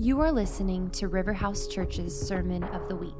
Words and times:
You 0.00 0.20
are 0.22 0.32
listening 0.32 0.88
to 0.92 1.10
Riverhouse 1.10 1.70
Church's 1.70 2.18
Sermon 2.18 2.64
of 2.64 2.88
the 2.88 2.96
Week. 2.96 3.12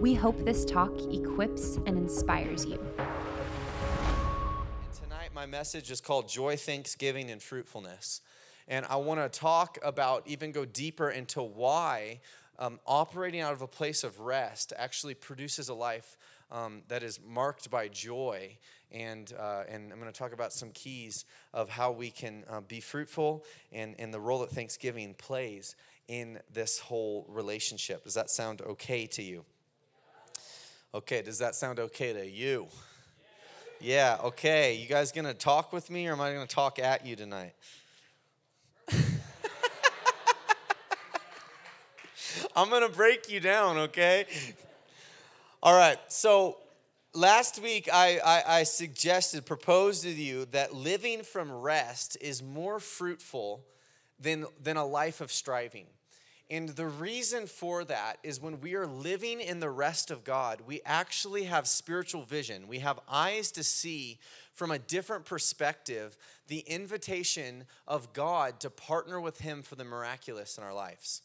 We 0.00 0.14
hope 0.14 0.42
this 0.46 0.64
talk 0.64 0.98
equips 1.12 1.76
and 1.84 1.88
inspires 1.88 2.64
you. 2.64 2.82
And 2.96 4.94
tonight, 4.94 5.28
my 5.34 5.44
message 5.44 5.90
is 5.90 6.00
called 6.00 6.26
Joy, 6.26 6.56
Thanksgiving, 6.56 7.30
and 7.30 7.42
Fruitfulness. 7.42 8.22
And 8.66 8.86
I 8.88 8.96
want 8.96 9.20
to 9.20 9.28
talk 9.28 9.76
about, 9.82 10.26
even 10.26 10.52
go 10.52 10.64
deeper 10.64 11.10
into 11.10 11.42
why 11.42 12.20
um, 12.58 12.80
operating 12.86 13.42
out 13.42 13.52
of 13.52 13.60
a 13.60 13.68
place 13.68 14.02
of 14.02 14.20
rest 14.20 14.72
actually 14.78 15.12
produces 15.12 15.68
a 15.68 15.74
life 15.74 16.16
um, 16.50 16.80
that 16.88 17.02
is 17.02 17.20
marked 17.22 17.70
by 17.70 17.88
joy. 17.88 18.56
And, 18.90 19.32
uh, 19.38 19.64
and 19.68 19.92
I'm 19.92 20.00
going 20.00 20.10
to 20.10 20.18
talk 20.18 20.32
about 20.32 20.52
some 20.52 20.70
keys 20.70 21.24
of 21.54 21.68
how 21.68 21.92
we 21.92 22.10
can 22.10 22.44
uh, 22.50 22.60
be 22.60 22.80
fruitful 22.80 23.44
and, 23.70 23.94
and 23.98 24.12
the 24.12 24.18
role 24.18 24.40
that 24.40 24.50
Thanksgiving 24.50 25.14
plays 25.14 25.76
in 26.10 26.40
this 26.52 26.80
whole 26.80 27.24
relationship. 27.28 28.02
Does 28.02 28.14
that 28.14 28.30
sound 28.30 28.60
okay 28.62 29.06
to 29.06 29.22
you? 29.22 29.44
Okay, 30.92 31.22
does 31.22 31.38
that 31.38 31.54
sound 31.54 31.78
okay 31.78 32.12
to 32.12 32.28
you? 32.28 32.66
Yeah, 33.80 34.18
okay. 34.24 34.74
You 34.74 34.88
guys 34.88 35.12
gonna 35.12 35.34
talk 35.34 35.72
with 35.72 35.88
me 35.88 36.08
or 36.08 36.14
am 36.14 36.20
I 36.20 36.32
gonna 36.32 36.48
talk 36.48 36.80
at 36.80 37.06
you 37.06 37.14
tonight? 37.14 37.54
I'm 42.56 42.68
gonna 42.70 42.88
break 42.88 43.30
you 43.30 43.38
down, 43.38 43.78
okay? 43.78 44.26
All 45.62 45.76
right, 45.76 45.98
so 46.08 46.56
last 47.14 47.62
week 47.62 47.88
I, 47.92 48.18
I, 48.18 48.42
I, 48.58 48.64
suggested, 48.64 49.46
proposed 49.46 50.02
to 50.02 50.10
you 50.10 50.46
that 50.46 50.74
living 50.74 51.22
from 51.22 51.52
rest 51.52 52.16
is 52.20 52.42
more 52.42 52.80
fruitful 52.80 53.64
than, 54.18 54.46
than 54.60 54.76
a 54.76 54.84
life 54.84 55.20
of 55.20 55.30
striving. 55.30 55.86
And 56.50 56.70
the 56.70 56.88
reason 56.88 57.46
for 57.46 57.84
that 57.84 58.18
is 58.24 58.40
when 58.40 58.60
we 58.60 58.74
are 58.74 58.86
living 58.86 59.40
in 59.40 59.60
the 59.60 59.70
rest 59.70 60.10
of 60.10 60.24
God, 60.24 60.62
we 60.66 60.80
actually 60.84 61.44
have 61.44 61.68
spiritual 61.68 62.24
vision. 62.24 62.66
We 62.66 62.80
have 62.80 62.98
eyes 63.08 63.52
to 63.52 63.62
see 63.62 64.18
from 64.52 64.72
a 64.72 64.78
different 64.78 65.24
perspective 65.24 66.18
the 66.48 66.58
invitation 66.58 67.66
of 67.86 68.12
God 68.12 68.58
to 68.60 68.70
partner 68.70 69.20
with 69.20 69.38
Him 69.38 69.62
for 69.62 69.76
the 69.76 69.84
miraculous 69.84 70.58
in 70.58 70.64
our 70.64 70.74
lives. 70.74 71.22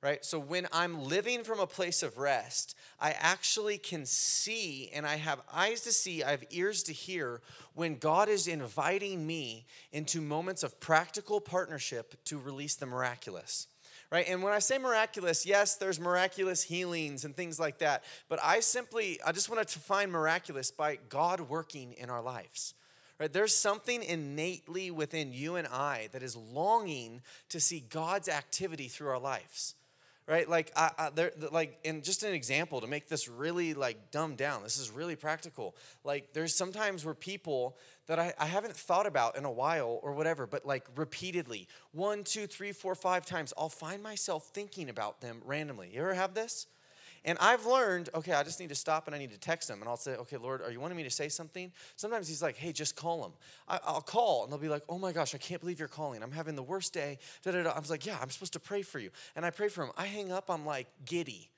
Right? 0.00 0.24
So 0.24 0.38
when 0.38 0.68
I'm 0.70 1.02
living 1.02 1.42
from 1.42 1.58
a 1.58 1.66
place 1.66 2.02
of 2.04 2.18
rest, 2.18 2.76
I 3.00 3.12
actually 3.18 3.78
can 3.78 4.06
see 4.06 4.90
and 4.94 5.04
I 5.04 5.16
have 5.16 5.40
eyes 5.52 5.80
to 5.80 5.92
see, 5.92 6.22
I 6.22 6.30
have 6.30 6.44
ears 6.50 6.84
to 6.84 6.92
hear 6.92 7.40
when 7.74 7.96
God 7.96 8.28
is 8.28 8.46
inviting 8.46 9.26
me 9.26 9.66
into 9.90 10.20
moments 10.20 10.62
of 10.62 10.78
practical 10.78 11.40
partnership 11.40 12.22
to 12.26 12.38
release 12.38 12.76
the 12.76 12.86
miraculous 12.86 13.66
right? 14.10 14.26
And 14.28 14.42
when 14.42 14.52
I 14.52 14.58
say 14.58 14.78
miraculous, 14.78 15.46
yes, 15.46 15.76
there's 15.76 16.00
miraculous 16.00 16.62
healings 16.62 17.24
and 17.24 17.36
things 17.36 17.58
like 17.58 17.78
that. 17.78 18.04
But 18.28 18.40
I 18.42 18.60
simply, 18.60 19.20
I 19.24 19.32
just 19.32 19.48
want 19.48 19.66
to 19.66 19.74
define 19.74 20.10
miraculous 20.10 20.70
by 20.70 20.98
God 21.08 21.40
working 21.40 21.92
in 21.92 22.10
our 22.10 22.22
lives. 22.22 22.74
Right? 23.18 23.32
There's 23.32 23.54
something 23.54 24.02
innately 24.02 24.90
within 24.90 25.32
you 25.32 25.56
and 25.56 25.68
I 25.68 26.08
that 26.12 26.22
is 26.22 26.36
longing 26.36 27.22
to 27.50 27.60
see 27.60 27.80
God's 27.80 28.28
activity 28.28 28.88
through 28.88 29.08
our 29.08 29.20
lives 29.20 29.74
right? 30.26 30.48
Like 30.48 30.72
I, 30.76 30.90
I 30.98 31.10
there 31.10 31.32
like 31.52 31.78
and 31.84 32.02
just 32.02 32.22
an 32.22 32.32
example 32.34 32.80
to 32.80 32.86
make 32.86 33.08
this 33.08 33.28
really 33.28 33.74
like 33.74 34.10
dumbed 34.10 34.38
down. 34.38 34.62
This 34.62 34.78
is 34.78 34.90
really 34.90 35.16
practical. 35.16 35.76
Like 36.02 36.32
there's 36.32 36.54
sometimes 36.54 37.04
where 37.04 37.14
people 37.14 37.76
that 38.06 38.18
I, 38.18 38.34
I 38.38 38.46
haven't 38.46 38.76
thought 38.76 39.06
about 39.06 39.36
in 39.36 39.44
a 39.44 39.50
while 39.50 39.98
or 40.02 40.12
whatever 40.12 40.46
but 40.46 40.66
like 40.66 40.86
repeatedly 40.96 41.68
one 41.92 42.22
two 42.22 42.46
three 42.46 42.72
four 42.72 42.94
five 42.94 43.24
times 43.24 43.54
i'll 43.56 43.70
find 43.70 44.02
myself 44.02 44.50
thinking 44.52 44.90
about 44.90 45.20
them 45.20 45.40
randomly. 45.44 45.90
You 45.92 46.00
ever 46.00 46.14
have 46.14 46.34
this 46.34 46.66
and 47.24 47.38
I've 47.40 47.64
learned, 47.64 48.10
okay, 48.14 48.32
I 48.32 48.42
just 48.42 48.60
need 48.60 48.68
to 48.68 48.74
stop 48.74 49.06
and 49.06 49.14
I 49.14 49.18
need 49.18 49.30
to 49.30 49.38
text 49.38 49.70
him. 49.70 49.80
And 49.80 49.88
I'll 49.88 49.96
say, 49.96 50.16
okay, 50.16 50.36
Lord, 50.36 50.60
are 50.60 50.70
you 50.70 50.78
wanting 50.78 50.96
me 50.96 51.04
to 51.04 51.10
say 51.10 51.28
something? 51.30 51.72
Sometimes 51.96 52.28
he's 52.28 52.42
like, 52.42 52.56
hey, 52.56 52.70
just 52.72 52.96
call 52.96 53.24
him. 53.24 53.32
I, 53.66 53.78
will 53.92 54.02
call 54.02 54.44
and 54.44 54.52
they'll 54.52 54.58
be 54.58 54.68
like, 54.68 54.82
oh 54.88 54.98
my 54.98 55.12
gosh, 55.12 55.34
I 55.34 55.38
can't 55.38 55.60
believe 55.60 55.78
you're 55.78 55.88
calling. 55.88 56.22
I'm 56.22 56.32
having 56.32 56.54
the 56.54 56.62
worst 56.62 56.92
day. 56.92 57.18
Da, 57.42 57.52
da, 57.52 57.62
da. 57.62 57.70
I 57.70 57.80
was 57.80 57.90
like, 57.90 58.04
yeah, 58.04 58.18
I'm 58.20 58.28
supposed 58.28 58.52
to 58.52 58.60
pray 58.60 58.82
for 58.82 58.98
you. 58.98 59.10
And 59.36 59.46
I 59.46 59.50
pray 59.50 59.68
for 59.68 59.84
him. 59.84 59.90
I 59.96 60.04
hang 60.04 60.32
up, 60.32 60.50
I'm 60.50 60.66
like 60.66 60.86
giddy. 61.06 61.50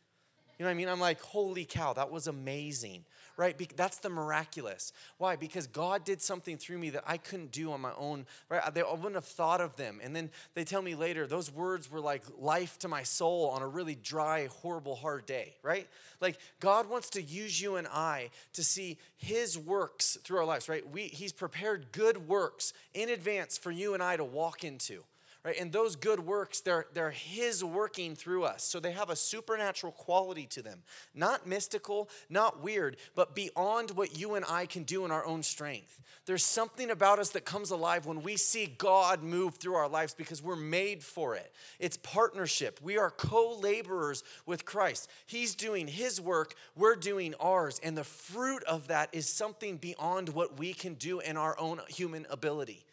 You 0.59 0.65
know 0.65 0.69
what 0.69 0.71
I 0.71 0.75
mean? 0.75 0.89
I'm 0.89 1.01
like, 1.01 1.21
holy 1.21 1.65
cow, 1.65 1.93
that 1.95 2.11
was 2.11 2.29
amazing 2.29 3.05
right? 3.37 3.77
That's 3.77 3.99
the 3.99 4.09
miraculous. 4.09 4.93
Why? 5.19 5.37
Because 5.37 5.67
God 5.67 6.05
did 6.05 6.23
something 6.23 6.57
through 6.57 6.79
me 6.79 6.91
that 6.91 7.05
I 7.07 7.19
couldn't 7.19 7.53
do 7.53 7.73
on 7.73 7.81
my 7.81 7.93
own, 7.99 8.27
right? 8.49 8.63
I 8.65 8.71
wouldn't 8.95 9.15
have 9.15 9.25
thought 9.25 9.61
of 9.61 9.77
them. 9.77 10.01
And 10.03 10.17
then 10.17 10.31
they 10.55 10.65
tell 10.65 10.83
me 10.83 10.95
later, 10.95 11.27
those 11.27 11.53
words 11.53 11.91
were 11.91 12.01
like 12.01 12.23
life 12.39 12.79
to 12.81 12.89
my 12.89 13.03
soul 13.03 13.51
on 13.51 13.63
a 13.63 13.69
really 13.69 13.95
dry, 13.95 14.49
horrible, 14.63 14.97
hard 14.97 15.27
day, 15.27 15.55
right? 15.63 15.87
Like 16.21 16.39
God 16.61 16.89
wants 16.89 17.11
to 17.11 17.23
use 17.23 17.61
you 17.61 17.77
and 17.77 17.87
I 17.87 18.31
to 18.55 18.65
see 18.65 18.99
his 19.17 19.59
works 19.59 20.17
through 20.25 20.39
our 20.39 20.45
lives, 20.45 20.69
right? 20.69 20.89
We, 20.91 21.03
he's 21.03 21.33
prepared 21.33 21.93
good 21.93 22.29
works 22.29 22.73
in 22.95 23.11
advance 23.11 23.59
for 23.59 23.71
you 23.71 23.95
and 23.95 24.03
I 24.03 24.17
to 24.17 24.25
walk 24.25 24.65
into 24.65 25.03
right? 25.47 25.61
And 25.61 25.71
those 25.71 25.95
good 25.95 26.19
works, 26.19 26.61
they're, 26.61 26.87
they're 26.93 27.13
His 27.13 27.63
working 27.63 28.17
through 28.17 28.43
us. 28.43 28.65
So 28.65 28.81
they 28.81 28.91
have 28.91 29.11
a 29.11 29.17
supernatural 29.17 29.93
quality 29.93 30.45
to 30.47 30.61
them. 30.61 30.83
Not 31.15 31.47
mystical, 31.47 32.11
not 32.29 32.65
weird, 32.65 32.97
but 33.15 33.37
beyond 33.37 33.93
what 33.93 34.19
you 34.19 34.35
and 34.35 34.45
I 34.49 34.67
can 34.67 34.83
do 34.83 35.05
in 35.05 35.13
our 35.13 35.25
own 35.25 35.45
strength. 35.45 36.01
There's 36.27 36.43
something 36.43 36.91
about 36.91 37.21
us 37.21 37.31
that 37.31 37.45
comes 37.45 37.71
alive 37.71 38.07
when 38.07 38.25
we 38.25 38.37
see 38.37 38.75
God 38.77 39.23
move 39.23 39.55
through 39.55 39.77
our 39.77 39.89
lives 39.89 40.15
because 40.15 40.43
we're 40.43 40.57
made 40.57 41.05
for 41.05 41.37
it. 41.37 41.53
It's 41.79 41.97
partnership. 41.99 42.81
We 42.83 42.99
are 42.99 43.13
co 43.13 43.57
laborers 43.61 44.25
with 44.47 44.65
Christ. 44.65 45.09
He's 45.27 45.55
doing 45.55 45.87
His 45.87 46.21
work, 46.21 46.55
we're 46.75 46.97
doing 46.97 47.37
ours. 47.39 47.81
And 47.85 47.97
the 47.97 48.03
fruit 48.03 48.65
of 48.65 48.89
that 48.89 49.11
is 49.13 49.29
something 49.29 49.77
beyond 49.77 50.31
what 50.31 50.59
we 50.59 50.75
can 50.75 50.95
do 50.95 51.21
in 51.21 51.37
our 51.37 51.57
own 51.61 51.81
human 51.89 52.27
ability 52.31 52.86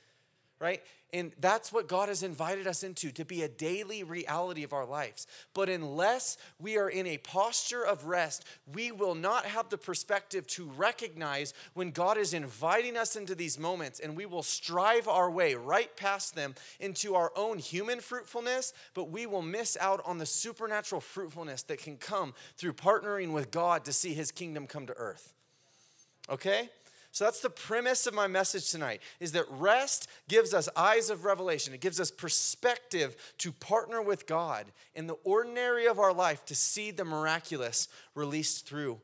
right? 0.59 0.81
And 1.13 1.31
that's 1.39 1.71
what 1.71 1.87
God 1.87 2.09
has 2.09 2.23
invited 2.23 2.65
us 2.65 2.83
into 2.83 3.11
to 3.11 3.23
be 3.23 3.43
a 3.43 3.47
daily 3.47 4.03
reality 4.03 4.63
of 4.63 4.73
our 4.73 4.85
lives. 4.85 5.27
But 5.53 5.69
unless 5.69 6.37
we 6.59 6.77
are 6.77 6.89
in 6.89 7.05
a 7.05 7.19
posture 7.19 7.85
of 7.85 8.05
rest, 8.05 8.45
we 8.73 8.91
will 8.91 9.13
not 9.13 9.45
have 9.45 9.69
the 9.69 9.77
perspective 9.77 10.47
to 10.47 10.65
recognize 10.75 11.53
when 11.75 11.91
God 11.91 12.17
is 12.17 12.33
inviting 12.33 12.97
us 12.97 13.15
into 13.15 13.35
these 13.35 13.59
moments, 13.59 13.99
and 13.99 14.17
we 14.17 14.25
will 14.25 14.41
strive 14.41 15.07
our 15.07 15.29
way 15.29 15.53
right 15.53 15.95
past 15.95 16.33
them 16.33 16.55
into 16.79 17.13
our 17.13 17.31
own 17.35 17.59
human 17.59 17.99
fruitfulness, 17.99 18.73
but 18.95 19.11
we 19.11 19.27
will 19.27 19.43
miss 19.43 19.77
out 19.79 20.01
on 20.05 20.17
the 20.17 20.25
supernatural 20.25 21.01
fruitfulness 21.01 21.61
that 21.63 21.77
can 21.77 21.97
come 21.97 22.33
through 22.57 22.73
partnering 22.73 23.33
with 23.33 23.51
God 23.51 23.85
to 23.85 23.93
see 23.93 24.15
his 24.15 24.31
kingdom 24.31 24.65
come 24.65 24.87
to 24.87 24.93
earth. 24.93 25.35
Okay? 26.27 26.69
So 27.13 27.25
that's 27.25 27.41
the 27.41 27.49
premise 27.51 28.07
of 28.07 28.15
my 28.15 28.25
message 28.25 28.71
tonight 28.71 28.99
is 29.19 29.33
that 29.33 29.45
rest 29.51 30.09
gives 30.27 30.51
us 30.51 30.67
eyes 30.75 31.11
of 31.11 31.25
revelation. 31.25 31.71
It 31.71 31.79
gives 31.79 31.99
us 31.99 32.09
perspective 32.09 33.15
to 33.37 33.51
partner 33.51 34.01
with 34.01 34.25
God 34.25 34.65
in 34.95 35.05
the 35.05 35.13
ordinary 35.23 35.85
of 35.85 35.99
our 35.99 36.11
life 36.11 36.43
to 36.45 36.55
see 36.55 36.89
the 36.89 37.05
miraculous 37.05 37.87
released 38.15 38.65
through 38.67 38.99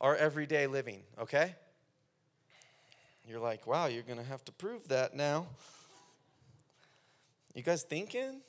our 0.00 0.14
everyday 0.14 0.68
living, 0.68 1.02
okay? 1.20 1.56
You're 3.26 3.40
like, 3.40 3.66
"Wow, 3.66 3.86
you're 3.86 4.04
going 4.04 4.20
to 4.20 4.24
have 4.24 4.44
to 4.44 4.52
prove 4.52 4.86
that 4.86 5.16
now." 5.16 5.48
You 7.52 7.64
guys 7.64 7.82
thinking? 7.82 8.42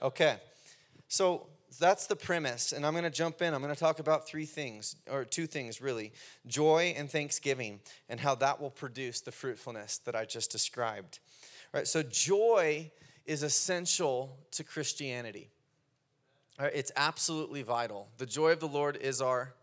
Okay. 0.00 0.38
So 1.08 1.46
that's 1.78 2.06
the 2.06 2.16
premise. 2.16 2.72
And 2.72 2.84
I'm 2.84 2.92
going 2.92 3.04
to 3.04 3.10
jump 3.10 3.42
in. 3.42 3.54
I'm 3.54 3.62
going 3.62 3.74
to 3.74 3.80
talk 3.80 3.98
about 3.98 4.26
three 4.26 4.46
things, 4.46 4.96
or 5.10 5.24
two 5.24 5.46
things 5.46 5.80
really 5.80 6.12
joy 6.46 6.94
and 6.96 7.10
thanksgiving, 7.10 7.80
and 8.08 8.20
how 8.20 8.34
that 8.36 8.60
will 8.60 8.70
produce 8.70 9.20
the 9.20 9.32
fruitfulness 9.32 9.98
that 9.98 10.14
I 10.14 10.24
just 10.24 10.50
described. 10.50 11.20
All 11.72 11.80
right, 11.80 11.86
so 11.86 12.02
joy 12.02 12.90
is 13.26 13.42
essential 13.42 14.36
to 14.52 14.64
Christianity. 14.64 15.50
All 16.58 16.66
right, 16.66 16.74
it's 16.74 16.92
absolutely 16.96 17.62
vital. 17.62 18.08
The 18.18 18.26
joy 18.26 18.52
of 18.52 18.60
the 18.60 18.68
Lord 18.68 18.96
is 18.96 19.20
our. 19.20 19.54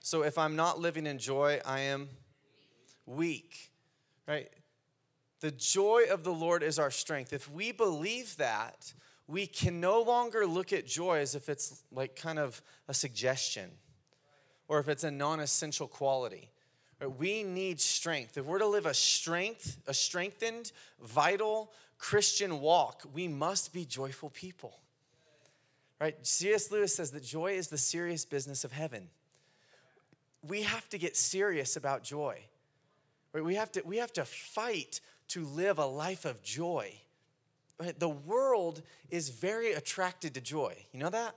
So 0.00 0.22
if 0.22 0.38
I'm 0.38 0.54
not 0.54 0.78
living 0.78 1.06
in 1.06 1.18
joy, 1.18 1.60
I 1.64 1.80
am 1.80 2.08
weak. 3.06 3.70
Right? 4.28 4.50
The 5.40 5.50
joy 5.50 6.04
of 6.10 6.24
the 6.24 6.32
Lord 6.32 6.62
is 6.62 6.78
our 6.78 6.90
strength. 6.90 7.32
If 7.32 7.50
we 7.50 7.72
believe 7.72 8.36
that, 8.38 8.92
we 9.28 9.46
can 9.46 9.80
no 9.80 10.02
longer 10.02 10.46
look 10.46 10.72
at 10.72 10.86
joy 10.86 11.18
as 11.18 11.34
if 11.34 11.48
it's 11.48 11.82
like 11.92 12.16
kind 12.16 12.38
of 12.38 12.62
a 12.88 12.94
suggestion 12.94 13.70
or 14.68 14.78
if 14.78 14.88
it's 14.88 15.04
a 15.04 15.10
non-essential 15.10 15.88
quality. 15.88 16.50
We 17.18 17.42
need 17.42 17.80
strength. 17.80 18.38
If 18.38 18.46
we're 18.46 18.58
to 18.58 18.66
live 18.66 18.86
a 18.86 18.94
strength, 18.94 19.78
a 19.86 19.92
strengthened, 19.92 20.72
vital 21.02 21.72
Christian 21.98 22.60
walk, 22.60 23.02
we 23.12 23.28
must 23.28 23.72
be 23.72 23.84
joyful 23.84 24.30
people. 24.30 24.78
Right? 26.00 26.14
C.S. 26.26 26.70
Lewis 26.70 26.94
says 26.94 27.10
that 27.12 27.22
joy 27.22 27.52
is 27.52 27.68
the 27.68 27.78
serious 27.78 28.24
business 28.24 28.64
of 28.64 28.72
heaven. 28.72 29.08
We 30.46 30.62
have 30.62 30.88
to 30.90 30.98
get 30.98 31.16
serious 31.16 31.76
about 31.76 32.02
joy. 32.02 32.38
Right? 33.32 33.44
We 33.44 33.56
have 33.56 33.72
to 33.72 33.82
we 33.84 33.98
have 33.98 34.12
to 34.14 34.24
fight 34.24 35.00
to 35.28 35.44
live 35.44 35.78
a 35.78 35.86
life 35.86 36.24
of 36.24 36.42
joy. 36.42 36.92
Right, 37.80 37.98
the 37.98 38.08
world 38.08 38.82
is 39.10 39.28
very 39.30 39.72
attracted 39.72 40.34
to 40.34 40.40
joy. 40.40 40.76
You 40.92 41.00
know 41.00 41.10
that? 41.10 41.36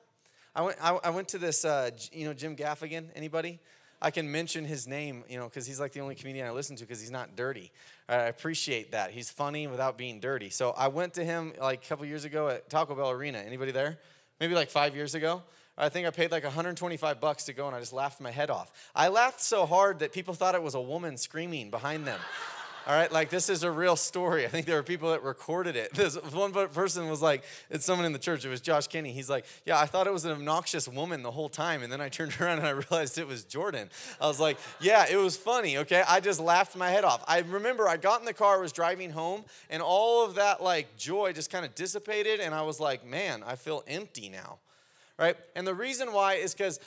I 0.56 0.62
went, 0.62 0.78
I, 0.82 0.98
I 1.04 1.10
went 1.12 1.30
to 1.30 1.38
this, 1.38 1.64
uh, 1.64 1.92
you 2.12 2.26
know, 2.26 2.34
Jim 2.34 2.56
Gaffigan. 2.56 3.08
Anybody? 3.16 3.60
I 4.02 4.12
can 4.12 4.32
mention 4.32 4.64
his 4.64 4.88
name, 4.88 5.26
you 5.30 5.38
know, 5.38 5.46
because 5.46 5.68
he's 5.68 5.80
like 5.80 5.92
the 5.92 6.00
only 6.00 6.16
comedian 6.16 6.48
I 6.48 6.52
listen 6.52 6.76
to 6.78 6.84
because 6.84 7.02
he's 7.02 7.12
not 7.12 7.36
dirty. 7.36 7.72
I 8.08 8.16
appreciate 8.16 8.94
that. 8.94 9.12
He's 9.12 9.30
funny 9.30 9.68
without 9.68 9.98
being 9.98 10.22
dirty. 10.22 10.50
So 10.50 10.72
I 10.72 10.88
went 10.88 11.16
to 11.16 11.26
him 11.26 11.54
like 11.60 11.84
a 11.84 11.88
couple 11.88 12.06
years 12.06 12.24
ago 12.24 12.48
at 12.48 12.70
Taco 12.70 12.96
Bell 12.96 13.12
Arena. 13.12 13.40
Anybody 13.40 13.72
there? 13.72 13.98
Maybe 14.40 14.56
like 14.56 14.70
five 14.70 14.96
years 14.96 15.16
ago. 15.16 15.44
I 15.78 15.90
think 15.90 16.08
I 16.08 16.12
paid 16.12 16.32
like 16.32 16.44
125 16.44 17.20
bucks 17.20 17.46
to 17.46 17.54
go 17.54 17.68
and 17.68 17.76
I 17.76 17.80
just 17.80 17.94
laughed 17.94 18.22
my 18.22 18.32
head 18.32 18.50
off. 18.50 18.72
I 18.96 19.10
laughed 19.10 19.42
so 19.42 19.66
hard 19.66 20.00
that 20.00 20.14
people 20.14 20.34
thought 20.34 20.56
it 20.56 20.64
was 20.64 20.76
a 20.76 20.82
woman 20.82 21.18
screaming 21.18 21.70
behind 21.70 22.06
them. 22.08 22.20
All 22.90 22.96
right, 22.96 23.12
like 23.12 23.30
this 23.30 23.50
is 23.50 23.62
a 23.62 23.70
real 23.70 23.96
story. 23.96 24.46
I 24.46 24.48
think 24.48 24.66
there 24.66 24.76
were 24.76 24.82
people 24.82 25.12
that 25.12 25.22
recorded 25.22 25.76
it. 25.76 25.94
This 26.00 26.16
one 26.34 26.52
person 26.70 27.08
was 27.08 27.22
like, 27.22 27.44
it's 27.70 27.86
someone 27.86 28.08
in 28.08 28.14
the 28.14 28.20
church. 28.20 28.46
It 28.46 28.50
was 28.50 28.62
Josh 28.62 28.88
Kenny. 28.88 29.12
He's 29.12 29.30
like, 29.30 29.46
yeah, 29.64 29.78
I 29.78 29.86
thought 29.86 30.08
it 30.08 30.14
was 30.14 30.26
an 30.26 30.32
obnoxious 30.32 30.88
woman 30.88 31.22
the 31.22 31.30
whole 31.30 31.50
time, 31.50 31.84
and 31.84 31.94
then 31.94 32.02
I 32.02 32.10
turned 32.10 32.34
around 32.42 32.58
and 32.58 32.68
I 32.68 32.72
realized 32.72 33.20
it 33.20 33.28
was 33.28 33.44
Jordan. 33.44 33.92
I 34.20 34.26
was 34.26 34.40
like, 34.40 34.58
yeah, 34.82 35.06
it 35.08 35.18
was 35.18 35.38
funny. 35.38 35.78
Okay, 35.78 36.02
I 36.08 36.20
just 36.20 36.40
laughed 36.40 36.76
my 36.76 36.90
head 36.90 37.04
off. 37.04 37.24
I 37.28 37.42
remember 37.42 37.88
I 37.88 37.98
got 37.98 38.22
in 38.22 38.26
the 38.26 38.34
car, 38.34 38.60
was 38.60 38.72
driving 38.72 39.12
home, 39.12 39.44
and 39.70 39.84
all 39.84 40.26
of 40.26 40.34
that 40.36 40.64
like 40.64 40.98
joy 40.98 41.32
just 41.32 41.52
kind 41.52 41.66
of 41.66 41.76
dissipated, 41.76 42.40
and 42.40 42.56
I 42.56 42.64
was 42.64 42.80
like, 42.80 43.06
man, 43.06 43.44
I 43.46 43.56
feel 43.56 43.84
empty 43.88 44.30
now. 44.30 44.58
Right, 45.20 45.38
and 45.56 45.68
the 45.68 45.76
reason 45.76 46.12
why 46.12 46.36
is 46.36 46.56
because 46.56 46.80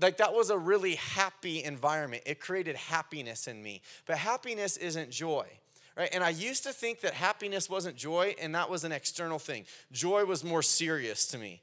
like 0.00 0.18
that 0.18 0.34
was 0.34 0.50
a 0.50 0.58
really 0.58 0.96
happy 0.96 1.62
environment. 1.62 2.22
It 2.26 2.40
created 2.40 2.76
happiness 2.76 3.48
in 3.48 3.62
me. 3.62 3.82
But 4.06 4.18
happiness 4.18 4.76
isn't 4.76 5.10
joy. 5.10 5.46
Right? 5.96 6.10
And 6.12 6.22
I 6.22 6.30
used 6.30 6.64
to 6.64 6.72
think 6.72 7.00
that 7.00 7.14
happiness 7.14 7.70
wasn't 7.70 7.96
joy 7.96 8.34
and 8.40 8.54
that 8.54 8.68
was 8.68 8.84
an 8.84 8.92
external 8.92 9.38
thing. 9.38 9.64
Joy 9.92 10.24
was 10.26 10.44
more 10.44 10.62
serious 10.62 11.26
to 11.28 11.38
me. 11.38 11.62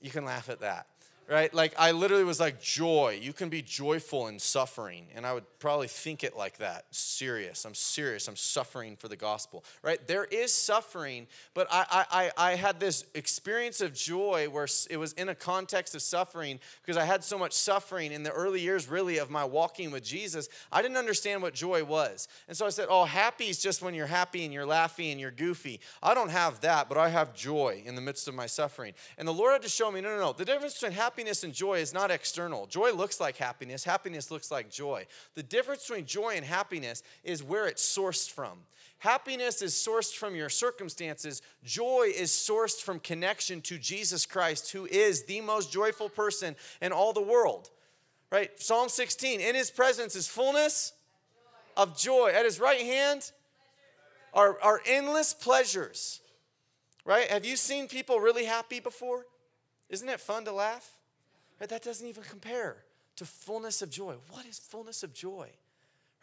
You 0.00 0.10
can 0.10 0.24
laugh 0.24 0.48
at 0.48 0.60
that 0.60 0.86
right? 1.28 1.52
Like 1.52 1.74
I 1.78 1.92
literally 1.92 2.24
was 2.24 2.40
like, 2.40 2.60
joy. 2.60 3.18
You 3.20 3.32
can 3.32 3.50
be 3.50 3.60
joyful 3.60 4.28
in 4.28 4.38
suffering. 4.38 5.06
And 5.14 5.26
I 5.26 5.34
would 5.34 5.44
probably 5.58 5.88
think 5.88 6.24
it 6.24 6.36
like 6.36 6.58
that. 6.58 6.86
Serious. 6.90 7.64
I'm 7.64 7.74
serious. 7.74 8.28
I'm 8.28 8.36
suffering 8.36 8.96
for 8.96 9.08
the 9.08 9.16
gospel, 9.16 9.64
right? 9.82 10.04
There 10.06 10.24
is 10.24 10.52
suffering, 10.54 11.26
but 11.52 11.66
I, 11.70 12.30
I, 12.38 12.50
I 12.52 12.54
had 12.54 12.80
this 12.80 13.04
experience 13.14 13.80
of 13.80 13.92
joy 13.92 14.48
where 14.50 14.66
it 14.88 14.96
was 14.96 15.12
in 15.14 15.28
a 15.28 15.34
context 15.34 15.94
of 15.94 16.02
suffering 16.02 16.60
because 16.82 16.96
I 16.96 17.04
had 17.04 17.22
so 17.22 17.38
much 17.38 17.52
suffering 17.52 18.12
in 18.12 18.22
the 18.22 18.30
early 18.30 18.60
years, 18.60 18.88
really, 18.88 19.18
of 19.18 19.30
my 19.30 19.44
walking 19.44 19.90
with 19.90 20.04
Jesus. 20.04 20.48
I 20.72 20.80
didn't 20.80 20.96
understand 20.96 21.42
what 21.42 21.54
joy 21.54 21.84
was. 21.84 22.28
And 22.48 22.56
so 22.56 22.64
I 22.64 22.70
said, 22.70 22.86
oh, 22.88 23.04
happy 23.04 23.48
is 23.48 23.60
just 23.60 23.82
when 23.82 23.94
you're 23.94 24.06
happy 24.06 24.44
and 24.44 24.54
you're 24.54 24.66
laughing 24.66 25.10
and 25.10 25.20
you're 25.20 25.30
goofy. 25.30 25.80
I 26.02 26.14
don't 26.14 26.30
have 26.30 26.60
that, 26.60 26.88
but 26.88 26.96
I 26.96 27.10
have 27.10 27.34
joy 27.34 27.82
in 27.84 27.94
the 27.94 28.00
midst 28.00 28.28
of 28.28 28.34
my 28.34 28.46
suffering. 28.46 28.94
And 29.18 29.28
the 29.28 29.32
Lord 29.32 29.52
had 29.52 29.62
to 29.62 29.68
show 29.68 29.90
me, 29.90 30.00
no, 30.00 30.08
no, 30.08 30.18
no. 30.18 30.32
The 30.32 30.44
difference 30.44 30.74
between 30.74 30.92
happy 30.92 31.17
happiness 31.18 31.42
and 31.42 31.52
joy 31.52 31.80
is 31.80 31.92
not 31.92 32.12
external. 32.12 32.66
Joy 32.66 32.92
looks 32.92 33.18
like 33.18 33.36
happiness, 33.36 33.82
happiness 33.82 34.30
looks 34.30 34.52
like 34.52 34.70
joy. 34.70 35.04
The 35.34 35.42
difference 35.42 35.84
between 35.84 36.06
joy 36.06 36.34
and 36.36 36.44
happiness 36.44 37.02
is 37.24 37.42
where 37.42 37.66
it's 37.66 37.82
sourced 37.84 38.30
from. 38.30 38.60
Happiness 38.98 39.60
is 39.60 39.74
sourced 39.74 40.14
from 40.14 40.36
your 40.36 40.48
circumstances. 40.48 41.42
Joy 41.64 42.12
is 42.14 42.30
sourced 42.30 42.80
from 42.80 43.00
connection 43.00 43.60
to 43.62 43.78
Jesus 43.78 44.26
Christ, 44.26 44.70
who 44.70 44.86
is 44.86 45.24
the 45.24 45.40
most 45.40 45.72
joyful 45.72 46.08
person 46.08 46.54
in 46.80 46.92
all 46.92 47.12
the 47.12 47.20
world. 47.20 47.68
Right? 48.30 48.52
Psalm 48.60 48.88
16 48.88 49.40
In 49.40 49.56
his 49.56 49.72
presence 49.72 50.14
is 50.14 50.28
fullness 50.28 50.92
of 51.76 51.98
joy. 51.98 52.30
At 52.32 52.44
his 52.44 52.60
right 52.60 52.82
hand 52.82 53.32
are, 54.32 54.56
are 54.62 54.80
endless 54.86 55.34
pleasures. 55.34 56.20
Right? 57.04 57.28
Have 57.28 57.44
you 57.44 57.56
seen 57.56 57.88
people 57.88 58.20
really 58.20 58.44
happy 58.44 58.78
before? 58.78 59.26
Isn't 59.88 60.08
it 60.08 60.20
fun 60.20 60.44
to 60.44 60.52
laugh? 60.52 60.97
Right? 61.60 61.68
That 61.68 61.82
doesn't 61.82 62.06
even 62.06 62.22
compare 62.22 62.76
to 63.16 63.24
fullness 63.24 63.82
of 63.82 63.90
joy. 63.90 64.14
What 64.30 64.46
is 64.46 64.58
fullness 64.58 65.02
of 65.02 65.12
joy? 65.12 65.48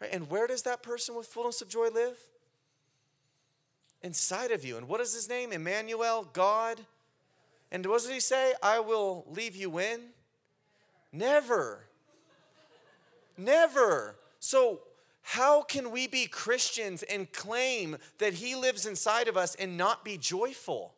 Right? 0.00 0.10
And 0.12 0.30
where 0.30 0.46
does 0.46 0.62
that 0.62 0.82
person 0.82 1.14
with 1.14 1.26
fullness 1.26 1.60
of 1.60 1.68
joy 1.68 1.88
live? 1.88 2.18
Inside 4.02 4.50
of 4.50 4.64
you. 4.64 4.76
And 4.76 4.88
what 4.88 5.00
is 5.00 5.14
his 5.14 5.28
name? 5.28 5.52
Emmanuel, 5.52 6.28
God. 6.32 6.80
And 7.70 7.84
what 7.86 8.02
does 8.02 8.10
he 8.10 8.20
say? 8.20 8.54
I 8.62 8.80
will 8.80 9.24
leave 9.28 9.56
you 9.56 9.78
in? 9.78 10.00
Never. 11.12 11.84
Never. 13.36 14.16
So, 14.38 14.80
how 15.22 15.62
can 15.62 15.90
we 15.90 16.06
be 16.06 16.26
Christians 16.26 17.02
and 17.02 17.30
claim 17.32 17.96
that 18.18 18.34
he 18.34 18.54
lives 18.54 18.86
inside 18.86 19.26
of 19.26 19.36
us 19.36 19.56
and 19.56 19.76
not 19.76 20.04
be 20.04 20.16
joyful? 20.16 20.94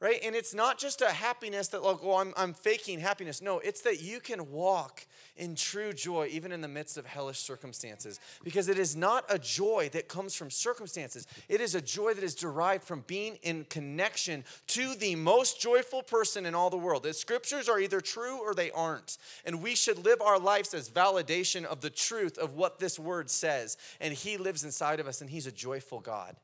Right? 0.00 0.18
And 0.24 0.34
it's 0.34 0.54
not 0.54 0.78
just 0.78 1.02
a 1.02 1.10
happiness 1.10 1.68
that, 1.68 1.82
like, 1.82 1.98
oh, 2.02 2.16
I'm, 2.16 2.32
I'm 2.36 2.54
faking 2.54 3.00
happiness. 3.00 3.42
No, 3.42 3.58
it's 3.58 3.82
that 3.82 4.00
you 4.00 4.18
can 4.18 4.50
walk 4.50 5.06
in 5.36 5.54
true 5.54 5.92
joy 5.92 6.28
even 6.32 6.52
in 6.52 6.62
the 6.62 6.68
midst 6.68 6.96
of 6.96 7.04
hellish 7.04 7.38
circumstances. 7.38 8.18
Because 8.42 8.68
it 8.68 8.78
is 8.78 8.96
not 8.96 9.24
a 9.28 9.38
joy 9.38 9.90
that 9.92 10.08
comes 10.08 10.34
from 10.34 10.50
circumstances, 10.50 11.26
it 11.48 11.60
is 11.60 11.74
a 11.74 11.82
joy 11.82 12.14
that 12.14 12.24
is 12.24 12.34
derived 12.34 12.82
from 12.82 13.04
being 13.06 13.38
in 13.42 13.64
connection 13.64 14.42
to 14.68 14.94
the 14.94 15.14
most 15.16 15.60
joyful 15.60 16.02
person 16.02 16.46
in 16.46 16.54
all 16.54 16.70
the 16.70 16.78
world. 16.78 17.02
The 17.02 17.12
scriptures 17.12 17.68
are 17.68 17.78
either 17.78 18.00
true 18.00 18.38
or 18.38 18.54
they 18.54 18.70
aren't. 18.70 19.18
And 19.44 19.62
we 19.62 19.74
should 19.74 20.04
live 20.04 20.22
our 20.22 20.38
lives 20.38 20.72
as 20.72 20.88
validation 20.88 21.64
of 21.66 21.82
the 21.82 21.90
truth 21.90 22.38
of 22.38 22.54
what 22.54 22.78
this 22.78 22.98
word 22.98 23.28
says. 23.28 23.76
And 24.00 24.14
He 24.14 24.38
lives 24.38 24.64
inside 24.64 24.98
of 24.98 25.06
us, 25.06 25.20
and 25.20 25.28
He's 25.28 25.46
a 25.46 25.52
joyful 25.52 26.00
God 26.00 26.36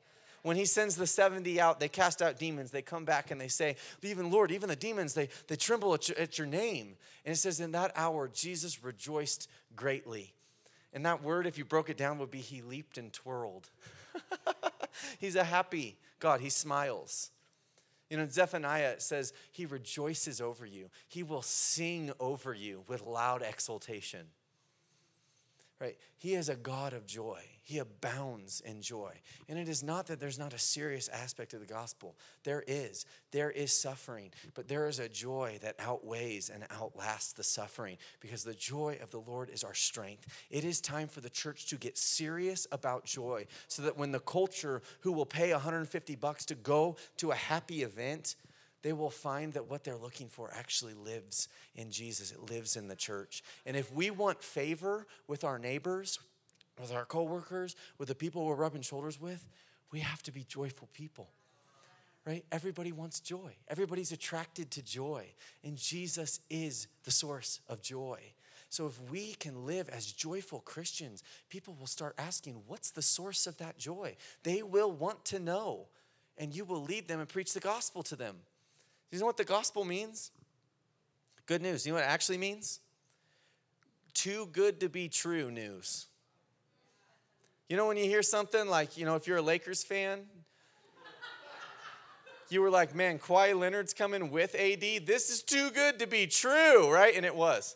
when 0.47 0.57
he 0.57 0.65
sends 0.65 0.97
the 0.97 1.07
70 1.07 1.61
out, 1.61 1.81
they 1.81 1.89
cast 1.89 2.23
out 2.23 2.39
demons. 2.39 2.71
They 2.71 2.83
come 2.83 3.05
back 3.05 3.31
and 3.31 3.41
they 3.41 3.49
say, 3.49 3.77
Even 4.03 4.31
Lord, 4.31 4.53
even 4.53 4.69
the 4.69 4.77
demons, 4.77 5.15
they, 5.15 5.29
they 5.49 5.57
tremble 5.57 5.93
at 5.95 6.09
your, 6.09 6.19
at 6.19 6.39
your 6.39 6.47
name. 6.47 6.97
And 7.25 7.33
it 7.33 7.37
says, 7.37 7.61
In 7.61 7.73
that 7.73 7.93
hour, 7.97 8.29
Jesus 8.33 8.85
rejoiced 8.85 9.49
greatly. 9.75 10.33
And 10.93 11.05
that 11.05 11.23
word, 11.23 11.47
if 11.47 11.59
you 11.59 11.65
broke 11.65 11.91
it 11.91 11.97
down, 11.97 12.19
would 12.19 12.31
be 12.31 12.39
he 12.39 12.63
leaped 12.63 12.97
and 12.97 13.13
twirled. 13.13 13.69
He's 15.19 15.37
a 15.37 15.45
happy 15.45 15.99
God, 16.21 16.41
he 16.41 16.49
smiles. 16.49 17.31
You 18.09 18.17
know, 18.17 18.29
Zephaniah 18.29 19.01
says 19.01 19.33
he 19.51 19.67
rejoices 19.67 20.41
over 20.41 20.65
you, 20.65 20.91
he 21.09 21.23
will 21.23 21.43
sing 21.43 22.13
over 22.21 22.55
you 22.55 22.85
with 22.87 23.03
loud 23.03 23.43
exultation 23.43 24.29
right? 25.81 25.97
He 26.17 26.35
is 26.35 26.49
a 26.49 26.57
God 26.57 26.93
of 26.93 27.07
joy. 27.07 27.41
He 27.67 27.79
abounds 27.79 28.61
in 28.65 28.81
joy. 28.81 29.11
And 29.49 29.59
it 29.59 29.69
is 29.69 29.83
not 29.83 30.07
that 30.07 30.21
there's 30.21 30.39
not 30.39 30.55
a 30.55 30.59
serious 30.59 31.09
aspect 31.09 31.53
of 31.53 31.59
the 31.59 31.67
gospel. 31.67 32.15
There 32.45 32.63
is. 32.65 33.07
There 33.33 33.51
is 33.51 33.73
suffering, 33.73 34.31
but 34.55 34.69
there 34.69 34.87
is 34.87 35.01
a 35.01 35.09
joy 35.09 35.59
that 35.63 35.75
outweighs 35.81 36.49
and 36.49 36.65
outlasts 36.71 37.33
the 37.33 37.43
suffering 37.43 37.97
because 38.21 38.45
the 38.45 38.55
joy 38.55 39.01
of 39.03 39.11
the 39.11 39.19
Lord 39.19 39.51
is 39.51 39.65
our 39.65 39.75
strength. 39.75 40.29
It 40.49 40.63
is 40.63 40.81
time 40.81 41.09
for 41.09 41.21
the 41.21 41.29
church 41.29 41.67
to 41.67 41.77
get 41.77 41.99
serious 41.99 42.69
about 42.71 43.05
joy 43.05 43.47
so 43.67 43.83
that 43.83 43.99
when 43.99 44.13
the 44.13 44.21
culture 44.21 44.81
who 45.01 45.11
will 45.11 45.27
pay 45.27 45.51
150 45.51 46.15
bucks 46.15 46.45
to 46.45 46.55
go 46.55 46.95
to 47.17 47.33
a 47.33 47.35
happy 47.35 47.83
event, 47.83 48.37
they 48.83 48.93
will 48.93 49.11
find 49.11 49.55
that 49.55 49.69
what 49.69 49.83
they're 49.83 49.97
looking 49.97 50.29
for 50.29 50.53
actually 50.55 50.95
lives 50.95 51.49
in 51.75 51.91
Jesus. 51.91 52.31
It 52.31 52.49
lives 52.49 52.77
in 52.77 52.87
the 52.87 52.95
church. 52.95 53.43
And 53.65 53.77
if 53.77 53.93
we 53.93 54.13
want 54.13 54.41
favor 54.41 55.09
with 55.27 55.43
our 55.43 55.59
neighbors, 55.59 56.21
with 56.81 56.93
our 56.93 57.05
coworkers, 57.05 57.77
with 57.99 58.09
the 58.09 58.15
people 58.15 58.45
we're 58.45 58.55
rubbing 58.55 58.83
shoulders 58.83 59.21
with, 59.21 59.47
we 59.93 60.01
have 60.01 60.23
to 60.25 60.33
be 60.33 60.45
joyful 60.45 60.89
people. 60.93 61.31
Right? 62.27 62.45
Everybody 62.51 62.91
wants 62.91 63.21
joy. 63.21 63.55
Everybody's 63.69 64.11
attracted 64.11 64.71
to 64.73 64.83
joy. 64.83 65.27
And 65.63 65.77
Jesus 65.77 66.41
is 66.51 66.89
the 67.05 67.13
source 67.13 67.61
of 67.69 67.83
joy. 67.83 68.19
So 68.69 68.87
if 68.87 69.01
we 69.11 69.35
can 69.35 69.65
live 69.65 69.89
as 69.89 70.11
joyful 70.11 70.59
Christians, 70.61 71.23
people 71.49 71.77
will 71.79 71.87
start 71.87 72.17
asking, 72.19 72.61
what's 72.67 72.91
the 72.91 73.03
source 73.03 73.47
of 73.47 73.57
that 73.59 73.79
joy? 73.79 74.17
They 74.43 74.63
will 74.65 74.91
want 74.91 75.25
to 75.27 75.39
know. 75.39 75.87
And 76.37 76.55
you 76.55 76.65
will 76.65 76.83
lead 76.83 77.07
them 77.07 77.21
and 77.21 77.29
preach 77.29 77.55
the 77.55 77.61
gospel 77.61 78.03
to 78.03 78.17
them. 78.17 78.35
Do 79.11 79.17
You 79.17 79.21
know 79.21 79.27
what 79.27 79.37
the 79.37 79.45
gospel 79.45 79.85
means? 79.85 80.33
Good 81.47 81.63
news. 81.63 81.85
Do 81.85 81.89
You 81.89 81.95
know 81.95 82.01
what 82.01 82.09
it 82.09 82.13
actually 82.13 82.39
means? 82.39 82.81
Too 84.15 84.49
good 84.53 84.81
to 84.81 84.89
be 84.89 85.09
true 85.09 85.51
news. 85.51 86.07
You 87.69 87.77
know 87.77 87.87
when 87.89 87.97
you 87.97 88.05
hear 88.05 88.23
something 88.23 88.69
like, 88.69 88.97
you 88.97 89.05
know, 89.05 89.17
if 89.17 89.27
you're 89.27 89.39
a 89.39 89.43
Lakers 89.43 89.83
fan, 89.83 90.21
you 92.49 92.63
were 92.63 92.71
like, 92.71 92.95
man, 92.95 93.19
Kawhi 93.19 93.59
Leonard's 93.59 93.93
coming 93.93 94.31
with 94.31 94.55
AD. 94.55 95.05
This 95.05 95.31
is 95.31 95.43
too 95.43 95.71
good 95.73 95.99
to 95.99 96.07
be 96.07 96.29
true, 96.29 96.93
right? 96.93 97.17
And 97.17 97.27
it 97.27 97.35
was. 97.35 97.75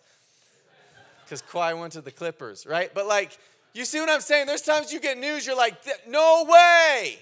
Because 1.24 1.42
Kawhi 1.42 1.78
went 1.78 1.92
to 1.94 2.00
the 2.00 2.12
Clippers, 2.12 2.66
right? 2.66 2.92
But 2.94 3.06
like, 3.06 3.36
you 3.74 3.84
see 3.84 3.98
what 3.98 4.08
I'm 4.08 4.20
saying? 4.20 4.46
There's 4.46 4.62
times 4.62 4.92
you 4.92 5.00
get 5.00 5.18
news, 5.18 5.44
you're 5.44 5.56
like, 5.56 5.74
no 6.06 6.46
way. 6.48 7.18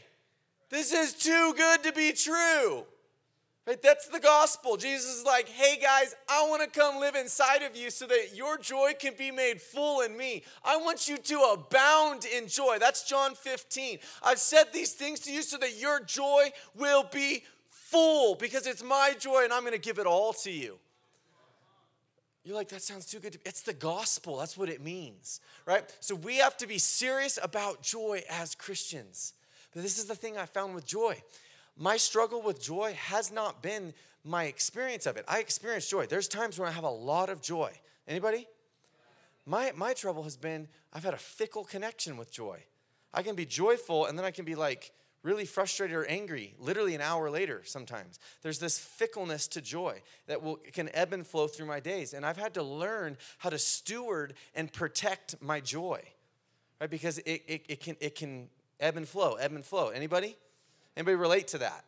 This 0.68 0.92
is 0.92 1.14
too 1.14 1.54
good 1.56 1.82
to 1.84 1.92
be 1.92 2.12
true. 2.12 2.84
Right? 3.68 3.82
That's 3.82 4.08
the 4.08 4.18
gospel. 4.18 4.78
Jesus 4.78 5.18
is 5.18 5.24
like, 5.26 5.46
hey 5.46 5.78
guys, 5.78 6.14
I 6.26 6.46
want 6.48 6.62
to 6.62 6.80
come 6.80 7.00
live 7.00 7.14
inside 7.14 7.60
of 7.60 7.76
you 7.76 7.90
so 7.90 8.06
that 8.06 8.34
your 8.34 8.56
joy 8.56 8.92
can 8.98 9.12
be 9.18 9.30
made 9.30 9.60
full 9.60 10.00
in 10.00 10.16
me. 10.16 10.42
I 10.64 10.78
want 10.78 11.06
you 11.06 11.18
to 11.18 11.40
abound 11.52 12.24
in 12.24 12.48
joy. 12.48 12.78
That's 12.80 13.06
John 13.06 13.34
15. 13.34 13.98
I've 14.22 14.38
said 14.38 14.72
these 14.72 14.94
things 14.94 15.20
to 15.20 15.32
you 15.32 15.42
so 15.42 15.58
that 15.58 15.78
your 15.78 16.00
joy 16.00 16.50
will 16.74 17.04
be 17.12 17.44
full 17.68 18.36
because 18.36 18.66
it's 18.66 18.82
my 18.82 19.12
joy 19.18 19.44
and 19.44 19.52
I'm 19.52 19.60
going 19.60 19.74
to 19.74 19.78
give 19.78 19.98
it 19.98 20.06
all 20.06 20.32
to 20.32 20.50
you. 20.50 20.78
You're 22.44 22.56
like, 22.56 22.70
that 22.70 22.80
sounds 22.80 23.04
too 23.04 23.18
good. 23.18 23.34
To... 23.34 23.38
It's 23.44 23.60
the 23.60 23.74
gospel. 23.74 24.38
That's 24.38 24.56
what 24.56 24.70
it 24.70 24.82
means, 24.82 25.42
right? 25.66 25.84
So 26.00 26.14
we 26.14 26.38
have 26.38 26.56
to 26.56 26.66
be 26.66 26.78
serious 26.78 27.38
about 27.42 27.82
joy 27.82 28.22
as 28.30 28.54
Christians. 28.54 29.34
But 29.74 29.82
this 29.82 29.98
is 29.98 30.06
the 30.06 30.14
thing 30.14 30.38
I 30.38 30.46
found 30.46 30.74
with 30.74 30.86
joy 30.86 31.22
my 31.78 31.96
struggle 31.96 32.42
with 32.42 32.60
joy 32.60 32.94
has 32.94 33.32
not 33.32 33.62
been 33.62 33.94
my 34.24 34.44
experience 34.44 35.06
of 35.06 35.16
it. 35.16 35.24
I 35.28 35.38
experience 35.38 35.88
joy. 35.88 36.06
There's 36.06 36.28
times 36.28 36.58
when 36.58 36.68
I 36.68 36.72
have 36.72 36.84
a 36.84 36.90
lot 36.90 37.30
of 37.30 37.40
joy. 37.40 37.72
Anybody? 38.06 38.46
My, 39.46 39.72
my 39.76 39.94
trouble 39.94 40.24
has 40.24 40.36
been 40.36 40.68
I've 40.92 41.04
had 41.04 41.14
a 41.14 41.18
fickle 41.18 41.64
connection 41.64 42.16
with 42.16 42.32
joy. 42.32 42.64
I 43.14 43.22
can 43.22 43.34
be 43.34 43.46
joyful 43.46 44.06
and 44.06 44.18
then 44.18 44.24
I 44.24 44.30
can 44.30 44.44
be 44.44 44.54
like 44.54 44.92
really 45.22 45.44
frustrated 45.44 45.96
or 45.96 46.04
angry 46.06 46.54
literally 46.58 46.94
an 46.94 47.00
hour 47.00 47.30
later 47.30 47.62
sometimes. 47.64 48.18
There's 48.42 48.58
this 48.58 48.78
fickleness 48.78 49.46
to 49.48 49.60
joy 49.60 50.02
that 50.26 50.42
will 50.42 50.56
can 50.72 50.90
ebb 50.92 51.12
and 51.12 51.26
flow 51.26 51.46
through 51.46 51.66
my 51.66 51.80
days 51.80 52.12
and 52.12 52.26
I've 52.26 52.36
had 52.36 52.54
to 52.54 52.62
learn 52.62 53.16
how 53.38 53.50
to 53.50 53.58
steward 53.58 54.34
and 54.54 54.72
protect 54.72 55.40
my 55.40 55.60
joy. 55.60 56.02
Right? 56.80 56.90
Because 56.90 57.18
it, 57.18 57.42
it, 57.46 57.66
it 57.68 57.80
can 57.80 57.96
it 58.00 58.14
can 58.16 58.48
ebb 58.80 58.96
and 58.96 59.08
flow, 59.08 59.34
ebb 59.34 59.52
and 59.52 59.64
flow. 59.64 59.88
Anybody? 59.88 60.36
Anybody 60.98 61.14
relate 61.14 61.46
to 61.48 61.58
that? 61.58 61.84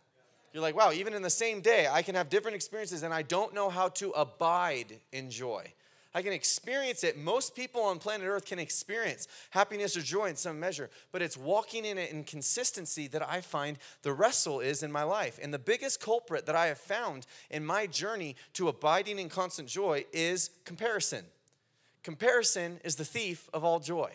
You're 0.53 0.63
like, 0.63 0.77
wow, 0.77 0.93
even 0.93 1.15
in 1.15 1.23
the 1.23 1.31
same 1.31 1.63
day, 1.63 1.89
I 1.91 2.03
can 2.03 2.15
have 2.15 2.29
different 2.29 2.55
experiences 2.55 3.03
and 3.03 3.13
I 3.13 3.23
don't 3.23 3.53
know 3.53 3.69
how 3.69 3.89
to 3.89 4.11
abide 4.11 5.01
in 5.13 5.31
joy. 5.31 5.73
I 6.15 6.23
can 6.23 6.33
experience 6.33 7.03
it. 7.03 7.19
Most 7.19 7.57
people 7.57 7.83
on 7.83 7.99
planet 7.99 8.29
Earth 8.29 8.47
can 8.47 8.61
experience 8.61 9.27
happiness 9.51 9.97
or 9.97 10.01
joy 10.01 10.27
in 10.27 10.37
some 10.37 10.61
measure, 10.61 10.91
but 11.11 11.23
it's 11.23 11.37
walking 11.37 11.85
in 11.85 11.99
it 11.99 12.13
in 12.13 12.23
consistency 12.23 13.09
that 13.09 13.29
I 13.29 13.41
find 13.41 13.79
the 14.03 14.13
wrestle 14.13 14.61
is 14.61 14.85
in 14.85 14.93
my 14.93 15.03
life. 15.03 15.41
And 15.43 15.53
the 15.53 15.59
biggest 15.59 16.01
culprit 16.01 16.47
that 16.47 16.55
I 16.55 16.67
have 16.67 16.79
found 16.79 17.27
in 17.51 17.67
my 17.67 17.89
journey 17.89 18.37
to 18.53 18.69
abiding 18.69 19.19
in 19.19 19.29
constant 19.29 19.69
joy 19.69 20.05
is 20.13 20.51
comparison. 20.65 21.25
Comparison 22.05 22.79
is 22.85 22.95
the 22.95 23.05
thief 23.05 23.51
of 23.53 23.65
all 23.65 23.81
joy. 23.81 24.13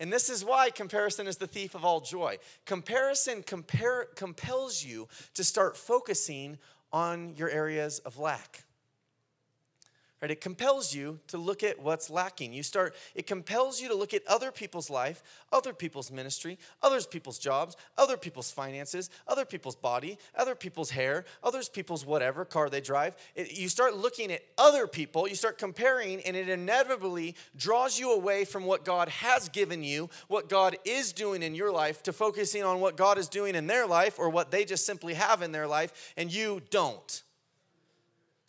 And 0.00 0.10
this 0.10 0.30
is 0.30 0.44
why 0.44 0.70
comparison 0.70 1.26
is 1.26 1.36
the 1.36 1.46
thief 1.46 1.74
of 1.74 1.84
all 1.84 2.00
joy. 2.00 2.38
Comparison 2.64 3.42
compare, 3.42 4.06
compels 4.16 4.82
you 4.82 5.06
to 5.34 5.44
start 5.44 5.76
focusing 5.76 6.58
on 6.90 7.34
your 7.36 7.50
areas 7.50 7.98
of 8.00 8.18
lack. 8.18 8.64
Right? 10.20 10.30
It 10.30 10.42
compels 10.42 10.94
you 10.94 11.18
to 11.28 11.38
look 11.38 11.62
at 11.62 11.80
what's 11.80 12.10
lacking. 12.10 12.52
You 12.52 12.62
start, 12.62 12.94
it 13.14 13.26
compels 13.26 13.80
you 13.80 13.88
to 13.88 13.94
look 13.94 14.12
at 14.12 14.26
other 14.26 14.50
people's 14.50 14.90
life, 14.90 15.22
other 15.50 15.72
people's 15.72 16.10
ministry, 16.10 16.58
other 16.82 17.00
people's 17.00 17.38
jobs, 17.38 17.74
other 17.96 18.18
people's 18.18 18.50
finances, 18.50 19.08
other 19.26 19.46
people's 19.46 19.76
body, 19.76 20.18
other 20.36 20.54
people's 20.54 20.90
hair, 20.90 21.24
other 21.42 21.62
people's 21.72 22.04
whatever 22.04 22.44
car 22.44 22.68
they 22.68 22.82
drive. 22.82 23.16
It, 23.34 23.52
you 23.52 23.70
start 23.70 23.96
looking 23.96 24.30
at 24.30 24.42
other 24.58 24.86
people, 24.86 25.26
you 25.26 25.34
start 25.34 25.56
comparing, 25.56 26.20
and 26.20 26.36
it 26.36 26.50
inevitably 26.50 27.34
draws 27.56 27.98
you 27.98 28.12
away 28.12 28.44
from 28.44 28.66
what 28.66 28.84
God 28.84 29.08
has 29.08 29.48
given 29.48 29.82
you, 29.82 30.10
what 30.28 30.50
God 30.50 30.76
is 30.84 31.14
doing 31.14 31.42
in 31.42 31.54
your 31.54 31.72
life, 31.72 32.02
to 32.02 32.12
focusing 32.12 32.62
on 32.62 32.80
what 32.80 32.98
God 32.98 33.16
is 33.16 33.28
doing 33.28 33.54
in 33.54 33.66
their 33.66 33.86
life 33.86 34.18
or 34.18 34.28
what 34.28 34.50
they 34.50 34.66
just 34.66 34.84
simply 34.84 35.14
have 35.14 35.40
in 35.40 35.52
their 35.52 35.66
life, 35.66 36.12
and 36.18 36.30
you 36.30 36.60
don't. 36.68 37.22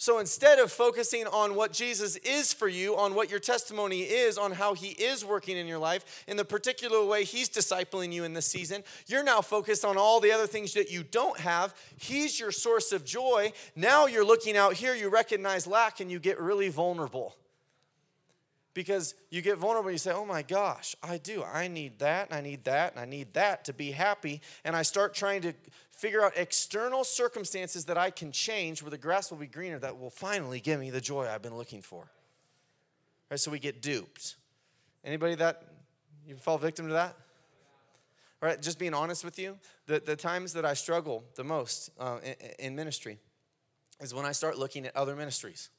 So 0.02 0.18
instead 0.18 0.58
of 0.58 0.72
focusing 0.72 1.28
on 1.28 1.54
what 1.54 1.74
Jesus 1.74 2.16
is 2.16 2.54
for 2.54 2.68
you, 2.68 2.98
on 2.98 3.14
what 3.14 3.30
your 3.30 3.40
testimony 3.40 4.00
is, 4.00 4.36
on 4.36 4.52
how 4.52 4.74
he 4.74 4.88
is 4.88 5.24
working 5.24 5.58
in 5.58 5.68
your 5.68 5.78
life, 5.78 6.24
in 6.28 6.38
the 6.38 6.44
particular 6.44 7.06
way 7.06 7.24
he's 7.24 7.48
discipling 7.48 8.12
you 8.12 8.24
in 8.24 8.34
this 8.34 8.48
season, 8.48 8.84
you're 9.06 9.22
now 9.22 9.42
focused 9.42 9.86
on 9.86 9.98
all 9.98 10.20
the 10.20 10.32
other 10.32 10.48
things 10.48 10.74
that 10.74 10.92
you 10.92 11.04
don't 11.04 11.40
have. 11.40 11.76
He's 11.98 12.40
your 12.40 12.52
source 12.52 12.92
of 12.92 13.06
joy. 13.06 13.54
Now 13.76 14.08
you're 14.08 14.26
looking 14.26 14.58
out 14.58 14.74
here, 14.74 14.96
you 14.96 15.08
recognize 15.08 15.68
lack, 15.68 16.00
and 16.00 16.10
you 16.10 16.18
get 16.18 16.42
really 16.42 16.70
vulnerable. 16.70 17.36
Because 18.74 19.14
you 19.30 19.44
get 19.44 19.60
vulnerable, 19.60 19.92
you 19.92 20.00
say, 20.00 20.14
Oh 20.14 20.26
my 20.26 20.42
gosh, 20.42 20.96
I 21.04 21.20
do. 21.20 21.44
I 21.44 21.68
need 21.68 22.00
that, 22.00 22.30
and 22.30 22.40
I 22.40 22.42
need 22.42 22.64
that, 22.64 22.94
and 22.94 23.02
I 23.02 23.06
need 23.06 23.36
that 23.36 23.66
to 23.66 23.74
be 23.74 23.92
happy. 23.92 24.42
And 24.66 24.76
I 24.76 24.82
start 24.82 25.14
trying 25.14 25.44
to 25.44 25.54
figure 26.02 26.26
out 26.26 26.34
external 26.36 27.04
circumstances 27.04 27.86
that 27.86 27.96
I 27.96 28.10
can 28.10 28.32
change 28.32 28.82
where 28.82 28.90
the 28.90 28.98
grass 28.98 29.30
will 29.30 29.38
be 29.38 29.46
greener 29.46 29.78
that 29.78 30.00
will 30.00 30.10
finally 30.10 30.60
give 30.60 30.80
me 30.80 30.90
the 30.90 31.00
joy 31.00 31.28
I've 31.28 31.44
been 31.44 31.56
looking 31.56 31.84
for. 31.84 32.10
Right, 33.30 33.40
so 33.40 33.52
we 33.52 33.60
get 33.60 33.84
duped. 33.84 34.36
Anybody 35.06 35.36
that 35.36 35.62
you 36.26 36.36
fall 36.38 36.58
victim 36.58 36.88
to 36.88 36.94
that? 36.94 37.16
All 38.42 38.50
right, 38.50 38.60
just 38.60 38.80
being 38.80 38.96
honest 38.96 39.24
with 39.24 39.38
you, 39.38 39.60
the, 39.86 40.02
the 40.04 40.16
times 40.16 40.54
that 40.54 40.66
I 40.66 40.74
struggle 40.74 41.24
the 41.36 41.44
most 41.44 41.92
uh, 42.00 42.18
in, 42.24 42.34
in 42.58 42.76
ministry 42.76 43.20
is 44.00 44.12
when 44.12 44.26
I 44.26 44.32
start 44.32 44.58
looking 44.58 44.88
at 44.88 44.96
other 44.96 45.16
ministries. 45.16 45.70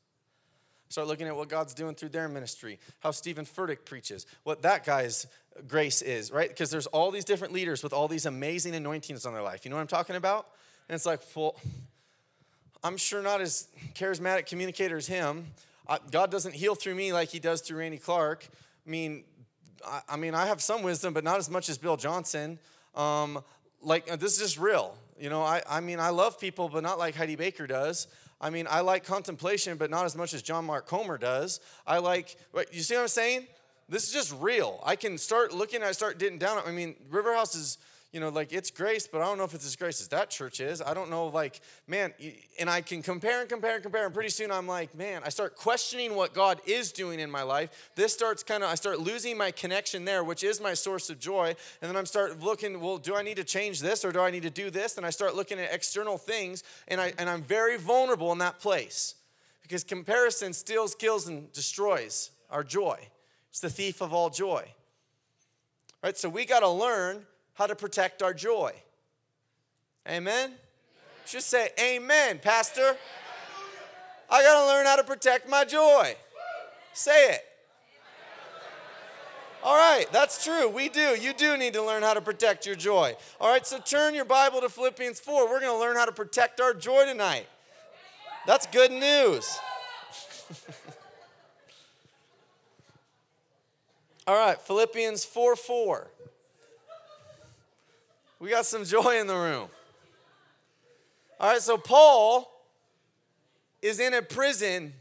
Start 0.92 1.08
looking 1.08 1.26
at 1.26 1.34
what 1.34 1.48
God's 1.48 1.72
doing 1.72 1.94
through 1.94 2.10
their 2.10 2.28
ministry, 2.28 2.78
how 3.00 3.12
Steven 3.12 3.46
Furtick 3.46 3.86
preaches, 3.86 4.26
what 4.42 4.60
that 4.60 4.84
guy's 4.84 5.26
grace 5.66 6.02
is, 6.02 6.30
right? 6.30 6.50
Because 6.50 6.70
there's 6.70 6.86
all 6.88 7.10
these 7.10 7.24
different 7.24 7.54
leaders 7.54 7.82
with 7.82 7.94
all 7.94 8.08
these 8.08 8.26
amazing 8.26 8.74
anointings 8.74 9.24
on 9.24 9.32
their 9.32 9.40
life. 9.40 9.64
You 9.64 9.70
know 9.70 9.76
what 9.76 9.80
I'm 9.80 9.88
talking 9.88 10.16
about? 10.16 10.48
And 10.90 10.94
it's 10.94 11.06
like, 11.06 11.20
well, 11.34 11.56
I'm 12.84 12.98
sure 12.98 13.22
not 13.22 13.40
as 13.40 13.68
charismatic 13.94 14.44
communicator 14.44 14.98
as 14.98 15.06
him. 15.06 15.46
God 16.10 16.30
doesn't 16.30 16.54
heal 16.54 16.74
through 16.74 16.94
me 16.94 17.14
like 17.14 17.30
he 17.30 17.38
does 17.38 17.62
through 17.62 17.78
Randy 17.78 17.96
Clark. 17.96 18.46
I 18.86 18.90
mean, 18.90 19.24
I, 19.86 20.02
I 20.10 20.16
mean, 20.18 20.34
I 20.34 20.44
have 20.44 20.60
some 20.60 20.82
wisdom, 20.82 21.14
but 21.14 21.24
not 21.24 21.38
as 21.38 21.48
much 21.48 21.70
as 21.70 21.78
Bill 21.78 21.96
Johnson. 21.96 22.58
Um, 22.94 23.42
like, 23.80 24.04
this 24.20 24.34
is 24.34 24.38
just 24.38 24.58
real. 24.58 24.94
You 25.18 25.30
know, 25.30 25.42
I, 25.42 25.62
I 25.66 25.80
mean, 25.80 26.00
I 26.00 26.10
love 26.10 26.38
people, 26.38 26.68
but 26.68 26.82
not 26.82 26.98
like 26.98 27.14
Heidi 27.14 27.36
Baker 27.36 27.66
does. 27.66 28.08
I 28.42 28.50
mean, 28.50 28.66
I 28.68 28.80
like 28.80 29.04
contemplation, 29.04 29.78
but 29.78 29.88
not 29.88 30.04
as 30.04 30.16
much 30.16 30.34
as 30.34 30.42
John 30.42 30.64
Mark 30.64 30.86
Comer 30.86 31.16
does. 31.16 31.60
I 31.86 31.98
like, 31.98 32.36
you 32.72 32.82
see 32.82 32.94
what 32.94 33.02
I'm 33.02 33.08
saying? 33.08 33.46
This 33.88 34.04
is 34.04 34.12
just 34.12 34.34
real. 34.40 34.80
I 34.84 34.96
can 34.96 35.16
start 35.16 35.54
looking, 35.54 35.82
I 35.82 35.92
start 35.92 36.18
getting 36.18 36.38
down. 36.38 36.60
I 36.66 36.72
mean, 36.72 36.96
Riverhouse 37.10 37.54
is, 37.54 37.78
you 38.12 38.20
know, 38.20 38.28
like 38.28 38.52
it's 38.52 38.70
grace, 38.70 39.06
but 39.06 39.22
I 39.22 39.24
don't 39.24 39.38
know 39.38 39.44
if 39.44 39.54
it's 39.54 39.64
as 39.64 39.74
grace 39.74 40.02
as 40.02 40.08
that 40.08 40.28
church 40.28 40.60
is. 40.60 40.82
I 40.82 40.92
don't 40.92 41.08
know, 41.08 41.28
like, 41.28 41.60
man, 41.86 42.12
and 42.60 42.68
I 42.68 42.82
can 42.82 43.02
compare 43.02 43.40
and 43.40 43.48
compare 43.48 43.74
and 43.74 43.82
compare, 43.82 44.04
and 44.04 44.12
pretty 44.12 44.28
soon 44.28 44.50
I'm 44.50 44.66
like, 44.66 44.94
man, 44.94 45.22
I 45.24 45.30
start 45.30 45.56
questioning 45.56 46.14
what 46.14 46.34
God 46.34 46.60
is 46.66 46.92
doing 46.92 47.20
in 47.20 47.30
my 47.30 47.42
life. 47.42 47.90
This 47.96 48.12
starts 48.12 48.42
kind 48.42 48.62
of, 48.62 48.68
I 48.68 48.74
start 48.74 49.00
losing 49.00 49.38
my 49.38 49.50
connection 49.50 50.04
there, 50.04 50.22
which 50.22 50.44
is 50.44 50.60
my 50.60 50.74
source 50.74 51.08
of 51.08 51.18
joy. 51.18 51.56
And 51.80 51.88
then 51.88 51.96
I'm 51.96 52.04
start 52.04 52.40
looking, 52.40 52.80
well, 52.80 52.98
do 52.98 53.14
I 53.14 53.22
need 53.22 53.36
to 53.36 53.44
change 53.44 53.80
this 53.80 54.04
or 54.04 54.12
do 54.12 54.20
I 54.20 54.30
need 54.30 54.42
to 54.42 54.50
do 54.50 54.68
this? 54.68 54.98
And 54.98 55.06
I 55.06 55.10
start 55.10 55.34
looking 55.34 55.58
at 55.58 55.72
external 55.72 56.18
things, 56.18 56.64
and 56.88 57.00
I 57.00 57.14
and 57.18 57.30
I'm 57.30 57.42
very 57.42 57.78
vulnerable 57.78 58.30
in 58.32 58.38
that 58.38 58.60
place 58.60 59.14
because 59.62 59.84
comparison 59.84 60.52
steals, 60.52 60.94
kills, 60.94 61.28
and 61.28 61.50
destroys 61.52 62.30
our 62.50 62.62
joy. 62.62 62.98
It's 63.48 63.60
the 63.60 63.70
thief 63.70 64.02
of 64.02 64.12
all 64.12 64.28
joy. 64.28 64.66
Right? 66.02 66.18
So 66.18 66.28
we 66.28 66.44
got 66.44 66.60
to 66.60 66.68
learn 66.68 67.26
how 67.54 67.66
to 67.66 67.74
protect 67.74 68.22
our 68.22 68.34
joy. 68.34 68.72
Amen? 70.08 70.52
Just 71.26 71.48
say, 71.48 71.70
Amen, 71.80 72.40
Pastor. 72.42 72.96
I 74.28 74.42
got 74.42 74.60
to 74.60 74.66
learn 74.66 74.86
how 74.86 74.96
to 74.96 75.04
protect 75.04 75.48
my 75.48 75.64
joy. 75.64 76.16
Say 76.94 77.32
it. 77.32 77.44
All 79.64 79.76
right, 79.76 80.06
that's 80.10 80.42
true. 80.42 80.68
We 80.68 80.88
do. 80.88 81.16
You 81.20 81.32
do 81.32 81.56
need 81.56 81.74
to 81.74 81.82
learn 81.82 82.02
how 82.02 82.14
to 82.14 82.20
protect 82.20 82.66
your 82.66 82.74
joy. 82.74 83.14
All 83.40 83.48
right, 83.48 83.64
so 83.64 83.78
turn 83.78 84.12
your 84.14 84.24
Bible 84.24 84.60
to 84.60 84.68
Philippians 84.68 85.20
4. 85.20 85.48
We're 85.48 85.60
going 85.60 85.72
to 85.72 85.78
learn 85.78 85.94
how 85.96 86.04
to 86.04 86.12
protect 86.12 86.60
our 86.60 86.74
joy 86.74 87.04
tonight. 87.06 87.46
That's 88.44 88.66
good 88.66 88.90
news. 88.90 89.56
All 94.26 94.34
right, 94.34 94.60
Philippians 94.60 95.24
4 95.24 95.54
4. 95.54 96.10
We 98.42 98.50
got 98.50 98.66
some 98.66 98.84
joy 98.84 99.20
in 99.20 99.28
the 99.28 99.36
room. 99.36 99.68
All 101.38 101.52
right, 101.52 101.62
so 101.62 101.78
Paul 101.78 102.50
is 103.80 104.00
in 104.00 104.14
a 104.14 104.20
prison 104.20 104.94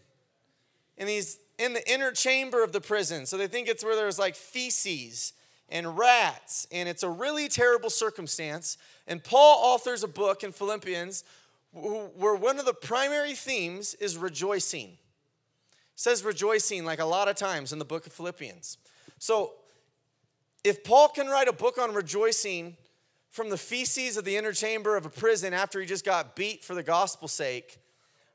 and 0.96 1.10
he's 1.10 1.40
in 1.58 1.74
the 1.74 1.92
inner 1.92 2.12
chamber 2.12 2.64
of 2.64 2.72
the 2.72 2.80
prison. 2.80 3.26
So 3.26 3.38
they 3.38 3.48
think 3.48 3.68
it's 3.68 3.84
where 3.84 3.96
there's 3.96 4.20
like 4.20 4.36
feces 4.36 5.34
and 5.70 5.98
rats, 5.98 6.68
and 6.72 6.88
it's 6.88 7.02
a 7.02 7.10
really 7.10 7.48
terrible 7.48 7.90
circumstance. 7.90 8.78
And 9.08 9.24
Paul 9.24 9.74
authors 9.74 10.04
a 10.04 10.08
book 10.08 10.44
in 10.44 10.52
Philippians 10.52 11.24
where 11.74 12.36
one 12.36 12.60
of 12.60 12.66
the 12.66 12.76
primary 12.76 13.34
themes 13.34 13.96
is 13.96 14.18
rejoicing. 14.18 14.90
It 14.90 14.98
says 15.96 16.24
rejoicing 16.24 16.86
like 16.86 17.00
a 17.00 17.06
lot 17.06 17.28
of 17.28 17.38
times 17.38 17.74
in 17.74 17.80
the 17.80 17.86
book 17.86 18.06
of 18.06 18.14
Philippians. 18.14 18.78
So, 19.18 19.54
if 20.64 20.84
Paul 20.84 21.08
can 21.08 21.26
write 21.26 21.48
a 21.48 21.54
book 21.54 21.80
on 21.80 21.92
rejoicing, 21.96 22.78
from 23.32 23.50
the 23.50 23.58
feces 23.58 24.18
of 24.18 24.26
the 24.26 24.38
inner 24.38 24.52
chamber 24.52 24.96
of 24.96 25.06
a 25.06 25.10
prison 25.10 25.54
after 25.54 25.80
he 25.80 25.88
just 25.88 26.06
got 26.06 26.36
beat 26.36 26.64
for 26.64 26.76
the 26.76 26.84
gospel's 26.84 27.32
sake, 27.32 27.80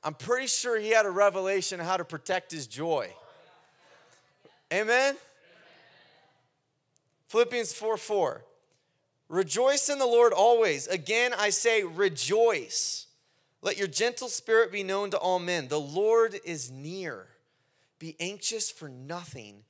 I'm 0.02 0.14
pretty 0.14 0.46
sure 0.46 0.78
he 0.78 0.90
had 0.90 1.06
a 1.06 1.10
revelation 1.10 1.78
how 1.78 1.96
to 1.96 2.04
protect 2.04 2.50
his 2.50 2.66
joy. 2.66 3.10
Amen? 4.72 5.16
Philippians 7.28 7.72
4 7.72 7.96
4. 7.96 8.44
Rejoice 9.28 9.88
in 9.88 9.98
the 9.98 10.06
Lord 10.06 10.32
always. 10.32 10.86
Again, 10.86 11.32
I 11.36 11.50
say, 11.50 11.82
rejoice. 11.82 13.06
Let 13.60 13.76
your 13.76 13.88
gentle 13.88 14.28
spirit 14.28 14.70
be 14.70 14.84
known 14.84 15.10
to 15.10 15.18
all 15.18 15.40
men. 15.40 15.66
The 15.66 15.80
Lord 15.80 16.38
is 16.44 16.70
near. 16.70 17.26
Be 17.98 18.14
anxious 18.20 18.70
for 18.70 18.88
nothing, 18.88 19.64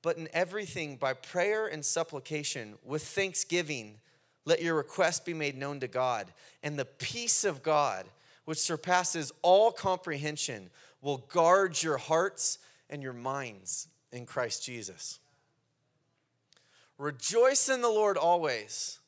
but 0.00 0.16
in 0.16 0.28
everything 0.32 0.96
by 0.96 1.12
prayer 1.12 1.66
and 1.66 1.84
supplication 1.84 2.78
with 2.82 3.04
thanksgiving. 3.04 3.98
Let 4.44 4.62
your 4.62 4.74
request 4.74 5.24
be 5.24 5.34
made 5.34 5.56
known 5.56 5.80
to 5.80 5.88
God. 5.88 6.32
And 6.62 6.78
the 6.78 6.84
peace 6.84 7.44
of 7.44 7.62
God, 7.62 8.06
which 8.44 8.58
surpasses 8.58 9.32
all 9.42 9.70
comprehension, 9.70 10.70
will 11.00 11.18
guard 11.18 11.82
your 11.82 11.98
hearts 11.98 12.58
and 12.90 13.02
your 13.02 13.12
minds 13.12 13.88
in 14.10 14.26
Christ 14.26 14.64
Jesus. 14.64 15.20
Rejoice 16.98 17.68
in 17.68 17.82
the 17.82 17.88
Lord 17.88 18.16
always. 18.16 18.98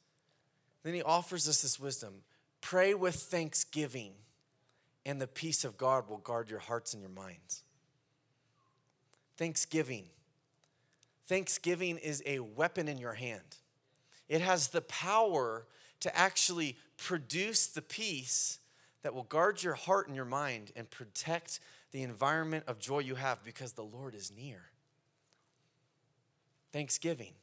Then 0.83 0.95
he 0.95 1.03
offers 1.03 1.49
us 1.49 1.63
this 1.63 1.81
wisdom 1.81 2.23
pray 2.61 2.95
with 2.95 3.15
thanksgiving, 3.15 4.13
and 5.05 5.21
the 5.21 5.27
peace 5.27 5.65
of 5.65 5.77
God 5.77 6.09
will 6.09 6.19
guard 6.19 6.49
your 6.49 6.61
hearts 6.61 6.95
and 6.95 7.03
your 7.03 7.11
minds. 7.11 7.63
Thanksgiving. 9.37 10.07
Thanksgiving 11.27 11.99
is 11.99 12.23
a 12.25 12.39
weapon 12.39 12.89
in 12.89 12.97
your 12.97 13.13
hand. 13.13 13.59
It 14.29 14.41
has 14.41 14.69
the 14.69 14.81
power 14.83 15.67
to 16.01 16.17
actually 16.17 16.77
produce 16.97 17.67
the 17.67 17.83
peace 17.83 18.59
that 19.03 19.15
will 19.15 19.25
guard 19.25 19.63
your 19.63 19.75
heart 19.75 20.07
and 20.07 20.17
your 20.17 20.25
mind 20.25 20.73
and 20.77 20.91
protect 20.91 21.61
the 21.93 22.03
environment 22.03 22.65
of 22.67 22.79
joy 22.79 23.01
you 23.01 23.15
have 23.15 23.45
because 23.45 23.73
the 23.73 23.83
Lord 23.83 24.15
is 24.15 24.33
near. 24.35 24.63
Thanksgiving. 26.73 27.35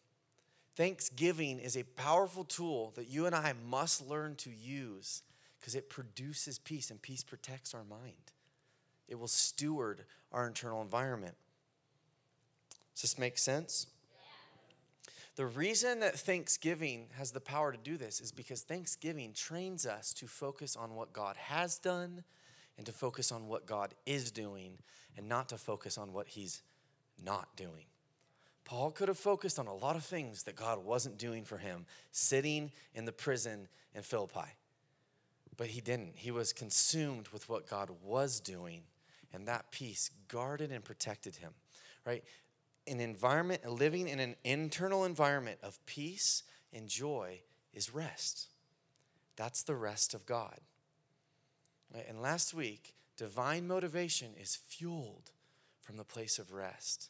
Thanksgiving 0.76 1.60
is 1.60 1.78
a 1.78 1.84
powerful 1.84 2.44
tool 2.44 2.92
that 2.96 3.08
you 3.08 3.26
and 3.26 3.36
I 3.36 3.54
must 3.70 4.08
learn 4.08 4.36
to 4.38 4.50
use 4.50 5.22
because 5.60 5.76
it 5.76 5.90
produces 5.90 6.60
peace 6.60 6.90
and 6.90 7.02
peace 7.02 7.24
protects 7.24 7.74
our 7.74 7.84
mind. 7.84 8.32
It 9.08 9.20
will 9.20 9.28
steward 9.28 10.04
our 10.32 10.48
internal 10.48 10.82
environment. 10.82 11.36
Does 12.96 13.04
this 13.04 13.20
make 13.20 13.38
sense? 13.38 13.88
The 15.36 15.46
reason 15.46 16.02
that 16.02 16.20
Thanksgiving 16.20 17.08
has 17.18 17.32
the 17.32 17.40
power 17.40 17.72
to 17.72 17.78
do 17.78 17.98
this 17.98 18.20
is 18.20 18.32
because 18.32 18.62
Thanksgiving 18.62 19.34
trains 19.34 19.86
us 19.86 20.14
to 20.16 20.28
focus 20.28 20.76
on 20.76 20.96
what 20.96 21.14
God 21.14 21.38
has 21.38 21.78
done 21.78 22.24
and 22.78 22.86
to 22.86 22.92
focus 22.92 23.32
on 23.32 23.48
what 23.48 23.66
God 23.66 23.94
is 24.06 24.32
doing 24.32 24.78
and 25.18 25.30
not 25.30 25.50
to 25.50 25.58
focus 25.58 25.98
on 25.98 26.12
what 26.14 26.28
He's 26.28 26.62
not 27.24 27.56
doing. 27.56 27.86
Paul 28.66 28.92
could 28.92 29.08
have 29.08 29.18
focused 29.18 29.60
on 29.60 29.68
a 29.68 29.74
lot 29.74 29.96
of 29.96 30.04
things 30.04 30.44
that 30.44 30.56
God 30.56 30.84
wasn't 30.84 31.18
doing 31.18 31.44
for 31.44 31.58
him, 31.58 31.86
sitting 32.12 32.72
in 32.94 33.06
the 33.06 33.12
prison 33.12 33.68
in 33.94 34.02
Philippi. 34.02 34.48
But 35.58 35.68
he 35.68 35.82
didn't. 35.82 36.14
He 36.16 36.32
was 36.32 36.54
consumed 36.54 37.28
with 37.30 37.50
what 37.50 37.68
God 37.68 37.90
was 38.04 38.40
doing, 38.40 38.84
and 39.34 39.48
that 39.48 39.72
peace 39.72 40.10
guarded 40.28 40.72
and 40.72 40.84
protected 40.84 41.36
him, 41.36 41.52
right? 42.06 42.24
An 42.88 43.00
environment, 43.00 43.66
living 43.70 44.08
in 44.08 44.20
an 44.20 44.36
internal 44.44 45.06
environment 45.06 45.60
of 45.62 45.84
peace 45.86 46.44
and 46.74 46.88
joy 46.88 47.42
is 47.74 47.94
rest. 47.94 48.50
That's 49.36 49.64
the 49.64 49.76
rest 49.76 50.14
of 50.14 50.26
God. 50.26 50.60
And 52.08 52.22
last 52.22 52.54
week, 52.54 52.96
divine 53.18 53.68
motivation 53.68 54.30
is 54.40 54.56
fueled 54.56 55.32
from 55.82 55.98
the 55.98 56.04
place 56.04 56.40
of 56.40 56.54
rest. 56.54 57.10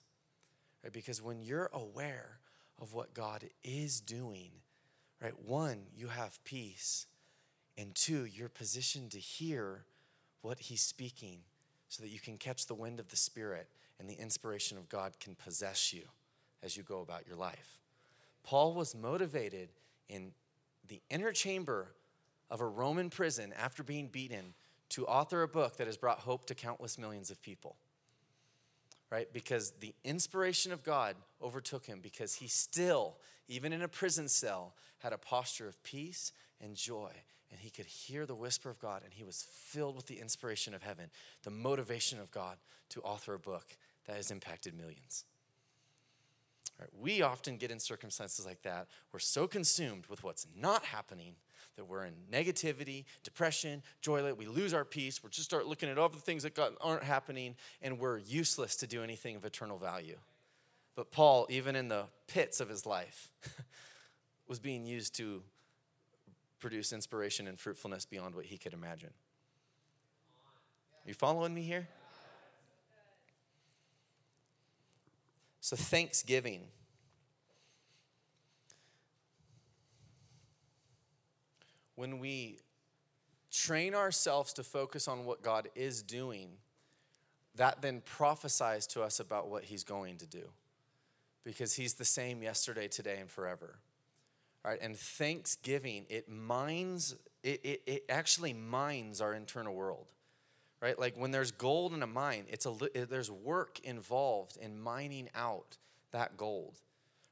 Right? 0.83 0.91
Because 0.91 1.21
when 1.21 1.41
you're 1.41 1.69
aware 1.73 2.39
of 2.81 2.93
what 2.93 3.13
God 3.13 3.45
is 3.63 4.01
doing, 4.01 4.51
right? 5.21 5.39
One, 5.45 5.83
you 5.95 6.07
have 6.07 6.43
peace. 6.43 7.05
And 7.77 7.93
two, 7.95 8.25
you're 8.25 8.49
positioned 8.49 9.11
to 9.11 9.19
hear 9.19 9.85
what 10.41 10.59
he's 10.59 10.81
speaking 10.81 11.39
so 11.87 12.01
that 12.03 12.09
you 12.09 12.19
can 12.19 12.37
catch 12.37 12.65
the 12.65 12.73
wind 12.73 12.99
of 12.99 13.09
the 13.09 13.15
Spirit 13.15 13.67
and 14.01 14.09
the 14.09 14.19
inspiration 14.19 14.77
of 14.77 14.89
God 14.89 15.13
can 15.21 15.35
possess 15.35 15.93
you 15.93 16.01
as 16.61 16.75
you 16.75 16.83
go 16.83 16.99
about 16.99 17.25
your 17.25 17.37
life. 17.37 17.79
Paul 18.43 18.73
was 18.73 18.93
motivated 18.93 19.69
in 20.09 20.31
the 20.89 21.01
inner 21.09 21.31
chamber 21.31 21.93
of 22.49 22.59
a 22.59 22.67
Roman 22.67 23.09
prison 23.09 23.53
after 23.57 23.83
being 23.83 24.07
beaten 24.07 24.53
to 24.89 25.05
author 25.05 25.43
a 25.43 25.47
book 25.47 25.77
that 25.77 25.87
has 25.87 25.95
brought 25.95 26.19
hope 26.19 26.47
to 26.47 26.55
countless 26.55 26.97
millions 26.97 27.31
of 27.31 27.41
people 27.41 27.77
right? 29.11 29.31
Because 29.31 29.71
the 29.81 29.93
inspiration 30.03 30.71
of 30.71 30.83
God 30.83 31.15
overtook 31.43 31.85
him 31.85 31.99
because 32.01 32.35
he 32.35 32.47
still, 32.47 33.17
even 33.47 33.73
in 33.73 33.83
a 33.83 33.87
prison 33.87 34.27
cell, 34.27 34.73
had 34.99 35.13
a 35.13 35.17
posture 35.17 35.67
of 35.67 35.83
peace 35.83 36.31
and 36.61 36.75
joy. 36.75 37.11
And 37.51 37.59
he 37.59 37.69
could 37.69 37.85
hear 37.85 38.25
the 38.25 38.33
whisper 38.33 38.69
of 38.69 38.79
God, 38.79 39.01
and 39.03 39.13
he 39.13 39.25
was 39.25 39.45
filled 39.51 39.97
with 39.97 40.07
the 40.07 40.19
inspiration 40.19 40.73
of 40.73 40.81
heaven, 40.81 41.09
the 41.43 41.51
motivation 41.51 42.17
of 42.19 42.31
God 42.31 42.55
to 42.89 43.01
author 43.01 43.33
a 43.33 43.39
book 43.39 43.75
that 44.07 44.15
has 44.15 44.31
impacted 44.31 44.75
millions. 44.75 45.25
Right, 46.79 46.89
we 46.99 47.21
often 47.21 47.57
get 47.57 47.69
in 47.69 47.79
circumstances 47.79 48.45
like 48.45 48.63
that. 48.63 48.87
We're 49.13 49.19
so 49.19 49.47
consumed 49.47 50.07
with 50.07 50.23
what's 50.23 50.47
not 50.59 50.83
happening 50.83 51.35
that 51.75 51.85
we're 51.85 52.05
in 52.05 52.13
negativity, 52.31 53.05
depression, 53.23 53.83
joy. 54.01 54.33
We 54.33 54.47
lose 54.47 54.73
our 54.73 54.83
peace. 54.83 55.23
We 55.23 55.29
just 55.29 55.45
start 55.45 55.67
looking 55.67 55.89
at 55.89 55.97
all 55.97 56.09
the 56.09 56.17
things 56.17 56.43
that 56.43 56.55
got, 56.55 56.73
aren't 56.81 57.03
happening, 57.03 57.55
and 57.81 57.99
we're 57.99 58.17
useless 58.17 58.75
to 58.77 58.87
do 58.87 59.03
anything 59.03 59.35
of 59.35 59.45
eternal 59.45 59.77
value. 59.77 60.17
But 60.95 61.11
Paul, 61.11 61.47
even 61.49 61.75
in 61.75 61.87
the 61.87 62.05
pits 62.27 62.59
of 62.59 62.67
his 62.67 62.85
life, 62.85 63.31
was 64.47 64.59
being 64.59 64.85
used 64.85 65.15
to 65.15 65.43
produce 66.59 66.93
inspiration 66.93 67.47
and 67.47 67.59
fruitfulness 67.59 68.05
beyond 68.05 68.35
what 68.35 68.45
he 68.45 68.57
could 68.57 68.73
imagine. 68.73 69.11
You 71.05 71.13
following 71.13 71.53
me 71.53 71.61
here? 71.61 71.87
So, 75.61 75.75
thanksgiving 75.75 76.63
when 81.95 82.17
we 82.17 82.57
train 83.51 83.93
ourselves 83.93 84.53
to 84.53 84.63
focus 84.63 85.07
on 85.07 85.23
what 85.23 85.43
God 85.43 85.69
is 85.75 86.01
doing, 86.01 86.49
that 87.55 87.83
then 87.83 88.01
prophesies 88.03 88.87
to 88.87 89.03
us 89.03 89.19
about 89.19 89.49
what 89.49 89.65
He's 89.65 89.83
going 89.83 90.17
to 90.17 90.25
do. 90.25 90.45
Because 91.43 91.73
He's 91.73 91.93
the 91.93 92.05
same 92.05 92.41
yesterday, 92.41 92.87
today, 92.87 93.17
and 93.19 93.29
forever. 93.29 93.77
Right? 94.65 94.79
And 94.81 94.97
thanksgiving, 94.97 96.07
it 96.09 96.27
mines, 96.27 97.15
it, 97.43 97.61
it, 97.63 97.83
it 97.85 98.05
actually 98.09 98.53
mines 98.53 99.21
our 99.21 99.35
internal 99.35 99.75
world. 99.75 100.07
Right? 100.81 100.97
Like 100.97 101.15
when 101.15 101.31
there's 101.31 101.51
gold 101.51 101.93
in 101.93 102.01
a 102.01 102.07
mine, 102.07 102.45
it's 102.49 102.65
a, 102.65 102.73
there's 103.07 103.29
work 103.29 103.79
involved 103.83 104.57
in 104.57 104.79
mining 104.79 105.29
out 105.35 105.77
that 106.11 106.37
gold. 106.37 106.79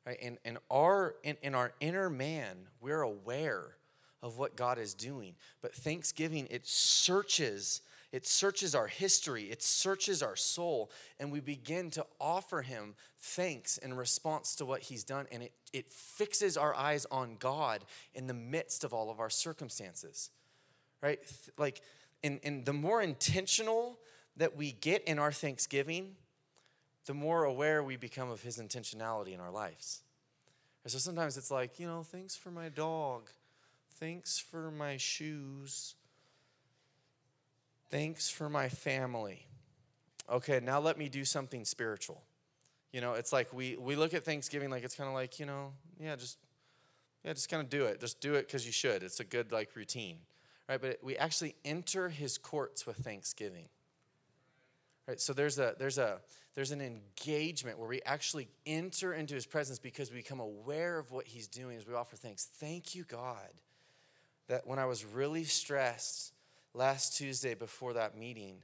Right? 0.06 0.20
And, 0.22 0.38
and 0.46 0.60
our, 0.70 1.16
in, 1.24 1.38
in 1.42 1.56
our 1.56 1.74
inner 1.80 2.10
man, 2.10 2.58
we're 2.80 3.02
aware 3.02 3.76
of 4.22 4.38
what 4.38 4.56
God 4.56 4.78
is 4.78 4.94
doing. 4.94 5.36
But 5.62 5.74
thanksgiving, 5.74 6.48
it 6.50 6.68
searches, 6.68 7.82
it 8.12 8.28
searches 8.28 8.76
our 8.76 8.88
history, 8.88 9.46
it 9.46 9.64
searches 9.64 10.22
our 10.22 10.36
soul, 10.36 10.92
and 11.20 11.32
we 11.32 11.40
begin 11.40 11.90
to 11.92 12.06
offer 12.20 12.62
Him 12.62 12.96
thanks 13.18 13.78
in 13.78 13.94
response 13.94 14.56
to 14.56 14.66
what 14.66 14.82
He's 14.82 15.04
done. 15.04 15.26
And 15.32 15.44
it, 15.44 15.54
it 15.74 15.90
fixes 15.90 16.58
our 16.58 16.76
eyes 16.76 17.06
on 17.12 17.38
God 17.40 17.86
in 18.14 18.28
the 18.28 18.34
midst 18.34 18.84
of 18.84 18.94
all 18.94 19.10
of 19.10 19.20
our 19.20 19.30
circumstances. 19.30 20.32
Right? 21.02 21.20
Like, 21.58 21.82
and, 22.24 22.40
and 22.44 22.66
the 22.66 22.74
more 22.74 23.02
intentional 23.02 23.98
that 24.38 24.56
we 24.56 24.72
get 24.72 25.04
in 25.04 25.20
our 25.20 25.32
thanksgiving, 25.32 26.16
the 27.06 27.14
more 27.14 27.44
aware 27.44 27.84
we 27.84 27.96
become 27.96 28.30
of 28.30 28.42
His 28.42 28.58
intentionality 28.58 29.34
in 29.34 29.40
our 29.40 29.52
lives. 29.52 30.02
so 30.86 30.98
sometimes 30.98 31.38
it's 31.38 31.52
like, 31.52 31.80
you 31.80 31.88
know, 31.88 32.04
thanks 32.04 32.36
for 32.36 32.52
my 32.52 32.70
dog. 32.70 33.30
Thanks 33.96 34.40
for 34.40 34.72
my 34.72 34.98
shoes. 34.98 35.96
Thanks 37.90 38.30
for 38.30 38.50
my 38.50 38.70
family. 38.70 39.46
Okay, 40.32 40.60
now 40.64 40.80
let 40.80 40.98
me 40.98 41.10
do 41.10 41.26
something 41.26 41.66
spiritual. 41.66 42.22
You 42.94 43.02
know, 43.02 43.14
it's 43.14 43.34
like 43.34 43.52
we 43.52 43.76
we 43.78 43.96
look 43.96 44.14
at 44.14 44.24
Thanksgiving 44.24 44.70
like 44.70 44.84
it's 44.84 44.96
kind 44.96 45.08
of 45.08 45.14
like, 45.14 45.40
you 45.40 45.46
know, 45.46 45.74
yeah, 46.00 46.16
just 46.16 46.38
yeah, 47.24 47.34
just 47.34 47.50
kind 47.50 47.62
of 47.62 47.70
do 47.70 47.86
it. 47.86 48.00
Just 48.00 48.22
do 48.22 48.36
it 48.36 48.48
cuz 48.48 48.66
you 48.66 48.72
should. 48.72 49.04
It's 49.04 49.20
a 49.20 49.24
good 49.24 49.52
like 49.52 49.76
routine. 49.76 50.20
Right? 50.70 50.80
But 50.80 51.00
we 51.04 51.18
actually 51.18 51.56
enter 51.66 52.08
his 52.08 52.38
courts 52.38 52.86
with 52.86 52.98
thanksgiving. 52.98 53.68
Right? 55.08 55.20
So 55.20 55.34
there's 55.34 55.60
a 55.60 55.76
there's 55.78 55.98
a 55.98 56.22
there's 56.54 56.72
an 56.72 56.82
engagement 56.82 57.80
where 57.80 57.90
we 57.90 58.02
actually 58.06 58.48
enter 58.66 59.14
into 59.14 59.34
his 59.34 59.46
presence 59.46 59.80
because 59.80 60.12
we 60.12 60.18
become 60.18 60.40
aware 60.40 61.00
of 61.00 61.12
what 61.12 61.26
he's 61.26 61.48
doing 61.48 61.78
as 61.78 61.88
we 61.88 61.96
offer 61.96 62.16
thanks. 62.16 62.46
Thank 62.46 62.94
you, 62.94 63.04
God 63.04 63.50
that 64.50 64.66
when 64.68 64.80
I 64.80 64.86
was 64.86 65.06
really 65.06 65.46
stressed 65.46 66.34
last 66.74 67.16
Tuesday 67.16 67.54
before 67.54 67.94
that 67.94 68.18
meeting, 68.18 68.58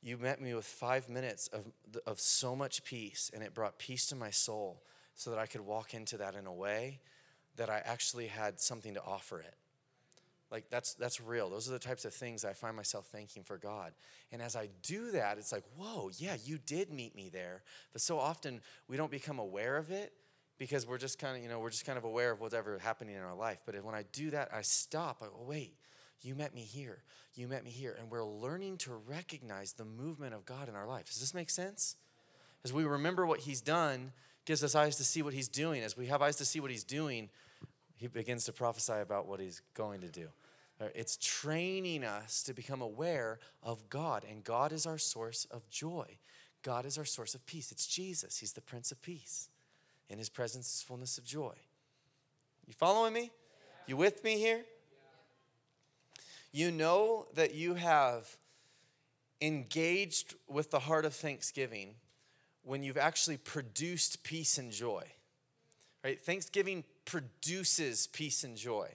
you 0.00 0.16
met 0.16 0.40
me 0.40 0.54
with 0.54 0.64
five 0.64 1.08
minutes 1.08 1.48
of, 1.48 1.66
of 2.06 2.20
so 2.20 2.56
much 2.56 2.84
peace, 2.84 3.30
and 3.34 3.42
it 3.42 3.52
brought 3.52 3.78
peace 3.78 4.06
to 4.06 4.16
my 4.16 4.30
soul 4.30 4.82
so 5.14 5.30
that 5.30 5.38
I 5.38 5.46
could 5.46 5.60
walk 5.60 5.92
into 5.92 6.18
that 6.18 6.34
in 6.34 6.46
a 6.46 6.52
way 6.52 7.00
that 7.56 7.68
I 7.68 7.82
actually 7.84 8.28
had 8.28 8.60
something 8.60 8.94
to 8.94 9.02
offer 9.02 9.40
it. 9.40 9.54
Like 10.50 10.70
that's 10.70 10.94
that's 10.94 11.20
real. 11.20 11.50
Those 11.50 11.68
are 11.68 11.72
the 11.72 11.78
types 11.78 12.04
of 12.04 12.14
things 12.14 12.44
I 12.44 12.52
find 12.52 12.76
myself 12.76 13.06
thanking 13.06 13.42
for 13.42 13.58
God. 13.58 13.92
And 14.30 14.40
as 14.40 14.56
I 14.56 14.68
do 14.82 15.10
that, 15.12 15.38
it's 15.38 15.52
like, 15.52 15.64
whoa, 15.76 16.10
yeah, 16.18 16.36
you 16.44 16.58
did 16.58 16.90
meet 16.92 17.14
me 17.16 17.28
there. 17.28 17.62
But 17.92 18.02
so 18.02 18.18
often 18.18 18.60
we 18.88 18.96
don't 18.96 19.10
become 19.10 19.38
aware 19.38 19.76
of 19.76 19.90
it 19.90 20.12
because 20.58 20.86
we're 20.86 20.98
just 20.98 21.18
kind 21.18 21.36
of, 21.36 21.42
you 21.42 21.48
know, 21.48 21.58
we're 21.58 21.70
just 21.70 21.86
kind 21.86 21.98
of 21.98 22.04
aware 22.04 22.30
of 22.30 22.40
whatever 22.40 22.78
happening 22.78 23.16
in 23.16 23.22
our 23.22 23.34
life. 23.34 23.58
But 23.66 23.82
when 23.84 23.94
I 23.94 24.04
do 24.12 24.30
that, 24.30 24.50
I 24.52 24.62
stop. 24.62 25.18
I 25.22 25.26
go, 25.26 25.32
oh, 25.40 25.44
wait, 25.44 25.74
you 26.22 26.34
met 26.34 26.54
me 26.54 26.62
here. 26.62 27.02
You 27.34 27.48
met 27.48 27.64
me 27.64 27.70
here. 27.70 27.96
And 27.98 28.10
we're 28.10 28.24
learning 28.24 28.78
to 28.78 28.92
recognize 28.94 29.72
the 29.72 29.84
movement 29.84 30.34
of 30.34 30.44
God 30.44 30.68
in 30.68 30.76
our 30.76 30.86
life. 30.86 31.06
Does 31.06 31.20
this 31.20 31.34
make 31.34 31.50
sense? 31.50 31.96
As 32.64 32.72
we 32.72 32.84
remember 32.84 33.26
what 33.26 33.40
He's 33.40 33.60
done, 33.60 34.12
gives 34.44 34.62
us 34.62 34.74
eyes 34.74 34.96
to 34.96 35.04
see 35.04 35.22
what 35.22 35.34
He's 35.34 35.48
doing. 35.48 35.82
As 35.82 35.96
we 35.96 36.06
have 36.06 36.22
eyes 36.22 36.36
to 36.36 36.44
see 36.44 36.60
what 36.60 36.70
He's 36.70 36.84
doing, 36.84 37.28
He 37.96 38.06
begins 38.06 38.44
to 38.46 38.52
prophesy 38.52 38.94
about 38.94 39.26
what 39.26 39.40
He's 39.40 39.62
going 39.74 40.00
to 40.00 40.08
do. 40.08 40.28
It's 40.94 41.16
training 41.16 42.04
us 42.04 42.42
to 42.42 42.52
become 42.52 42.82
aware 42.82 43.38
of 43.62 43.88
God, 43.88 44.24
and 44.28 44.42
God 44.42 44.72
is 44.72 44.86
our 44.86 44.98
source 44.98 45.46
of 45.50 45.68
joy. 45.70 46.18
God 46.62 46.84
is 46.84 46.98
our 46.98 47.04
source 47.04 47.34
of 47.34 47.46
peace. 47.46 47.70
It's 47.70 47.86
Jesus, 47.86 48.38
He's 48.38 48.52
the 48.52 48.60
Prince 48.60 48.90
of 48.90 49.00
Peace. 49.00 49.48
In 50.10 50.18
His 50.18 50.28
presence 50.28 50.74
is 50.74 50.82
fullness 50.82 51.16
of 51.16 51.24
joy. 51.24 51.54
You 52.66 52.72
following 52.72 53.12
me? 53.12 53.30
You 53.86 53.96
with 53.96 54.24
me 54.24 54.38
here? 54.38 54.64
You 56.52 56.70
know 56.70 57.26
that 57.34 57.54
you 57.54 57.74
have 57.74 58.36
engaged 59.40 60.34
with 60.48 60.70
the 60.70 60.78
heart 60.80 61.04
of 61.04 61.14
thanksgiving 61.14 61.94
when 62.62 62.82
you've 62.82 62.96
actually 62.96 63.36
produced 63.36 64.22
peace 64.22 64.56
and 64.56 64.72
joy. 64.72 65.04
Right? 66.02 66.20
Thanksgiving 66.20 66.84
produces 67.04 68.06
peace 68.08 68.44
and 68.44 68.56
joy 68.56 68.90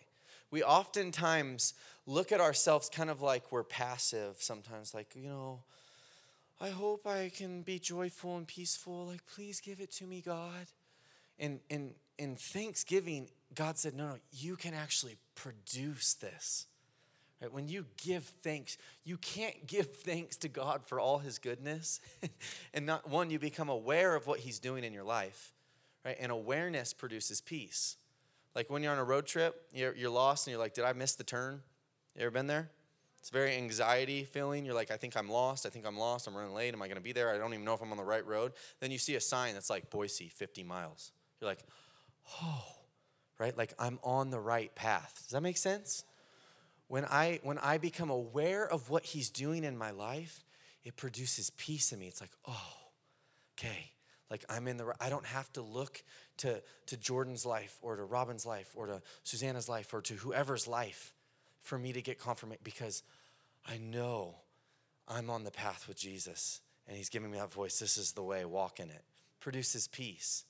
we 0.52 0.64
oftentimes 0.64 1.74
look 2.06 2.32
at 2.32 2.42
ourselves 2.42 2.90
kind 2.90 3.10
of 3.10 3.22
like 3.22 3.52
we're 3.52 3.64
passive 3.64 4.38
sometimes, 4.40 4.94
like, 4.94 5.16
you 5.16 5.30
know, 5.30 5.60
I 6.60 6.70
hope 6.70 7.08
I 7.08 7.32
can 7.34 7.62
be 7.62 7.80
joyful 7.80 8.36
and 8.36 8.48
peaceful. 8.48 9.06
Like, 9.06 9.22
please 9.34 9.62
give 9.62 9.80
it 9.80 9.92
to 9.94 10.06
me, 10.06 10.22
God. 10.22 10.66
And 11.38 11.60
in, 11.70 11.92
in 12.18 12.36
Thanksgiving, 12.36 13.30
God 13.56 13.78
said, 13.78 13.96
no, 13.96 14.08
no, 14.08 14.16
you 14.32 14.56
can 14.56 14.74
actually 14.74 15.18
produce 15.36 16.16
this. 16.16 16.66
Right? 17.42 17.54
When 17.54 17.70
you 17.70 17.86
give 17.96 18.24
thanks, 18.24 18.78
you 19.06 19.18
can't 19.18 19.68
give 19.68 19.96
thanks 19.98 20.36
to 20.38 20.50
God 20.50 20.82
for 20.86 21.00
all 21.00 21.20
his 21.20 21.38
goodness. 21.38 22.02
and 22.74 22.86
not 22.86 23.08
one, 23.10 23.30
you 23.30 23.40
become 23.40 23.70
aware 23.70 24.16
of 24.16 24.28
what 24.28 24.40
he's 24.40 24.60
doing 24.60 24.84
in 24.84 24.92
your 24.94 25.06
life. 25.06 25.54
Right? 26.06 26.18
And 26.20 26.32
awareness 26.32 26.94
produces 26.94 27.42
peace. 27.42 27.98
Like 28.56 28.70
when 28.70 28.84
you're 28.84 28.92
on 28.92 29.00
a 29.00 29.04
road 29.04 29.26
trip, 29.26 29.64
you're, 29.74 29.96
you're 29.96 30.10
lost 30.10 30.48
and 30.48 30.52
you're 30.52 30.60
like, 30.60 30.74
did 30.74 30.86
I 30.86 30.94
miss 30.94 31.16
the 31.16 31.24
turn? 31.24 31.62
You 32.16 32.24
ever 32.24 32.32
been 32.32 32.48
there? 32.48 32.70
It's 33.20 33.30
very 33.30 33.56
anxiety 33.56 34.24
feeling. 34.24 34.66
You're 34.66 34.76
like, 34.76 34.92
I 34.92 34.98
think 34.98 35.18
I'm 35.18 35.30
lost. 35.30 35.66
I 35.66 35.70
think 35.70 35.86
I'm 35.86 35.98
lost. 35.98 36.28
I'm 36.28 36.36
running 36.36 36.54
late. 36.54 36.74
Am 36.74 36.82
I 36.82 36.88
going 36.88 36.98
to 36.98 37.04
be 37.04 37.12
there? 37.12 37.34
I 37.34 37.38
don't 37.38 37.54
even 37.54 37.66
know 37.66 37.74
if 37.74 37.82
I'm 37.82 37.92
on 37.92 37.98
the 37.98 38.04
right 38.04 38.26
road. 38.26 38.54
Then 38.80 38.92
you 38.92 38.98
see 38.98 39.16
a 39.16 39.22
sign 39.22 39.54
that's 39.54 39.70
like 39.70 39.90
Boise, 39.90 40.30
50 40.30 40.64
miles. 40.64 41.12
You're 41.40 41.50
like, 41.50 41.64
oh, 42.42 42.64
right? 43.38 43.58
Like 43.58 43.74
I'm 43.78 44.00
on 44.04 44.30
the 44.30 44.40
right 44.40 44.74
path. 44.74 45.22
Does 45.24 45.32
that 45.32 45.42
make 45.42 45.58
sense? 45.58 46.06
When 46.88 47.06
I 47.06 47.40
when 47.44 47.60
I 47.60 47.78
become 47.78 48.10
aware 48.10 48.68
of 48.68 48.90
what 48.90 49.06
he's 49.06 49.30
doing 49.30 49.64
in 49.64 49.78
my 49.78 49.92
life, 49.92 50.44
it 50.84 50.96
produces 50.96 51.52
peace 51.52 51.92
in 51.92 52.00
me. 52.00 52.08
It's 52.08 52.22
like, 52.22 52.32
oh, 52.48 52.74
okay, 53.58 53.92
like 54.30 54.46
I'm 54.50 54.68
in 54.68 54.78
the 54.78 54.94
I 55.00 55.10
don't 55.10 55.26
have 55.26 55.52
to 55.54 55.62
look 55.62 56.04
to, 56.38 56.62
to 56.88 56.98
Jordan's 56.98 57.46
life 57.46 57.78
or 57.82 57.96
to 57.96 58.04
Robin's 58.04 58.46
life 58.46 58.72
or 58.76 58.88
to 58.88 59.02
Susanna's 59.24 59.68
life 59.68 59.94
or 59.94 60.02
to 60.02 60.14
whoever's 60.14 60.68
life 60.68 61.14
for 61.62 61.78
me 61.78 61.94
to 61.94 62.02
get 62.02 62.20
confirmation 62.20 62.62
because 62.64 63.04
I 63.66 63.78
know 63.78 64.36
I'm 65.08 65.30
on 65.30 65.44
the 65.44 65.52
path 65.52 65.88
with 65.88 65.98
Jesus 65.98 66.62
and 66.88 66.96
he's 66.96 67.10
giving 67.10 67.32
me 67.32 67.38
that 67.38 67.52
voice. 67.52 67.80
This 67.80 67.98
is 67.98 68.14
the 68.14 68.24
way, 68.24 68.46
walk 68.46 68.80
in 68.80 68.90
it. 68.90 69.04
Produces 69.40 69.88
peace. 69.88 70.46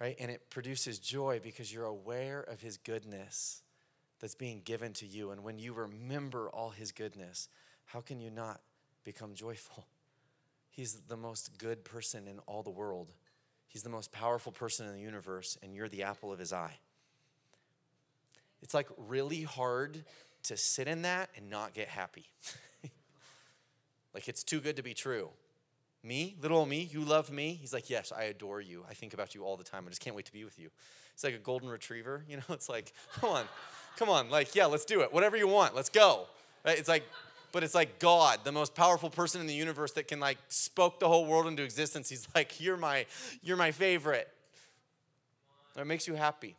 Right? 0.00 0.16
And 0.18 0.30
it 0.30 0.48
produces 0.50 0.98
joy 0.98 1.40
because 1.42 1.72
you're 1.72 1.84
aware 1.84 2.40
of 2.40 2.60
his 2.60 2.78
goodness 2.78 3.62
that's 4.20 4.34
being 4.34 4.62
given 4.64 4.92
to 4.94 5.06
you. 5.06 5.30
And 5.30 5.42
when 5.42 5.58
you 5.58 5.72
remember 5.72 6.48
all 6.48 6.70
his 6.70 6.92
goodness, 6.92 7.48
how 7.86 8.00
can 8.00 8.20
you 8.20 8.30
not 8.30 8.60
become 9.04 9.34
joyful? 9.34 9.84
He's 10.70 10.94
the 11.08 11.16
most 11.16 11.58
good 11.58 11.84
person 11.84 12.26
in 12.26 12.38
all 12.46 12.62
the 12.62 12.70
world. 12.70 13.12
He's 13.66 13.82
the 13.82 13.90
most 13.90 14.12
powerful 14.12 14.52
person 14.52 14.86
in 14.86 14.94
the 14.94 15.00
universe, 15.00 15.58
and 15.62 15.74
you're 15.74 15.88
the 15.88 16.04
apple 16.04 16.32
of 16.32 16.38
his 16.38 16.52
eye. 16.52 16.78
It's 18.62 18.74
like 18.74 18.88
really 18.96 19.42
hard 19.42 20.04
to 20.44 20.56
sit 20.56 20.88
in 20.88 21.02
that 21.02 21.30
and 21.36 21.50
not 21.50 21.74
get 21.74 21.88
happy. 21.88 22.26
like 24.14 24.28
it's 24.28 24.42
too 24.42 24.60
good 24.60 24.76
to 24.76 24.82
be 24.82 24.94
true. 24.94 25.30
Me, 26.02 26.34
little 26.40 26.58
old 26.58 26.68
me, 26.68 26.88
you 26.90 27.02
love 27.02 27.30
me. 27.30 27.58
He's 27.60 27.72
like, 27.72 27.90
Yes, 27.90 28.12
I 28.16 28.24
adore 28.24 28.60
you. 28.60 28.84
I 28.88 28.94
think 28.94 29.12
about 29.12 29.34
you 29.34 29.44
all 29.44 29.56
the 29.56 29.64
time. 29.64 29.84
I 29.86 29.90
just 29.90 30.00
can't 30.00 30.16
wait 30.16 30.26
to 30.26 30.32
be 30.32 30.44
with 30.44 30.58
you. 30.58 30.70
It's 31.14 31.24
like 31.24 31.34
a 31.34 31.38
golden 31.38 31.68
retriever, 31.68 32.24
you 32.28 32.38
know? 32.38 32.42
It's 32.50 32.68
like, 32.68 32.92
come 33.20 33.30
on, 33.30 33.44
come 33.96 34.08
on, 34.08 34.30
like, 34.30 34.54
yeah, 34.54 34.66
let's 34.66 34.84
do 34.84 35.02
it. 35.02 35.12
Whatever 35.12 35.36
you 35.36 35.48
want, 35.48 35.74
let's 35.74 35.90
go. 35.90 36.26
Right? 36.64 36.78
It's 36.78 36.88
like 36.88 37.04
but 37.52 37.62
it's 37.62 37.74
like 37.74 37.98
God, 37.98 38.40
the 38.44 38.52
most 38.52 38.74
powerful 38.74 39.10
person 39.10 39.40
in 39.40 39.46
the 39.46 39.54
universe 39.54 39.92
that 39.92 40.08
can 40.08 40.20
like 40.20 40.38
spoke 40.48 41.00
the 41.00 41.08
whole 41.08 41.26
world 41.26 41.46
into 41.46 41.62
existence. 41.62 42.08
He's 42.08 42.28
like, 42.34 42.60
you're 42.60 42.76
my, 42.76 43.06
you're 43.42 43.56
my 43.56 43.72
favorite. 43.72 44.28
It 45.76 45.86
makes 45.86 46.06
you 46.06 46.14
happy. 46.14 46.56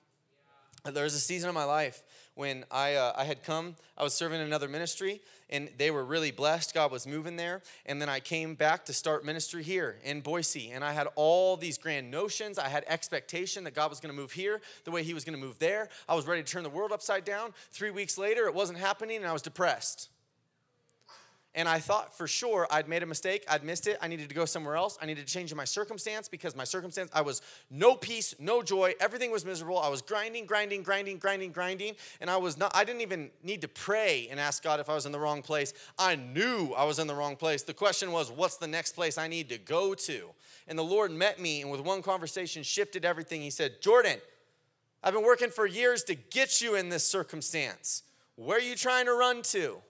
There 0.84 1.04
was 1.04 1.14
a 1.14 1.20
season 1.20 1.48
of 1.48 1.54
my 1.54 1.66
life 1.66 2.02
when 2.34 2.66
I, 2.72 2.96
uh, 2.96 3.14
I 3.16 3.26
had 3.26 3.44
come, 3.44 3.76
I 3.98 4.04
was 4.04 4.14
serving 4.14 4.40
in 4.40 4.48
another 4.48 4.68
ministry, 4.68 5.22
and 5.50 5.70
they 5.78 5.92
were 5.92 6.04
really 6.04 6.32
blessed. 6.32 6.74
God 6.74 6.92
was 6.92 7.06
moving 7.06 7.36
there. 7.36 7.62
And 7.86 8.02
then 8.02 8.10
I 8.10 8.20
came 8.20 8.56
back 8.56 8.86
to 8.86 8.94
start 8.94 9.26
ministry 9.26 9.64
here 9.64 9.98
in 10.04 10.22
Boise. 10.22 10.72
And 10.72 10.84
I 10.84 10.94
had 10.94 11.08
all 11.16 11.58
these 11.58 11.78
grand 11.78 12.10
notions. 12.10 12.58
I 12.58 12.70
had 12.70 12.86
expectation 12.88 13.66
that 13.66 13.76
God 13.76 13.90
was 13.90 14.00
going 14.00 14.16
to 14.16 14.20
move 14.20 14.32
here 14.32 14.62
the 14.86 14.92
way 14.92 15.04
He 15.04 15.14
was 15.14 15.26
going 15.26 15.38
to 15.38 15.46
move 15.46 15.60
there. 15.60 15.90
I 16.08 16.16
was 16.16 16.26
ready 16.26 16.42
to 16.42 16.50
turn 16.50 16.64
the 16.64 16.70
world 16.70 16.92
upside 16.92 17.26
down. 17.26 17.54
Three 17.72 17.92
weeks 17.92 18.18
later, 18.18 18.48
it 18.48 18.56
wasn't 18.56 18.80
happening, 18.80 19.18
and 19.18 19.28
I 19.28 19.34
was 19.34 19.42
depressed 19.42 20.10
and 21.54 21.68
I 21.68 21.80
thought 21.80 22.18
for 22.18 22.28
sure 22.28 22.66
I'd 22.72 22.88
made 22.88 23.04
a 23.04 23.06
mistake, 23.06 23.44
I'd 23.50 23.64
missed 23.64 23.88
it, 23.88 23.98
I 24.02 24.08
needed 24.08 24.30
to 24.30 24.36
go 24.36 24.46
somewhere 24.46 24.76
else, 24.76 24.98
I 25.02 25.06
needed 25.06 25.28
to 25.28 25.34
change 25.34 25.54
my 25.54 25.66
circumstance 25.66 26.30
because 26.30 26.56
my 26.56 26.64
circumstance, 26.64 27.12
I 27.14 27.22
was 27.22 27.42
no 27.70 27.96
peace, 27.96 28.34
no 28.40 28.62
joy, 28.62 28.94
everything 29.02 29.32
was 29.32 29.46
miserable. 29.46 29.78
I 29.78 29.90
was 29.90 30.02
grinding, 30.02 30.46
grinding, 30.46 30.82
grinding, 30.84 31.18
grinding, 31.18 31.52
grinding, 31.52 31.96
and 32.22 32.30
I 32.30 32.38
was 32.38 32.58
not, 32.58 32.72
I 32.74 32.86
didn't 32.86 33.02
even 33.02 33.32
need 33.44 33.62
to 33.62 33.68
pray 33.68 34.28
and 34.32 34.40
ask 34.40 34.64
God 34.64 34.80
if 34.80 34.90
I 34.90 34.96
was 34.96 35.06
in 35.06 35.12
the 35.12 35.20
wrong 35.20 35.42
place. 35.42 35.74
I 36.00 36.16
knew 36.16 36.74
I 36.78 36.86
was 36.86 37.00
in 37.00 37.08
the 37.08 37.16
wrong 37.16 37.36
place. 37.36 37.64
The 37.64 37.74
question 37.74 38.12
was, 38.12 38.32
what's 38.32 38.58
the 38.58 38.68
next 38.68 38.94
place 38.94 39.18
I 39.18 39.28
need 39.28 39.50
to 39.50 39.58
go 39.58 39.94
to? 39.94 40.30
And 40.68 40.80
the 40.80 40.84
Lord 40.84 41.12
met 41.12 41.40
me 41.40 41.62
and 41.62 41.70
with 41.70 41.82
one 41.82 42.02
conversation 42.02 42.64
shifted 42.64 43.04
everything. 43.04 43.42
He 43.42 43.50
said, 43.50 43.82
Jordan, 43.82 44.20
I've 45.04 45.14
been 45.14 45.24
working 45.26 45.50
for 45.50 45.66
years 45.66 46.04
to 46.06 46.16
get 46.16 46.62
you 46.62 46.76
in 46.76 46.90
this 46.90 47.06
circumstance. 47.06 48.04
Where 48.36 48.58
are 48.58 48.62
you 48.62 48.76
trying 48.76 49.06
to 49.06 49.14
run 49.14 49.42
to? 49.44 49.82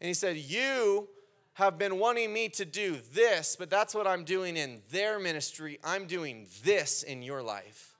And 0.00 0.08
he 0.08 0.14
said, 0.14 0.36
You 0.36 1.08
have 1.54 1.78
been 1.78 1.98
wanting 1.98 2.32
me 2.32 2.48
to 2.50 2.64
do 2.64 2.98
this, 3.14 3.56
but 3.58 3.70
that's 3.70 3.94
what 3.94 4.06
I'm 4.06 4.24
doing 4.24 4.56
in 4.56 4.82
their 4.90 5.18
ministry. 5.18 5.78
I'm 5.82 6.06
doing 6.06 6.46
this 6.62 7.02
in 7.02 7.22
your 7.22 7.42
life. 7.42 7.94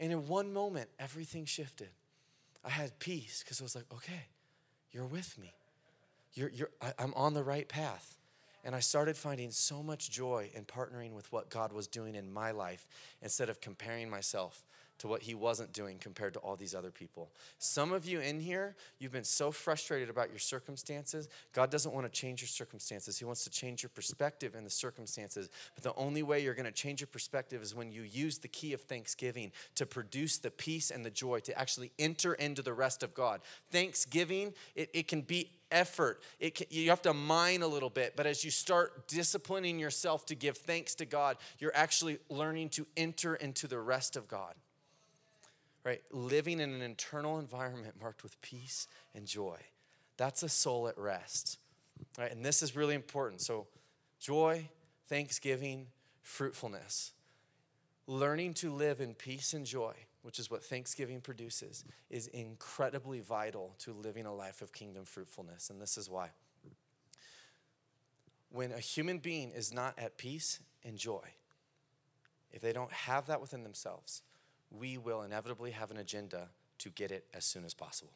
And 0.00 0.12
in 0.12 0.26
one 0.28 0.52
moment, 0.52 0.88
everything 0.98 1.44
shifted. 1.44 1.90
I 2.64 2.70
had 2.70 2.98
peace 2.98 3.42
because 3.44 3.60
I 3.60 3.64
was 3.64 3.74
like, 3.74 3.86
okay, 3.92 4.26
you're 4.90 5.06
with 5.06 5.38
me. 5.38 5.54
You're, 6.34 6.50
you're, 6.50 6.70
I, 6.80 6.92
I'm 6.98 7.14
on 7.14 7.34
the 7.34 7.42
right 7.42 7.68
path. 7.68 8.16
And 8.64 8.74
I 8.74 8.80
started 8.80 9.16
finding 9.16 9.50
so 9.50 9.82
much 9.82 10.10
joy 10.10 10.50
in 10.54 10.64
partnering 10.64 11.12
with 11.12 11.30
what 11.32 11.48
God 11.48 11.72
was 11.72 11.86
doing 11.86 12.14
in 12.14 12.32
my 12.32 12.50
life 12.50 12.86
instead 13.22 13.48
of 13.48 13.60
comparing 13.60 14.10
myself 14.10 14.64
to 14.98 15.08
what 15.08 15.22
he 15.22 15.34
wasn't 15.34 15.72
doing 15.72 15.98
compared 15.98 16.34
to 16.34 16.40
all 16.40 16.56
these 16.56 16.74
other 16.74 16.90
people. 16.90 17.30
Some 17.58 17.92
of 17.92 18.04
you 18.06 18.20
in 18.20 18.40
here, 18.40 18.74
you've 18.98 19.12
been 19.12 19.24
so 19.24 19.50
frustrated 19.50 20.10
about 20.10 20.30
your 20.30 20.38
circumstances. 20.38 21.28
God 21.52 21.70
doesn't 21.70 21.94
want 21.94 22.06
to 22.06 22.12
change 22.12 22.40
your 22.40 22.48
circumstances, 22.48 23.18
He 23.18 23.24
wants 23.24 23.44
to 23.44 23.50
change 23.50 23.82
your 23.82 23.90
perspective 23.90 24.54
in 24.54 24.64
the 24.64 24.70
circumstances. 24.70 25.48
But 25.74 25.84
the 25.84 25.94
only 25.94 26.22
way 26.22 26.42
you're 26.42 26.54
going 26.54 26.66
to 26.66 26.72
change 26.72 27.00
your 27.00 27.08
perspective 27.08 27.62
is 27.62 27.74
when 27.74 27.92
you 27.92 28.02
use 28.02 28.38
the 28.38 28.48
key 28.48 28.72
of 28.72 28.80
thanksgiving 28.82 29.52
to 29.76 29.86
produce 29.86 30.38
the 30.38 30.50
peace 30.50 30.90
and 30.90 31.04
the 31.04 31.10
joy 31.10 31.40
to 31.40 31.58
actually 31.58 31.92
enter 31.98 32.34
into 32.34 32.62
the 32.62 32.72
rest 32.72 33.02
of 33.02 33.14
God. 33.14 33.40
Thanksgiving, 33.70 34.52
it, 34.74 34.90
it 34.92 35.08
can 35.08 35.22
be 35.22 35.50
effort. 35.70 36.22
Can, 36.40 36.66
you 36.70 36.90
have 36.90 37.02
to 37.02 37.14
mine 37.14 37.62
a 37.62 37.66
little 37.66 37.90
bit, 37.90 38.14
but 38.16 38.26
as 38.26 38.44
you 38.44 38.50
start 38.50 39.06
disciplining 39.06 39.78
yourself 39.78 40.26
to 40.26 40.34
give 40.34 40.56
thanks 40.56 40.94
to 40.96 41.04
God, 41.04 41.36
you're 41.58 41.74
actually 41.74 42.18
learning 42.28 42.70
to 42.70 42.86
enter 42.96 43.34
into 43.34 43.68
the 43.68 43.78
rest 43.78 44.16
of 44.16 44.28
God 44.28 44.54
right? 45.88 46.02
Living 46.10 46.60
in 46.60 46.70
an 46.70 46.82
internal 46.82 47.38
environment 47.38 47.94
marked 47.98 48.22
with 48.22 48.38
peace 48.42 48.88
and 49.14 49.26
joy. 49.26 49.56
That's 50.18 50.42
a 50.42 50.48
soul 50.48 50.86
at 50.86 50.98
rest, 50.98 51.58
right? 52.18 52.30
And 52.30 52.44
this 52.44 52.62
is 52.62 52.76
really 52.76 52.94
important. 52.94 53.40
So, 53.40 53.68
joy, 54.20 54.68
thanksgiving, 55.08 55.86
fruitfulness. 56.20 57.12
Learning 58.06 58.52
to 58.54 58.70
live 58.70 59.00
in 59.00 59.14
peace 59.14 59.54
and 59.54 59.64
joy, 59.64 59.94
which 60.20 60.38
is 60.38 60.50
what 60.50 60.62
Thanksgiving 60.62 61.22
produces, 61.22 61.84
is 62.10 62.26
incredibly 62.26 63.20
vital 63.20 63.74
to 63.78 63.94
living 63.94 64.26
a 64.26 64.34
life 64.34 64.60
of 64.60 64.74
kingdom 64.74 65.06
fruitfulness. 65.06 65.70
And 65.70 65.80
this 65.80 65.96
is 65.96 66.10
why. 66.10 66.28
When 68.50 68.72
a 68.72 68.78
human 68.78 69.18
being 69.18 69.52
is 69.52 69.72
not 69.72 69.98
at 69.98 70.18
peace 70.18 70.60
and 70.84 70.98
joy, 70.98 71.28
if 72.50 72.60
they 72.60 72.74
don't 72.74 72.92
have 72.92 73.26
that 73.28 73.40
within 73.40 73.62
themselves, 73.62 74.22
we 74.70 74.98
will 74.98 75.22
inevitably 75.22 75.70
have 75.72 75.90
an 75.90 75.96
agenda 75.96 76.48
to 76.78 76.90
get 76.90 77.10
it 77.10 77.24
as 77.34 77.44
soon 77.44 77.64
as 77.64 77.74
possible. 77.74 78.12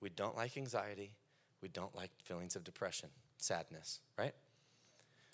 We 0.00 0.08
don't 0.10 0.36
like 0.36 0.56
anxiety. 0.56 1.12
We 1.60 1.68
don't 1.68 1.94
like 1.94 2.10
feelings 2.24 2.56
of 2.56 2.64
depression, 2.64 3.08
sadness, 3.38 4.00
right? 4.18 4.34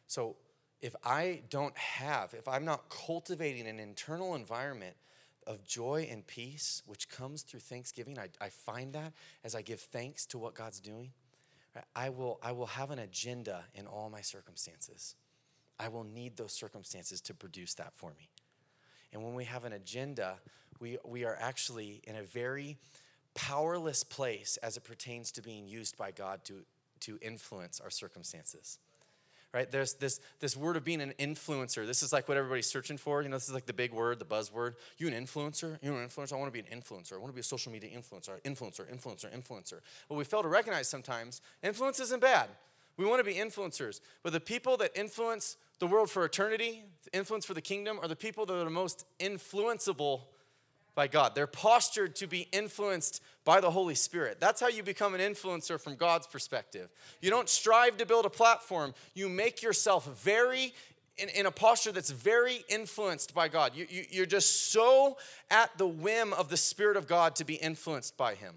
So 0.07 0.37
if 0.83 0.95
I 1.05 1.43
don't 1.49 1.77
have, 1.77 2.35
if 2.35 2.47
I'm 2.47 2.65
not 2.65 2.89
cultivating 2.91 3.67
an 3.67 3.81
internal 3.81 4.35
environment 4.35 4.97
of 5.47 5.65
joy 5.65 6.07
and 6.11 6.27
peace, 6.27 6.83
which 6.87 7.09
comes 7.09 7.43
through 7.43 7.61
thanksgiving, 7.61 8.19
I, 8.19 8.29
I 8.45 8.51
find 8.51 8.93
that 8.93 9.15
as 9.43 9.55
I 9.55 9.63
give 9.63 9.81
thanks 9.81 10.27
to 10.27 10.39
what 10.39 10.55
God's 10.55 10.81
doing, 10.81 11.13
I 11.97 12.11
will, 12.11 12.39
I 12.43 12.53
will 12.53 12.67
have 12.67 12.91
an 12.91 12.99
agenda 12.99 13.65
in 13.75 13.87
all 13.87 14.11
my 14.11 14.21
circumstances. 14.21 15.15
I 15.79 15.89
will 15.89 16.05
need 16.05 16.37
those 16.37 16.53
circumstances 16.53 17.21
to 17.23 17.35
produce 17.35 17.75
that 17.75 17.95
for 17.95 18.13
me. 18.19 18.29
And 19.13 19.23
when 19.23 19.35
we 19.35 19.45
have 19.45 19.65
an 19.65 19.73
agenda, 19.73 20.39
we, 20.81 20.99
we 21.05 21.25
are 21.25 21.37
actually 21.41 22.01
in 22.05 22.17
a 22.17 22.23
very 22.23 22.77
powerless 23.35 24.05
place 24.05 24.59
as 24.63 24.77
it 24.77 24.85
pertains 24.85 25.33
to 25.33 25.43
being 25.43 25.69
used 25.69 25.97
by 25.97 26.11
God 26.11 26.45
to, 26.45 26.65
to 27.01 27.19
influence 27.23 27.81
our 27.81 27.91
circumstances 27.91 28.79
right? 29.55 29.71
There's 29.71 29.95
this, 29.95 30.21
this 30.41 30.57
word 30.57 30.77
of 30.77 30.85
being 30.85 31.01
an 31.01 31.15
influencer. 31.19 31.87
This 31.87 32.03
is 32.03 32.13
like 32.13 32.29
what 32.29 32.37
everybody's 32.37 32.67
searching 32.67 32.99
for. 32.99 33.23
You 33.23 33.29
know, 33.29 33.37
this 33.37 33.49
is 33.49 33.55
like 33.55 33.67
the 33.67 33.73
big 33.73 33.93
word, 33.93 34.19
the 34.19 34.25
buzzword. 34.25 34.75
You 34.99 35.09
an 35.09 35.15
influencer? 35.15 35.79
You 35.83 35.97
an 35.97 36.07
influencer? 36.07 36.35
I 36.35 36.37
want 36.37 36.53
to 36.53 36.63
be 36.63 36.69
an 36.69 36.81
influencer. 36.81 37.15
I 37.15 37.17
want 37.17 37.29
to 37.29 37.35
be 37.35 37.41
a 37.41 37.45
social 37.45 37.73
media 37.73 37.91
influencer. 37.91 38.41
Influencer, 38.43 38.87
influencer, 38.93 39.33
influencer. 39.35 39.81
What 40.09 40.17
we 40.17 40.25
fail 40.25 40.43
to 40.43 40.49
recognize 40.49 40.89
sometimes, 40.89 41.41
influence 41.63 41.99
isn't 42.01 42.21
bad. 42.21 42.51
We 42.97 43.07
want 43.07 43.21
to 43.21 43.25
be 43.25 43.35
influencers. 43.39 44.01
But 44.23 44.33
the 44.33 44.41
people 44.41 44.77
that 44.79 44.97
influence 44.99 45.57
the 45.79 45.87
world 45.87 46.11
for 46.11 46.25
eternity, 46.25 46.83
the 47.05 47.17
influence 47.17 47.45
for 47.45 47.55
the 47.55 47.61
kingdom, 47.61 47.99
are 48.03 48.09
the 48.09 48.17
people 48.17 48.47
that 48.47 48.55
are 48.55 48.71
most 48.71 49.05
influenceable 49.21 50.23
by 50.95 51.07
God. 51.07 51.35
They're 51.35 51.47
postured 51.47 52.17
to 52.17 52.27
be 52.27 52.49
influenced 52.53 53.23
by 53.45 53.61
the 53.61 53.71
Holy 53.71 53.95
Spirit. 53.95 54.41
That's 54.41 54.61
how 54.61 54.67
you 54.67 54.83
become 54.83 55.15
an 55.15 55.21
influencer 55.21 55.81
from 55.81 55.95
God's 55.95 56.27
perspective. 56.27 56.91
You 57.21 57.31
don't 57.31 57.49
strive 57.49 57.97
to 57.99 58.07
build 58.07 58.27
a 58.27 58.31
platform, 58.31 58.95
you 59.15 59.29
make 59.29 59.63
yourself 59.63 60.07
very 60.25 60.75
in, 61.17 61.29
in, 61.31 61.47
a 61.47 61.51
posture 61.51 61.93
that's 61.93 62.11
very 62.11 62.65
influenced 62.69 63.35
by 63.35 63.49
God. 63.49 63.73
You, 63.75 63.87
you, 63.89 64.05
you're 64.11 64.27
just 64.27 64.71
so 64.71 65.19
at 65.51 65.77
the 65.77 65.87
whim 65.87 66.33
of 66.33 66.49
the 66.49 66.57
Spirit 66.57 66.97
of 66.97 67.09
God 67.09 67.35
to 67.37 67.45
be 67.45 67.55
influenced 67.55 68.17
by 68.17 68.35
Him. 68.35 68.55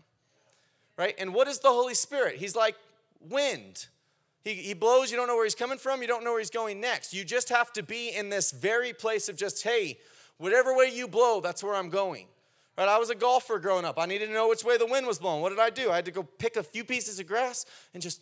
Right? 0.98 1.16
And 1.18 1.34
what 1.34 1.48
is 1.48 1.60
the 1.60 1.70
Holy 1.70 1.96
Spirit? 1.96 2.36
He's 2.36 2.56
like 2.56 2.76
wind. 3.20 3.88
He, 4.44 4.54
he 4.54 4.74
blows, 4.74 5.12
you 5.12 5.18
don't 5.18 5.28
know 5.28 5.36
where 5.36 5.46
he's 5.46 5.56
coming 5.56 5.78
from, 5.78 6.02
you 6.02 6.08
don't 6.08 6.24
know 6.24 6.32
where 6.32 6.40
he's 6.40 6.50
going 6.50 6.82
next. 6.82 7.14
You 7.14 7.24
just 7.24 7.50
have 7.50 7.72
to 7.74 7.84
be 7.84 8.10
in 8.10 8.30
this 8.30 8.52
very 8.52 8.94
place 8.94 9.30
of 9.30 9.36
just, 9.36 9.64
hey, 9.64 10.00
whatever 10.38 10.76
way 10.76 10.92
you 10.92 11.08
blow, 11.08 11.42
that's 11.42 11.64
where 11.64 11.76
I'm 11.76 11.90
going. 11.90 12.28
Right? 12.78 12.88
I 12.88 12.98
was 12.98 13.10
a 13.10 13.16
golfer 13.16 13.60
growing 13.60 13.86
up. 13.86 14.00
I 14.00 14.06
needed 14.06 14.28
to 14.28 14.34
know 14.34 14.50
which 14.50 14.64
way 14.64 14.78
the 14.78 14.88
wind 14.88 15.06
was 15.06 15.20
blowing. 15.20 15.42
What 15.42 15.50
did 15.50 15.60
I 15.60 15.70
do? 15.70 15.92
I 15.92 15.96
had 15.96 16.06
to 16.06 16.12
go 16.12 16.24
pick 16.24 16.56
a 16.56 16.64
few 16.64 16.84
pieces 16.84 17.20
of 17.20 17.28
grass 17.28 17.66
and 17.94 18.02
just 18.02 18.22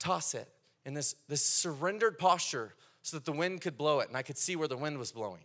toss 0.00 0.34
it 0.34 0.48
in 0.84 0.94
this, 0.94 1.14
this 1.28 1.44
surrendered 1.44 2.18
posture 2.18 2.74
so 3.02 3.16
that 3.16 3.24
the 3.24 3.32
wind 3.32 3.60
could 3.60 3.76
blow 3.76 4.00
it 4.00 4.08
and 4.08 4.16
I 4.16 4.22
could 4.22 4.38
see 4.38 4.56
where 4.56 4.68
the 4.68 4.76
wind 4.76 4.98
was 4.98 5.12
blowing. 5.12 5.42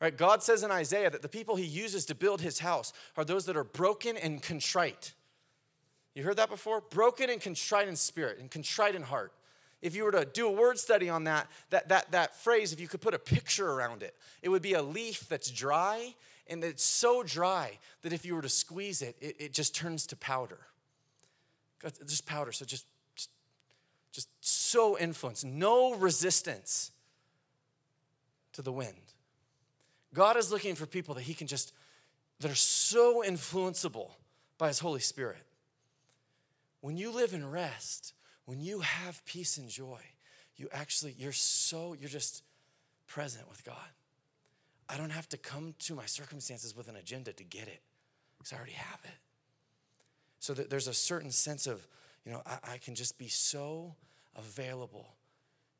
Right? 0.00 0.16
God 0.16 0.42
says 0.42 0.62
in 0.62 0.70
Isaiah 0.70 1.10
that 1.10 1.22
the 1.22 1.28
people 1.28 1.56
he 1.56 1.64
uses 1.64 2.06
to 2.06 2.14
build 2.14 2.40
his 2.40 2.60
house 2.60 2.92
are 3.16 3.24
those 3.24 3.46
that 3.46 3.56
are 3.56 3.64
broken 3.64 4.16
and 4.16 4.42
contrite. 4.42 5.12
You 6.14 6.22
heard 6.22 6.36
that 6.36 6.50
before? 6.50 6.80
Broken 6.80 7.30
and 7.30 7.40
contrite 7.40 7.88
in 7.88 7.96
spirit 7.96 8.38
and 8.38 8.50
contrite 8.50 8.94
in 8.94 9.02
heart 9.02 9.32
if 9.84 9.94
you 9.94 10.04
were 10.04 10.12
to 10.12 10.24
do 10.24 10.48
a 10.48 10.50
word 10.50 10.78
study 10.78 11.10
on 11.10 11.24
that, 11.24 11.46
that, 11.68 11.90
that, 11.90 12.10
that 12.12 12.34
phrase, 12.36 12.72
if 12.72 12.80
you 12.80 12.88
could 12.88 13.02
put 13.02 13.12
a 13.12 13.18
picture 13.18 13.70
around 13.70 14.02
it, 14.02 14.16
it 14.40 14.48
would 14.48 14.62
be 14.62 14.72
a 14.72 14.82
leaf 14.82 15.28
that's 15.28 15.50
dry 15.50 16.14
and 16.46 16.64
it's 16.64 16.82
so 16.82 17.22
dry 17.22 17.78
that 18.00 18.10
if 18.10 18.24
you 18.24 18.34
were 18.34 18.40
to 18.40 18.48
squeeze 18.48 19.02
it, 19.02 19.14
it, 19.20 19.36
it 19.38 19.52
just 19.52 19.74
turns 19.74 20.06
to 20.06 20.16
powder. 20.16 20.58
Just 22.06 22.24
powder, 22.24 22.50
so 22.50 22.64
just, 22.64 22.86
just, 23.14 23.28
just 24.10 24.28
so 24.40 24.96
influenced, 24.98 25.44
no 25.44 25.94
resistance 25.94 26.90
to 28.54 28.62
the 28.62 28.72
wind. 28.72 28.94
God 30.14 30.38
is 30.38 30.50
looking 30.50 30.76
for 30.76 30.86
people 30.86 31.14
that 31.16 31.22
He 31.22 31.34
can 31.34 31.46
just, 31.46 31.74
that 32.40 32.50
are 32.50 32.54
so 32.54 33.22
influenceable 33.22 34.08
by 34.56 34.68
His 34.68 34.78
Holy 34.78 35.00
Spirit. 35.00 35.43
When 36.84 36.98
you 36.98 37.12
live 37.12 37.32
in 37.32 37.50
rest, 37.50 38.12
when 38.44 38.60
you 38.60 38.80
have 38.80 39.24
peace 39.24 39.56
and 39.56 39.70
joy, 39.70 40.00
you 40.54 40.68
actually, 40.70 41.14
you're 41.16 41.32
so, 41.32 41.94
you're 41.98 42.10
just 42.10 42.42
present 43.06 43.48
with 43.48 43.64
God. 43.64 43.88
I 44.86 44.98
don't 44.98 45.08
have 45.08 45.26
to 45.30 45.38
come 45.38 45.74
to 45.78 45.94
my 45.94 46.04
circumstances 46.04 46.76
with 46.76 46.88
an 46.88 46.96
agenda 46.96 47.32
to 47.32 47.42
get 47.42 47.68
it 47.68 47.80
because 48.36 48.52
I 48.52 48.56
already 48.56 48.72
have 48.72 49.00
it. 49.02 49.16
So 50.40 50.52
that 50.52 50.68
there's 50.68 50.86
a 50.86 50.92
certain 50.92 51.30
sense 51.30 51.66
of, 51.66 51.88
you 52.26 52.32
know, 52.32 52.42
I, 52.44 52.74
I 52.74 52.76
can 52.76 52.94
just 52.94 53.16
be 53.16 53.28
so 53.28 53.94
available 54.36 55.08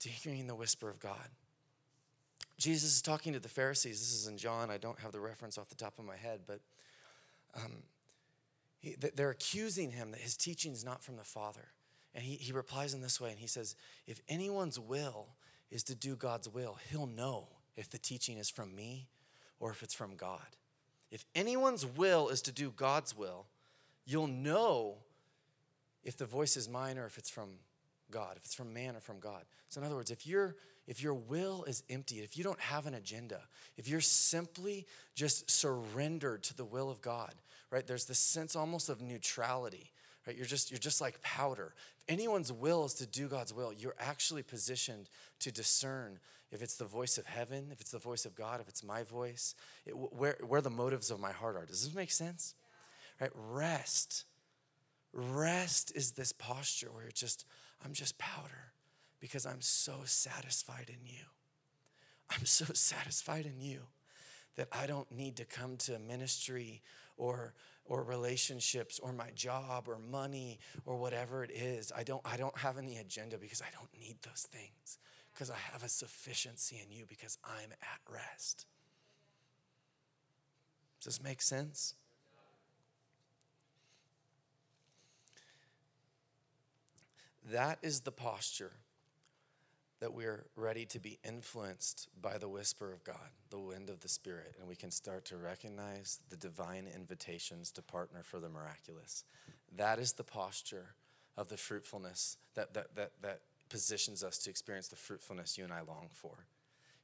to 0.01 0.09
hearing 0.09 0.47
the 0.47 0.55
whisper 0.55 0.89
of 0.89 1.01
God. 1.01 1.29
Jesus 2.57 2.95
is 2.95 3.03
talking 3.03 3.35
to 3.35 3.41
the 3.41 3.49
Pharisees. 3.51 4.01
This 4.01 4.15
is 4.15 4.27
in 4.27 4.39
John. 4.39 4.71
I 4.71 4.79
don't 4.79 4.99
have 5.01 5.13
the 5.13 5.21
reference 5.21 5.59
off 5.59 5.69
the 5.69 5.75
top 5.75 5.99
of 5.99 6.07
my 6.07 6.17
head, 6.17 6.41
but 6.47 6.61
um, 7.55 7.83
he, 8.85 8.97
they're 9.15 9.31
accusing 9.31 9.91
him 9.91 10.11
that 10.11 10.21
his 10.21 10.37
teaching 10.37 10.73
is 10.73 10.85
not 10.85 11.03
from 11.03 11.17
the 11.17 11.25
Father. 11.25 11.69
And 12.15 12.23
he, 12.23 12.35
he 12.35 12.53
replies 12.53 12.95
in 12.95 13.01
this 13.01 13.21
way, 13.21 13.31
and 13.31 13.39
he 13.39 13.47
says, 13.47 13.75
If 14.07 14.21
anyone's 14.29 14.79
will 14.79 15.29
is 15.71 15.83
to 15.85 15.95
do 15.95 16.15
God's 16.15 16.49
will, 16.49 16.79
he'll 16.91 17.07
know 17.07 17.49
if 17.77 17.89
the 17.89 17.99
teaching 17.99 18.37
is 18.37 18.51
from 18.51 18.75
me 18.77 19.09
or 19.59 19.71
if 19.71 19.83
it's 19.83 19.95
from 19.95 20.17
God. 20.17 20.57
If 21.11 21.25
anyone's 21.35 21.87
will 21.87 22.29
is 22.29 22.43
to 22.43 22.53
do 22.53 22.71
God's 22.71 23.17
will, 23.17 23.47
you'll 24.05 24.27
know 24.27 24.97
if 26.05 26.17
the 26.17 26.27
voice 26.27 26.57
is 26.57 26.69
mine 26.69 26.99
or 26.99 27.07
if 27.07 27.17
it's 27.17 27.31
from 27.31 27.51
God, 28.11 28.37
if 28.37 28.45
it's 28.45 28.55
from 28.55 28.75
man 28.75 28.97
or 28.97 29.01
from 29.01 29.19
God. 29.19 29.45
So 29.69 29.81
in 29.81 29.87
other 29.87 29.97
words, 29.97 30.11
if 30.11 30.27
your 30.27 30.57
if 30.87 31.03
your 31.03 31.15
will 31.15 31.65
is 31.65 31.83
empty, 31.89 32.17
if 32.17 32.37
you 32.37 32.45
don't 32.45 32.61
have 32.61 32.87
an 32.87 32.93
agenda, 32.93 33.41
if 33.79 33.89
you're 33.89 34.03
simply 34.03 34.87
just 35.15 35.51
surrendered 35.51 36.43
to 36.43 36.55
the 36.55 36.65
will 36.65 36.91
of 36.91 37.01
God, 37.01 37.33
right? 37.75 37.87
There's 37.89 38.05
this 38.05 38.21
sense 38.21 38.55
almost 38.55 38.89
of 38.89 39.03
neutrality 39.03 39.91
right? 40.27 40.37
You're 40.37 40.47
just 40.47 40.71
you're 40.71 40.79
just 40.79 41.01
like 41.01 41.21
powder. 41.23 41.75
If 41.99 42.05
anyone's 42.09 42.53
will 42.53 42.85
is 42.85 42.95
to 42.95 43.07
do 43.07 43.29
god's 43.29 43.53
will 43.53 43.73
you're 43.73 43.97
actually 43.99 44.43
positioned 44.43 45.09
to 45.41 45.51
discern 45.51 46.21
if 46.53 46.63
it's 46.63 46.77
the 46.77 46.85
voice 46.85 47.19
of 47.19 47.27
heaven 47.27 47.69
if 47.73 47.81
it's 47.81 47.91
the 47.91 47.99
voice 47.99 48.25
of 48.25 48.35
god 48.37 48.61
if 48.61 48.69
it's 48.69 48.85
my 48.85 49.03
voice. 49.03 49.55
It, 49.87 49.93
where, 49.93 50.37
where 50.47 50.61
the 50.61 50.71
motives 50.71 51.11
of 51.11 51.19
my 51.19 51.33
heart 51.33 51.57
are. 51.57 51.67
Does 51.67 51.85
this 51.85 51.95
make 51.95 52.13
sense? 52.13 52.55
Right? 53.21 53.31
Rest. 53.35 54.25
Rest 55.13 55.93
is 55.97 56.13
this 56.13 56.33
posture 56.33 56.93
where 56.93 57.03
you're 57.03 57.13
just 57.13 57.45
i'm 57.85 57.93
just 57.93 58.17
powder 58.19 58.73
because 59.21 59.47
i'm 59.47 59.61
so 59.61 59.95
satisfied 60.05 60.89
in 60.89 61.05
you. 61.05 61.25
I'm 62.31 62.47
so 62.47 62.67
satisfied 62.73 63.47
in 63.47 63.61
you 63.61 63.81
that 64.57 64.69
i 64.71 64.87
don't 64.87 65.11
need 65.11 65.37
to 65.37 65.45
come 65.45 65.77
to 65.77 65.99
ministry 65.99 66.81
or 67.17 67.55
or 67.87 68.03
relationships 68.03 68.99
or 68.99 69.13
my 69.13 69.31
job 69.35 69.85
or 69.89 69.99
money 69.99 70.59
or 70.87 70.97
whatever 70.97 71.45
it 71.45 71.51
is. 71.51 71.93
I 71.95 72.03
don't, 72.03 72.23
I 72.25 72.37
don't 72.37 72.57
have 72.59 72.79
any 72.79 72.97
agenda 72.97 73.37
because 73.39 73.61
I 73.61 73.67
don't 73.75 73.91
need 74.01 74.17
those 74.23 74.49
things 74.51 74.99
because 75.33 75.51
I 75.51 75.57
have 75.73 75.83
a 75.83 75.89
sufficiency 75.89 76.81
in 76.83 76.91
you 76.91 77.05
because 77.07 77.39
I'm 77.45 77.73
at 77.73 78.01
rest. 78.11 78.67
Does 81.01 81.17
this 81.17 81.23
make 81.23 81.43
sense? 81.43 81.95
That 87.51 87.79
is 87.83 88.01
the 88.01 88.13
posture 88.13 88.73
that 90.05 90.13
we're 90.13 90.45
ready 90.55 90.85
to 90.85 91.01
be 91.01 91.19
influenced 91.27 92.11
by 92.21 92.37
the 92.37 92.47
whisper 92.47 92.93
of 92.93 93.03
God, 93.05 93.31
the 93.49 93.59
wind 93.59 93.89
of 93.89 94.01
the 94.01 94.09
Spirit, 94.09 94.55
and 94.61 94.69
we 94.69 94.77
can 94.77 94.91
start 94.91 95.25
to 95.25 95.39
recognize 95.39 96.21
the 96.29 96.37
divine 96.37 96.87
invitations 96.95 97.71
to 97.71 97.81
partner 97.81 98.23
for 98.23 98.39
the 98.39 98.51
miraculous. 98.51 99.25
That 99.75 99.99
is 99.99 100.13
the 100.13 100.23
posture 100.23 100.89
of 101.39 101.49
the 101.49 101.57
fruitfulness 101.57 102.37
that, 102.55 102.75
that, 102.75 102.95
that, 102.97 103.13
that 103.23 103.41
positions 103.71 104.23
us 104.23 104.37
to 104.41 104.51
experience 104.51 104.89
the 104.89 104.97
fruitfulness 104.97 105.57
you 105.57 105.65
and 105.65 105.73
I 105.73 105.81
long 105.81 106.11
for. 106.13 106.45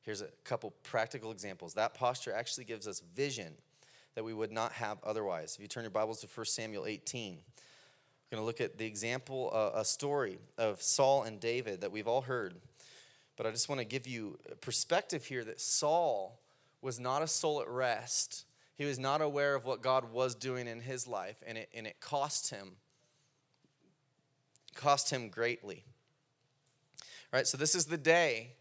Here's 0.03 0.21
a 0.21 0.29
couple 0.45 0.75
practical 0.83 1.33
examples. 1.33 1.73
That 1.73 1.95
posture 1.95 2.35
actually 2.35 2.65
gives 2.65 2.87
us 2.87 3.01
vision 3.17 3.55
that 4.15 4.25
we 4.25 4.35
would 4.35 4.53
not 4.53 4.73
have 4.73 4.99
otherwise. 5.05 5.55
If 5.55 5.63
you 5.63 5.69
turn 5.69 5.85
your 5.85 5.91
Bibles 5.91 6.21
to 6.21 6.27
1 6.27 6.45
Samuel 6.45 6.85
18, 6.85 7.39
we're 8.31 8.37
going 8.37 8.43
to 8.43 8.47
look 8.47 8.61
at 8.61 8.77
the 8.77 8.85
example, 8.85 9.51
uh, 9.55 9.81
a 9.81 9.87
story 9.87 10.39
of 10.59 10.83
Saul 10.83 11.23
and 11.23 11.41
David 11.41 11.81
that 11.81 11.91
we've 11.91 12.07
all 12.07 12.21
heard. 12.21 12.57
But 13.40 13.46
I 13.46 13.53
just 13.53 13.70
want 13.70 13.79
to 13.79 13.87
give 13.87 14.07
you 14.07 14.38
perspective 14.61 15.24
here 15.24 15.42
that 15.44 15.62
Saul 15.62 16.38
was 16.83 17.00
not 17.00 17.22
a 17.22 17.26
soul 17.26 17.62
at 17.62 17.70
rest. 17.70 18.44
He 18.76 18.85
was 18.85 18.98
not 18.98 19.22
aware 19.22 19.55
of 19.55 19.64
what 19.64 19.81
God 19.81 20.12
was 20.12 20.35
doing 20.35 20.68
in 20.68 20.79
his 20.79 21.09
life, 21.09 21.42
and 21.46 21.57
it, 21.57 21.70
and 21.74 21.87
it 21.87 22.00
cost 22.00 22.50
him 22.50 22.72
cost 24.74 25.09
him 25.09 25.31
greatly. 25.31 25.85
All 27.33 27.38
right, 27.38 27.46
so 27.46 27.57
this 27.57 27.74
is 27.74 27.87
the 27.87 27.96
day 27.96 28.57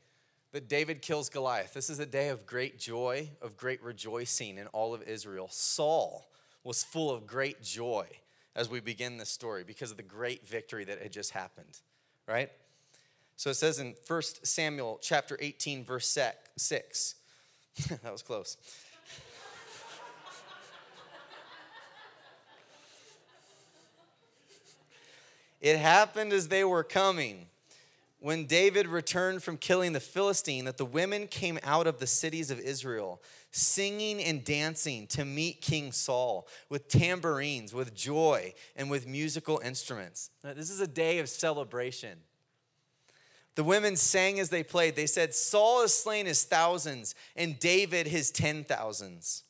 that 0.53 0.69
David 0.69 1.01
kills 1.01 1.27
Goliath. 1.27 1.73
This 1.73 1.89
is 1.89 1.99
a 1.99 2.05
day 2.05 2.29
of 2.29 2.45
great 2.45 2.79
joy, 2.79 3.31
of 3.41 3.57
great 3.57 3.83
rejoicing 3.83 4.57
in 4.57 4.67
all 4.67 4.93
of 4.93 5.03
Israel. 5.03 5.49
Saul 5.51 6.29
was 6.63 6.85
full 6.85 7.11
of 7.11 7.27
great 7.27 7.61
joy 7.61 8.07
as 8.55 8.69
we 8.69 8.79
begin 8.79 9.17
this 9.17 9.29
story 9.29 9.65
because 9.65 9.91
of 9.91 9.97
the 9.97 10.03
great 10.03 10.47
victory 10.47 10.85
that 10.85 11.01
had 11.01 11.11
just 11.11 11.31
happened, 11.31 11.81
right? 12.29 12.49
So 13.39 13.51
it 13.51 13.53
says 13.53 13.79
in 13.79 13.95
1 14.05 14.21
Samuel 14.43 14.99
chapter 15.01 15.37
18 15.39 15.85
verse 15.85 16.17
6. 16.57 17.15
that 18.03 18.11
was 18.11 18.21
close. 18.21 18.57
it 25.61 25.77
happened 25.77 26.33
as 26.33 26.49
they 26.49 26.65
were 26.65 26.83
coming 26.83 27.45
when 28.19 28.43
David 28.43 28.87
returned 28.87 29.41
from 29.41 29.55
killing 29.55 29.93
the 29.93 30.01
Philistine 30.01 30.65
that 30.65 30.75
the 30.75 30.83
women 30.83 31.25
came 31.25 31.59
out 31.63 31.87
of 31.87 31.99
the 31.99 32.07
cities 32.07 32.51
of 32.51 32.59
Israel, 32.59 33.21
singing 33.51 34.21
and 34.21 34.43
dancing 34.43 35.07
to 35.07 35.23
meet 35.23 35.61
King 35.61 35.93
Saul 35.93 36.45
with 36.67 36.89
tambourines, 36.89 37.73
with 37.73 37.95
joy, 37.95 38.53
and 38.75 38.89
with 38.89 39.07
musical 39.07 39.61
instruments. 39.63 40.29
Now, 40.43 40.51
this 40.51 40.69
is 40.69 40.81
a 40.81 40.87
day 40.87 41.19
of 41.19 41.29
celebration. 41.29 42.17
The 43.55 43.63
women 43.63 43.95
sang 43.95 44.39
as 44.39 44.49
they 44.49 44.63
played. 44.63 44.95
They 44.95 45.07
said, 45.07 45.33
Saul 45.33 45.81
has 45.81 45.93
slain 45.93 46.25
his 46.25 46.43
thousands, 46.43 47.15
and 47.35 47.59
David 47.59 48.07
his 48.07 48.31
ten 48.31 48.63
thousands. 48.63 49.43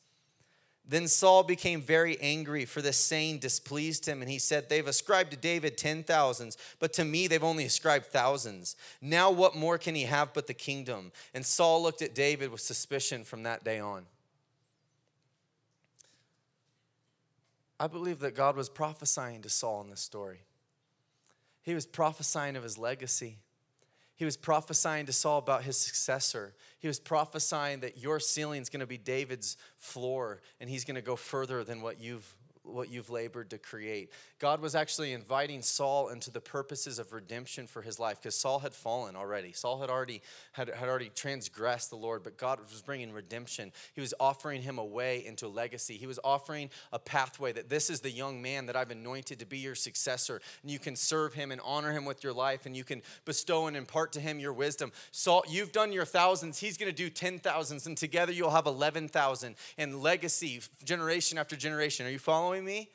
Then 0.90 1.06
Saul 1.06 1.44
became 1.44 1.80
very 1.80 2.20
angry, 2.20 2.64
for 2.64 2.82
this 2.82 2.96
saying 2.96 3.38
displeased 3.38 4.06
him, 4.06 4.22
and 4.22 4.30
he 4.30 4.40
said, 4.40 4.68
They've 4.68 4.84
ascribed 4.84 5.30
to 5.30 5.36
David 5.36 5.78
ten 5.78 6.02
thousands, 6.02 6.58
but 6.80 6.92
to 6.94 7.04
me 7.04 7.28
they've 7.28 7.44
only 7.44 7.64
ascribed 7.64 8.06
thousands. 8.06 8.74
Now 9.00 9.30
what 9.30 9.54
more 9.54 9.78
can 9.78 9.94
he 9.94 10.02
have 10.02 10.34
but 10.34 10.48
the 10.48 10.54
kingdom? 10.54 11.12
And 11.32 11.46
Saul 11.46 11.80
looked 11.80 12.02
at 12.02 12.12
David 12.12 12.50
with 12.50 12.60
suspicion 12.60 13.22
from 13.22 13.44
that 13.44 13.62
day 13.62 13.78
on. 13.78 14.06
I 17.78 17.86
believe 17.86 18.18
that 18.18 18.34
God 18.34 18.56
was 18.56 18.68
prophesying 18.68 19.42
to 19.42 19.48
Saul 19.48 19.82
in 19.82 19.90
this 19.90 20.00
story. 20.00 20.40
He 21.62 21.74
was 21.74 21.86
prophesying 21.86 22.56
of 22.56 22.64
his 22.64 22.76
legacy. 22.76 23.38
He 24.20 24.26
was 24.26 24.36
prophesying 24.36 25.06
to 25.06 25.14
Saul 25.14 25.38
about 25.38 25.62
his 25.62 25.78
successor. 25.78 26.52
He 26.78 26.86
was 26.86 27.00
prophesying 27.00 27.80
that 27.80 27.96
your 27.96 28.20
ceiling 28.20 28.60
is 28.60 28.68
going 28.68 28.80
to 28.80 28.86
be 28.86 28.98
David's 28.98 29.56
floor 29.78 30.42
and 30.60 30.68
he's 30.68 30.84
going 30.84 30.96
to 30.96 31.00
go 31.00 31.16
further 31.16 31.64
than 31.64 31.80
what 31.80 32.02
you've 32.02 32.30
what 32.72 32.90
you've 32.90 33.10
labored 33.10 33.50
to 33.50 33.58
create. 33.58 34.10
God 34.38 34.60
was 34.60 34.74
actually 34.74 35.12
inviting 35.12 35.62
Saul 35.62 36.08
into 36.08 36.30
the 36.30 36.40
purposes 36.40 36.98
of 36.98 37.12
redemption 37.12 37.66
for 37.66 37.82
his 37.82 37.98
life 37.98 38.18
because 38.20 38.34
Saul 38.34 38.58
had 38.58 38.74
fallen 38.74 39.16
already. 39.16 39.52
Saul 39.52 39.80
had 39.80 39.90
already 39.90 40.22
had, 40.52 40.68
had 40.70 40.88
already 40.88 41.10
transgressed 41.14 41.90
the 41.90 41.96
Lord, 41.96 42.22
but 42.22 42.38
God 42.38 42.58
was 42.60 42.82
bringing 42.82 43.12
redemption. 43.12 43.72
He 43.94 44.00
was 44.00 44.14
offering 44.18 44.62
him 44.62 44.78
a 44.78 44.84
way 44.84 45.24
into 45.26 45.46
a 45.46 45.48
legacy. 45.48 45.96
He 45.96 46.06
was 46.06 46.18
offering 46.24 46.70
a 46.92 46.98
pathway 46.98 47.52
that 47.52 47.68
this 47.68 47.90
is 47.90 48.00
the 48.00 48.10
young 48.10 48.40
man 48.40 48.66
that 48.66 48.76
I've 48.76 48.90
anointed 48.90 49.38
to 49.40 49.46
be 49.46 49.58
your 49.58 49.74
successor, 49.74 50.40
and 50.62 50.70
you 50.70 50.78
can 50.78 50.96
serve 50.96 51.34
him 51.34 51.52
and 51.52 51.60
honor 51.64 51.92
him 51.92 52.04
with 52.04 52.24
your 52.24 52.32
life, 52.32 52.66
and 52.66 52.76
you 52.76 52.84
can 52.84 53.02
bestow 53.24 53.66
and 53.66 53.76
impart 53.76 54.12
to 54.12 54.20
him 54.20 54.38
your 54.38 54.52
wisdom. 54.52 54.92
Saul, 55.12 55.42
you've 55.48 55.72
done 55.72 55.92
your 55.92 56.04
thousands. 56.04 56.58
He's 56.58 56.76
going 56.76 56.90
to 56.90 56.96
do 56.96 57.10
ten 57.10 57.38
thousands, 57.38 57.86
and 57.86 57.96
together 57.96 58.32
you'll 58.32 58.50
have 58.50 58.66
eleven 58.66 59.08
thousand, 59.08 59.56
and 59.76 60.02
legacy 60.02 60.60
generation 60.84 61.38
after 61.38 61.56
generation. 61.56 62.06
Are 62.06 62.10
you 62.10 62.18
following? 62.18 62.59
Following 62.60 62.64
me? 62.64 62.88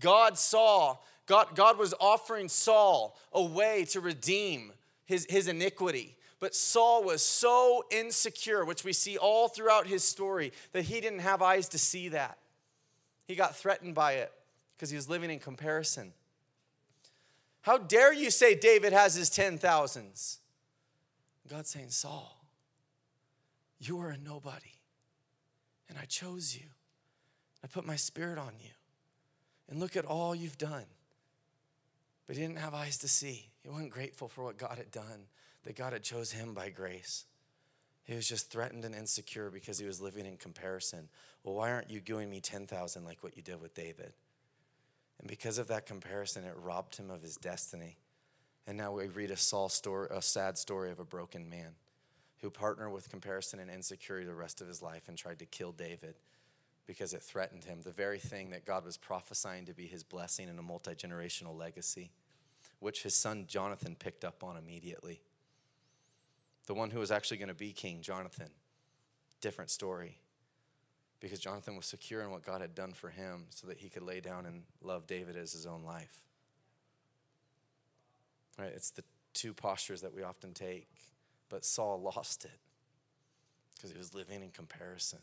God 0.00 0.38
saw, 0.38 0.98
God, 1.26 1.54
God 1.54 1.78
was 1.78 1.94
offering 2.00 2.48
Saul 2.48 3.16
a 3.32 3.42
way 3.42 3.86
to 3.90 4.00
redeem 4.00 4.72
his, 5.06 5.26
his 5.28 5.48
iniquity. 5.48 6.16
But 6.40 6.54
Saul 6.54 7.02
was 7.02 7.22
so 7.22 7.84
insecure, 7.90 8.64
which 8.64 8.84
we 8.84 8.92
see 8.92 9.16
all 9.16 9.48
throughout 9.48 9.86
his 9.86 10.04
story, 10.04 10.52
that 10.72 10.84
he 10.84 11.00
didn't 11.00 11.20
have 11.20 11.42
eyes 11.42 11.68
to 11.70 11.78
see 11.78 12.10
that. 12.10 12.38
He 13.26 13.34
got 13.34 13.56
threatened 13.56 13.94
by 13.94 14.12
it 14.12 14.32
because 14.76 14.90
he 14.90 14.96
was 14.96 15.08
living 15.08 15.30
in 15.30 15.38
comparison. 15.38 16.12
How 17.62 17.78
dare 17.78 18.12
you 18.12 18.30
say 18.30 18.54
David 18.54 18.92
has 18.92 19.14
his 19.14 19.30
ten 19.30 19.58
thousands? 19.58 20.38
God's 21.50 21.70
saying, 21.70 21.90
Saul, 21.90 22.38
you 23.80 23.98
are 24.00 24.10
a 24.10 24.18
nobody, 24.18 24.76
and 25.88 25.98
I 25.98 26.04
chose 26.04 26.54
you. 26.54 26.66
I 27.64 27.66
put 27.66 27.86
my 27.86 27.96
spirit 27.96 28.38
on 28.38 28.52
you 28.62 28.70
and 29.68 29.80
look 29.80 29.96
at 29.96 30.04
all 30.04 30.34
you've 30.34 30.58
done. 30.58 30.84
But 32.26 32.36
he 32.36 32.42
didn't 32.42 32.58
have 32.58 32.74
eyes 32.74 32.98
to 32.98 33.08
see. 33.08 33.48
He 33.62 33.68
wasn't 33.68 33.90
grateful 33.90 34.28
for 34.28 34.44
what 34.44 34.58
God 34.58 34.76
had 34.76 34.90
done, 34.90 35.26
that 35.64 35.76
God 35.76 35.92
had 35.92 36.02
chose 36.02 36.32
him 36.32 36.54
by 36.54 36.70
grace. 36.70 37.24
He 38.04 38.14
was 38.14 38.28
just 38.28 38.50
threatened 38.50 38.84
and 38.84 38.94
insecure 38.94 39.50
because 39.50 39.78
he 39.78 39.86
was 39.86 40.00
living 40.00 40.26
in 40.26 40.36
comparison. 40.36 41.08
Well, 41.44 41.54
why 41.54 41.70
aren't 41.70 41.90
you 41.90 42.00
giving 42.00 42.30
me 42.30 42.40
10,000 42.40 43.04
like 43.04 43.22
what 43.22 43.36
you 43.36 43.42
did 43.42 43.60
with 43.60 43.74
David? 43.74 44.12
And 45.18 45.28
because 45.28 45.58
of 45.58 45.68
that 45.68 45.86
comparison, 45.86 46.44
it 46.44 46.54
robbed 46.56 46.96
him 46.96 47.10
of 47.10 47.22
his 47.22 47.36
destiny. 47.36 47.98
And 48.66 48.78
now 48.78 48.92
we 48.92 49.08
read 49.08 49.30
a 49.30 49.36
Saul 49.36 49.68
story, 49.68 50.08
a 50.10 50.22
sad 50.22 50.56
story 50.56 50.90
of 50.90 51.00
a 51.00 51.04
broken 51.04 51.50
man 51.50 51.72
who 52.40 52.50
partnered 52.50 52.92
with 52.92 53.10
comparison 53.10 53.58
and 53.58 53.70
insecurity 53.70 54.26
the 54.26 54.34
rest 54.34 54.60
of 54.60 54.68
his 54.68 54.80
life 54.80 55.08
and 55.08 55.18
tried 55.18 55.40
to 55.40 55.46
kill 55.46 55.72
David 55.72 56.14
because 56.88 57.12
it 57.12 57.22
threatened 57.22 57.64
him, 57.64 57.82
the 57.82 57.92
very 57.92 58.18
thing 58.18 58.48
that 58.50 58.64
God 58.64 58.86
was 58.86 58.96
prophesying 58.96 59.66
to 59.66 59.74
be 59.74 59.86
his 59.86 60.02
blessing 60.02 60.48
and 60.48 60.58
a 60.58 60.62
multi 60.62 60.92
generational 60.92 61.56
legacy, 61.56 62.10
which 62.80 63.02
his 63.02 63.14
son 63.14 63.44
Jonathan 63.46 63.94
picked 63.94 64.24
up 64.24 64.42
on 64.42 64.56
immediately. 64.56 65.20
The 66.66 66.72
one 66.72 66.90
who 66.90 66.98
was 66.98 67.10
actually 67.10 67.36
going 67.36 67.48
to 67.48 67.54
be 67.54 67.72
king, 67.72 68.00
Jonathan. 68.00 68.48
Different 69.42 69.70
story. 69.70 70.16
Because 71.20 71.40
Jonathan 71.40 71.76
was 71.76 71.84
secure 71.84 72.22
in 72.22 72.30
what 72.30 72.44
God 72.44 72.62
had 72.62 72.74
done 72.74 72.92
for 72.92 73.10
him 73.10 73.46
so 73.50 73.66
that 73.66 73.78
he 73.78 73.90
could 73.90 74.02
lay 74.02 74.20
down 74.20 74.46
and 74.46 74.62
love 74.80 75.06
David 75.06 75.36
as 75.36 75.52
his 75.52 75.66
own 75.66 75.82
life. 75.84 76.22
Right? 78.58 78.72
It's 78.74 78.90
the 78.90 79.04
two 79.34 79.52
postures 79.52 80.00
that 80.00 80.14
we 80.14 80.22
often 80.22 80.54
take, 80.54 80.88
but 81.50 81.66
Saul 81.66 82.00
lost 82.16 82.46
it 82.46 82.58
because 83.76 83.90
he 83.90 83.98
was 83.98 84.14
living 84.14 84.42
in 84.42 84.50
comparison 84.50 85.18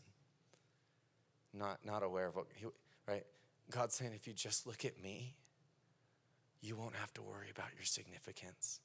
not, 1.56 1.78
not 1.84 2.02
aware 2.02 2.26
of 2.28 2.36
what, 2.36 2.46
he, 2.54 2.66
right? 3.08 3.24
God's 3.70 3.94
saying, 3.94 4.12
if 4.14 4.26
you 4.26 4.32
just 4.32 4.66
look 4.66 4.84
at 4.84 5.02
me, 5.02 5.34
you 6.60 6.76
won't 6.76 6.96
have 6.96 7.12
to 7.14 7.22
worry 7.22 7.50
about 7.50 7.70
your 7.76 7.84
significance. 7.84 8.80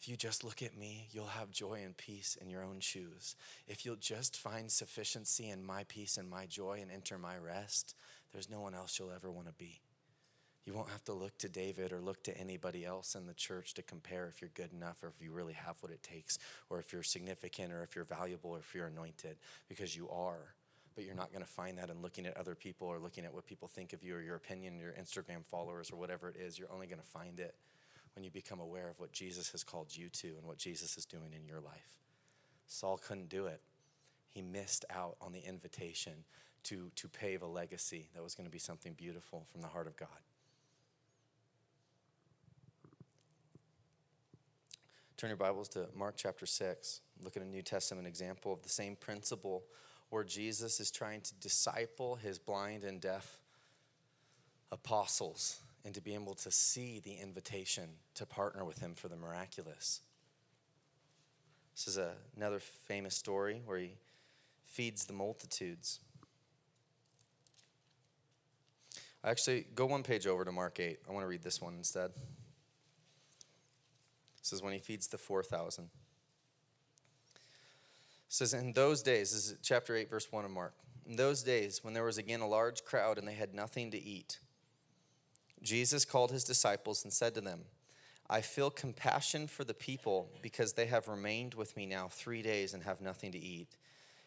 If 0.00 0.08
you 0.08 0.16
just 0.16 0.44
look 0.44 0.62
at 0.62 0.76
me, 0.76 1.08
you'll 1.10 1.26
have 1.26 1.50
joy 1.50 1.80
and 1.84 1.96
peace 1.96 2.36
in 2.40 2.48
your 2.48 2.62
own 2.62 2.78
shoes. 2.80 3.34
If 3.66 3.84
you'll 3.84 3.96
just 3.96 4.36
find 4.36 4.70
sufficiency 4.70 5.50
in 5.50 5.64
my 5.64 5.84
peace 5.88 6.16
and 6.16 6.30
my 6.30 6.46
joy 6.46 6.78
and 6.80 6.90
enter 6.90 7.18
my 7.18 7.36
rest, 7.36 7.96
there's 8.32 8.48
no 8.48 8.60
one 8.60 8.74
else 8.74 8.98
you'll 8.98 9.10
ever 9.10 9.30
want 9.30 9.48
to 9.48 9.54
be. 9.54 9.80
You 10.64 10.74
won't 10.74 10.90
have 10.90 11.04
to 11.04 11.14
look 11.14 11.36
to 11.38 11.48
David 11.48 11.92
or 11.92 12.00
look 12.00 12.22
to 12.24 12.38
anybody 12.38 12.84
else 12.84 13.14
in 13.14 13.26
the 13.26 13.34
church 13.34 13.74
to 13.74 13.82
compare 13.82 14.26
if 14.26 14.40
you're 14.40 14.50
good 14.54 14.72
enough 14.72 15.02
or 15.02 15.08
if 15.08 15.20
you 15.20 15.32
really 15.32 15.54
have 15.54 15.76
what 15.80 15.90
it 15.90 16.02
takes 16.02 16.38
or 16.68 16.78
if 16.78 16.92
you're 16.92 17.02
significant 17.02 17.72
or 17.72 17.82
if 17.82 17.96
you're 17.96 18.04
valuable 18.04 18.50
or 18.50 18.58
if 18.58 18.74
you're 18.74 18.86
anointed 18.86 19.38
because 19.68 19.96
you 19.96 20.08
are 20.10 20.54
but 20.98 21.04
you're 21.04 21.14
not 21.14 21.30
going 21.30 21.44
to 21.44 21.48
find 21.48 21.78
that 21.78 21.90
in 21.90 22.02
looking 22.02 22.26
at 22.26 22.36
other 22.36 22.56
people 22.56 22.88
or 22.88 22.98
looking 22.98 23.24
at 23.24 23.32
what 23.32 23.46
people 23.46 23.68
think 23.68 23.92
of 23.92 24.02
you 24.02 24.16
or 24.16 24.20
your 24.20 24.34
opinion, 24.34 24.80
your 24.80 24.90
Instagram 25.00 25.44
followers 25.46 25.92
or 25.92 25.96
whatever 25.96 26.28
it 26.28 26.34
is. 26.34 26.58
You're 26.58 26.72
only 26.72 26.88
going 26.88 26.98
to 26.98 27.06
find 27.06 27.38
it 27.38 27.54
when 28.16 28.24
you 28.24 28.32
become 28.32 28.58
aware 28.58 28.88
of 28.88 28.98
what 28.98 29.12
Jesus 29.12 29.52
has 29.52 29.62
called 29.62 29.96
you 29.96 30.08
to 30.08 30.26
and 30.36 30.44
what 30.44 30.58
Jesus 30.58 30.98
is 30.98 31.04
doing 31.04 31.32
in 31.36 31.46
your 31.46 31.60
life. 31.60 32.00
Saul 32.66 32.98
couldn't 32.98 33.28
do 33.28 33.46
it. 33.46 33.60
He 34.28 34.42
missed 34.42 34.84
out 34.90 35.14
on 35.20 35.30
the 35.30 35.38
invitation 35.38 36.24
to, 36.64 36.90
to 36.96 37.06
pave 37.06 37.42
a 37.42 37.46
legacy 37.46 38.08
that 38.16 38.24
was 38.24 38.34
going 38.34 38.46
to 38.48 38.50
be 38.50 38.58
something 38.58 38.94
beautiful 38.94 39.46
from 39.52 39.60
the 39.60 39.68
heart 39.68 39.86
of 39.86 39.96
God. 39.96 40.08
Turn 45.16 45.30
your 45.30 45.36
Bibles 45.36 45.68
to 45.68 45.86
Mark 45.94 46.14
chapter 46.16 46.44
6. 46.44 47.02
Look 47.22 47.36
at 47.36 47.42
a 47.44 47.48
New 47.48 47.62
Testament 47.62 48.08
example 48.08 48.52
of 48.52 48.62
the 48.62 48.68
same 48.68 48.96
principle 48.96 49.62
where 50.10 50.24
Jesus 50.24 50.80
is 50.80 50.90
trying 50.90 51.20
to 51.22 51.34
disciple 51.34 52.16
his 52.16 52.38
blind 52.38 52.84
and 52.84 53.00
deaf 53.00 53.38
apostles 54.72 55.60
and 55.84 55.94
to 55.94 56.00
be 56.00 56.14
able 56.14 56.34
to 56.34 56.50
see 56.50 57.00
the 57.00 57.14
invitation 57.14 57.84
to 58.14 58.26
partner 58.26 58.64
with 58.64 58.78
him 58.78 58.94
for 58.94 59.08
the 59.08 59.16
miraculous. 59.16 60.00
This 61.74 61.88
is 61.88 61.98
a, 61.98 62.12
another 62.36 62.58
famous 62.58 63.14
story 63.14 63.62
where 63.64 63.78
he 63.78 63.92
feeds 64.64 65.04
the 65.04 65.12
multitudes. 65.12 66.00
Actually, 69.22 69.66
go 69.74 69.86
one 69.86 70.02
page 70.02 70.26
over 70.26 70.44
to 70.44 70.52
Mark 70.52 70.80
8. 70.80 70.98
I 71.08 71.12
want 71.12 71.24
to 71.24 71.28
read 71.28 71.42
this 71.42 71.60
one 71.60 71.74
instead. 71.74 72.10
This 74.42 74.52
is 74.52 74.62
when 74.62 74.72
he 74.72 74.78
feeds 74.78 75.06
the 75.08 75.18
4,000. 75.18 75.90
Says, 78.28 78.54
In 78.54 78.72
those 78.72 79.02
days, 79.02 79.32
this 79.32 79.50
is 79.50 79.56
chapter 79.62 79.96
8, 79.96 80.10
verse 80.10 80.30
1 80.30 80.44
of 80.44 80.50
Mark. 80.50 80.74
In 81.06 81.16
those 81.16 81.42
days, 81.42 81.82
when 81.82 81.94
there 81.94 82.04
was 82.04 82.18
again 82.18 82.40
a 82.40 82.48
large 82.48 82.84
crowd 82.84 83.18
and 83.18 83.26
they 83.26 83.34
had 83.34 83.54
nothing 83.54 83.90
to 83.92 83.98
eat, 83.98 84.38
Jesus 85.62 86.04
called 86.04 86.30
his 86.30 86.44
disciples 86.44 87.02
and 87.02 87.12
said 87.12 87.34
to 87.34 87.40
them, 87.40 87.62
I 88.30 88.42
feel 88.42 88.70
compassion 88.70 89.46
for 89.46 89.64
the 89.64 89.74
people 89.74 90.30
because 90.42 90.74
they 90.74 90.86
have 90.86 91.08
remained 91.08 91.54
with 91.54 91.76
me 91.76 91.86
now 91.86 92.08
three 92.08 92.42
days 92.42 92.74
and 92.74 92.82
have 92.82 93.00
nothing 93.00 93.32
to 93.32 93.38
eat. 93.38 93.68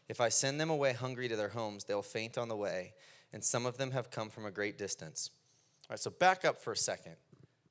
If 0.09 0.19
I 0.19 0.29
send 0.29 0.59
them 0.59 0.71
away 0.71 0.93
hungry 0.93 1.27
to 1.27 1.35
their 1.35 1.49
homes, 1.49 1.83
they'll 1.83 2.01
faint 2.01 2.37
on 2.37 2.49
the 2.49 2.55
way, 2.55 2.93
and 3.31 3.43
some 3.43 3.67
of 3.67 3.77
them 3.77 3.91
have 3.91 4.09
come 4.09 4.29
from 4.29 4.45
a 4.45 4.51
great 4.51 4.77
distance. 4.77 5.29
All 5.83 5.93
right, 5.93 5.99
so 5.99 6.09
back 6.09 6.43
up 6.43 6.59
for 6.59 6.73
a 6.73 6.77
second. 6.77 7.15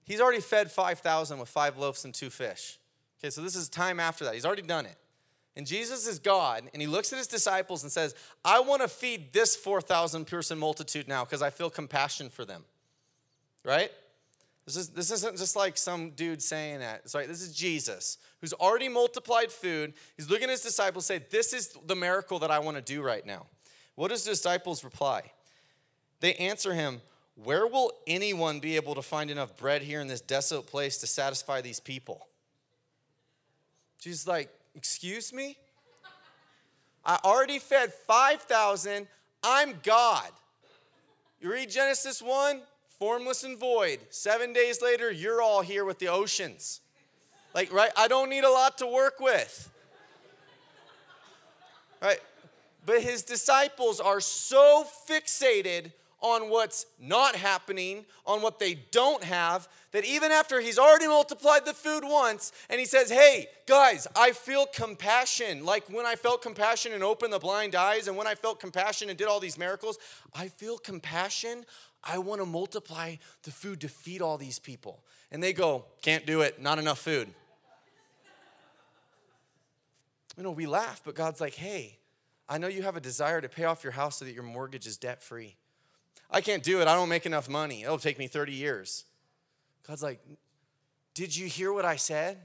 He's 0.05 0.21
already 0.21 0.41
fed 0.41 0.71
5,000 0.71 1.39
with 1.39 1.49
five 1.49 1.77
loaves 1.77 2.05
and 2.05 2.15
two 2.15 2.31
fish. 2.31 2.79
Okay, 3.19 3.31
so 3.31 3.43
this 3.43 3.57
is 3.57 3.69
time 3.69 3.99
after 3.99 4.25
that. 4.25 4.35
He's 4.35 4.47
already 4.47 4.63
done 4.63 4.87
it. 4.87 4.97
And 5.57 5.67
Jesus 5.67 6.07
is 6.07 6.19
God, 6.19 6.63
and 6.73 6.81
he 6.81 6.87
looks 6.87 7.13
at 7.13 7.19
his 7.19 7.27
disciples 7.27 7.83
and 7.83 7.91
says, 7.91 8.15
I 8.45 8.61
want 8.61 8.83
to 8.83 8.89
feed 8.89 9.33
this 9.33 9.57
4,000 9.57 10.27
person 10.27 10.59
multitude 10.59 11.09
now 11.09 11.25
because 11.25 11.43
I 11.43 11.51
feel 11.51 11.71
compassion 11.71 12.31
for 12.31 12.45
them. 12.45 12.65
Right? 13.65 13.91
This, 14.65 14.77
is, 14.77 14.89
this 14.91 15.11
isn't 15.11 15.37
just 15.37 15.57
like 15.57 15.77
some 15.77 16.11
dude 16.11 16.41
saying 16.41 16.79
that. 16.79 17.11
Sorry, 17.11 17.27
this 17.27 17.43
is 17.43 17.55
Jesus 17.55 18.19
who's 18.41 18.53
already 18.53 18.89
multiplied 18.89 19.51
food. 19.51 19.95
He's 20.17 20.31
looking 20.31 20.45
at 20.45 20.51
his 20.51 20.63
disciples 20.63 21.07
say, 21.07 21.21
This 21.31 21.53
is 21.53 21.77
the 21.87 21.97
miracle 21.97 22.39
that 22.39 22.51
I 22.51 22.59
want 22.59 22.77
to 22.77 22.83
do 22.83 23.03
right 23.03 23.25
now. 23.25 23.47
What 23.97 24.09
does 24.09 24.25
the 24.25 24.31
disciples 24.31 24.85
reply? 24.85 25.33
They 26.21 26.35
answer 26.35 26.73
him, 26.73 27.01
Where 27.35 27.67
will 27.67 27.93
anyone 28.07 28.61
be 28.61 28.77
able 28.77 28.95
to 28.95 29.03
find 29.03 29.31
enough 29.31 29.57
bread 29.57 29.83
here 29.83 30.01
in 30.01 30.07
this 30.07 30.21
desolate 30.21 30.67
place 30.67 30.99
to 30.99 31.07
satisfy 31.07 31.61
these 31.61 31.81
people? 31.81 32.29
Jesus 34.01 34.27
like, 34.27 34.49
Excuse 34.81 35.31
me? 35.31 35.59
I 37.05 37.19
already 37.23 37.59
fed 37.59 37.93
5,000. 37.93 39.07
I'm 39.43 39.75
God. 39.83 40.31
You 41.39 41.53
read 41.53 41.69
Genesis 41.69 42.23
1, 42.23 42.63
formless 42.99 43.45
and 43.45 43.59
void. 43.59 43.99
Seven 44.09 44.55
days 44.55 44.81
later, 44.81 45.11
you're 45.11 45.43
all 45.43 45.61
here 45.61 45.85
with 45.85 45.99
the 45.99 46.09
oceans. 46.09 46.81
Like, 47.55 47.71
right? 47.71 47.91
I 47.95 48.09
don't 48.09 48.31
need 48.31 48.45
a 48.45 48.49
lot 48.49 48.79
to 48.79 48.87
work 48.87 49.21
with. 49.21 49.71
Right? 52.01 52.21
But 52.87 53.03
his 53.03 53.21
disciples 53.21 54.01
are 54.01 54.21
so 54.21 54.87
fixated 55.07 55.93
on 56.21 56.51
what's 56.51 56.87
not 57.01 57.35
happening, 57.35 58.05
on 58.27 58.43
what 58.43 58.59
they 58.59 58.75
don't 58.91 59.25
have, 59.25 59.69
that 59.93 60.05
even 60.05 60.31
after 60.31 60.61
he's 60.61 60.79
already 60.79 61.07
multiplied 61.07 61.65
the 61.65 61.73
food 61.73 62.03
once 62.05 62.53
and 62.69 62.79
he 62.79 62.87
says, 62.87 63.11
Hey, 63.11 63.47
guys, 63.67 64.07
I 64.15 64.33
feel 64.33 64.67
compassion. 64.67 65.65
Like 65.65 65.89
when 65.89 66.07
I 66.07 66.17
felt 66.17 66.43
compassion 66.43 66.93
and 66.93 67.03
opened 67.03 67.33
the 67.33 67.39
blind 67.39 67.75
eyes, 67.75 68.07
and 68.07 68.17
when 68.17 68.27
I 68.27 68.35
felt 68.35 68.61
compassion 68.61 69.09
and 69.09 69.19
did 69.19 69.29
all 69.29 69.41
these 69.41 69.59
miracles, 69.59 69.99
I 70.35 70.49
feel 70.49 70.79
compassion. 70.79 71.65
I 72.05 72.19
want 72.19 72.41
to 72.41 72.47
multiply 72.47 73.17
the 73.43 73.51
food 73.51 73.81
to 73.81 73.89
feed 73.89 74.23
all 74.23 74.39
these 74.39 74.59
people. 74.59 75.03
And 75.31 75.43
they 75.43 75.53
go, 75.53 75.85
Can't 76.03 76.27
do 76.27 76.43
it, 76.43 76.61
not 76.61 76.79
enough 76.79 76.99
food. 76.99 77.29
You 80.37 80.45
know, 80.45 80.53
we 80.53 80.67
laugh, 80.67 81.03
but 81.05 81.15
God's 81.15 81.41
like, 81.41 81.55
Hey, 81.55 81.99
I 82.49 82.59
know 82.59 82.69
you 82.69 82.83
have 82.83 82.97
a 82.97 83.01
desire 83.01 83.41
to 83.41 83.49
pay 83.49 83.65
off 83.65 83.85
your 83.85 83.93
house 83.93 84.19
so 84.19 84.25
that 84.25 84.35
your 84.35 84.43
mortgage 84.43 84.87
is 84.87 84.97
debt 84.97 85.23
free. 85.23 85.57
I 86.31 86.41
can't 86.41 86.63
do 86.63 86.81
it. 86.81 86.89
I 86.89 86.95
don't 86.95 87.09
make 87.09 87.27
enough 87.27 87.49
money. 87.49 87.83
It'll 87.83 87.99
take 87.99 88.19
me 88.19 88.27
30 88.27 88.53
years. 88.53 89.05
God's 89.87 90.03
like, 90.03 90.21
Did 91.15 91.37
you 91.37 91.47
hear 91.47 91.73
what 91.73 91.85
I 91.85 91.97
said? 91.97 92.39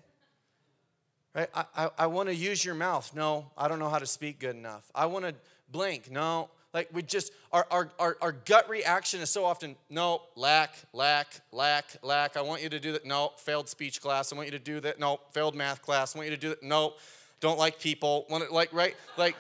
Right? 1.36 1.50
I, 1.54 1.66
I, 1.76 1.90
I 2.00 2.08
want 2.08 2.30
to 2.30 2.36
use 2.36 2.64
your 2.64 2.76
mouth. 2.76 3.12
No, 3.14 3.52
I 3.58 3.68
don't 3.68 3.80
know 3.80 3.90
how 3.90 4.00
to 4.00 4.08
speak 4.08 4.40
good 4.40 4.56
enough. 4.56 4.90
I 4.96 5.06
want 5.06 5.26
to 5.26 5.36
blink. 5.70 6.10
No, 6.10 6.50
like 6.76 6.90
we 6.92 7.04
just, 7.04 7.32
our, 7.54 7.66
our, 7.72 7.90
our, 8.00 8.18
our 8.22 8.32
gut 8.34 8.70
reaction 8.70 9.22
is 9.22 9.30
so 9.30 9.46
often, 9.46 9.78
no, 9.90 10.22
lack, 10.36 10.76
lack, 10.92 11.42
lack, 11.54 11.86
lack. 12.04 12.36
I 12.36 12.42
want 12.42 12.64
you 12.64 12.70
to 12.70 12.82
do 12.82 12.92
that. 12.92 13.06
No, 13.06 13.32
failed 13.38 13.70
speech 13.70 14.02
class. 14.02 14.34
I 14.34 14.36
want 14.36 14.48
you 14.48 14.52
to 14.52 14.64
do 14.64 14.82
that. 14.82 15.00
No, 15.00 15.22
failed 15.32 15.56
math 15.56 15.82
class. 15.82 16.16
I 16.16 16.20
want 16.20 16.30
you 16.30 16.36
to 16.36 16.42
do 16.42 16.50
that. 16.50 16.64
No, 16.64 16.96
don't 17.40 17.58
like 17.58 17.80
people. 17.80 18.26
Want 18.30 18.44
it 18.44 18.52
like, 18.52 18.74
right? 18.74 18.96
Like, 19.18 19.38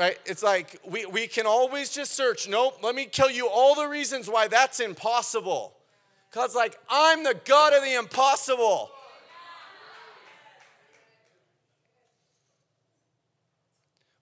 right? 0.00 0.18
It's 0.24 0.42
like 0.42 0.80
we, 0.88 1.04
we 1.04 1.26
can 1.26 1.44
always 1.46 1.90
just 1.90 2.12
search. 2.12 2.48
Nope, 2.48 2.78
let 2.82 2.94
me 2.94 3.04
kill 3.04 3.30
you 3.30 3.46
all 3.46 3.74
the 3.74 3.86
reasons 3.86 4.30
why 4.30 4.48
that's 4.48 4.80
impossible. 4.80 5.74
God's 6.32 6.54
like, 6.54 6.74
I'm 6.88 7.22
the 7.22 7.38
God 7.44 7.74
of 7.74 7.82
the 7.82 7.98
impossible. 7.98 8.90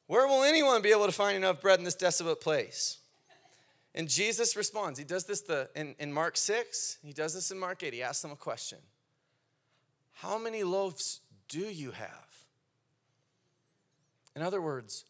Where 0.08 0.26
will 0.26 0.42
anyone 0.42 0.82
be 0.82 0.90
able 0.90 1.06
to 1.06 1.12
find 1.12 1.36
enough 1.36 1.60
bread 1.60 1.78
in 1.78 1.84
this 1.84 1.94
desolate 1.94 2.40
place? 2.40 2.98
And 3.94 4.08
Jesus 4.08 4.56
responds. 4.56 4.98
He 4.98 5.04
does 5.04 5.26
this 5.26 5.42
the, 5.42 5.68
in, 5.76 5.94
in 6.00 6.12
Mark 6.12 6.36
6, 6.36 6.98
he 7.04 7.12
does 7.12 7.34
this 7.34 7.52
in 7.52 7.58
Mark 7.58 7.84
8. 7.84 7.94
He 7.94 8.02
asks 8.02 8.22
them 8.22 8.32
a 8.32 8.36
question 8.36 8.78
How 10.14 10.38
many 10.38 10.64
loaves 10.64 11.20
do 11.48 11.60
you 11.60 11.92
have? 11.92 12.26
In 14.34 14.42
other 14.42 14.60
words, 14.60 15.04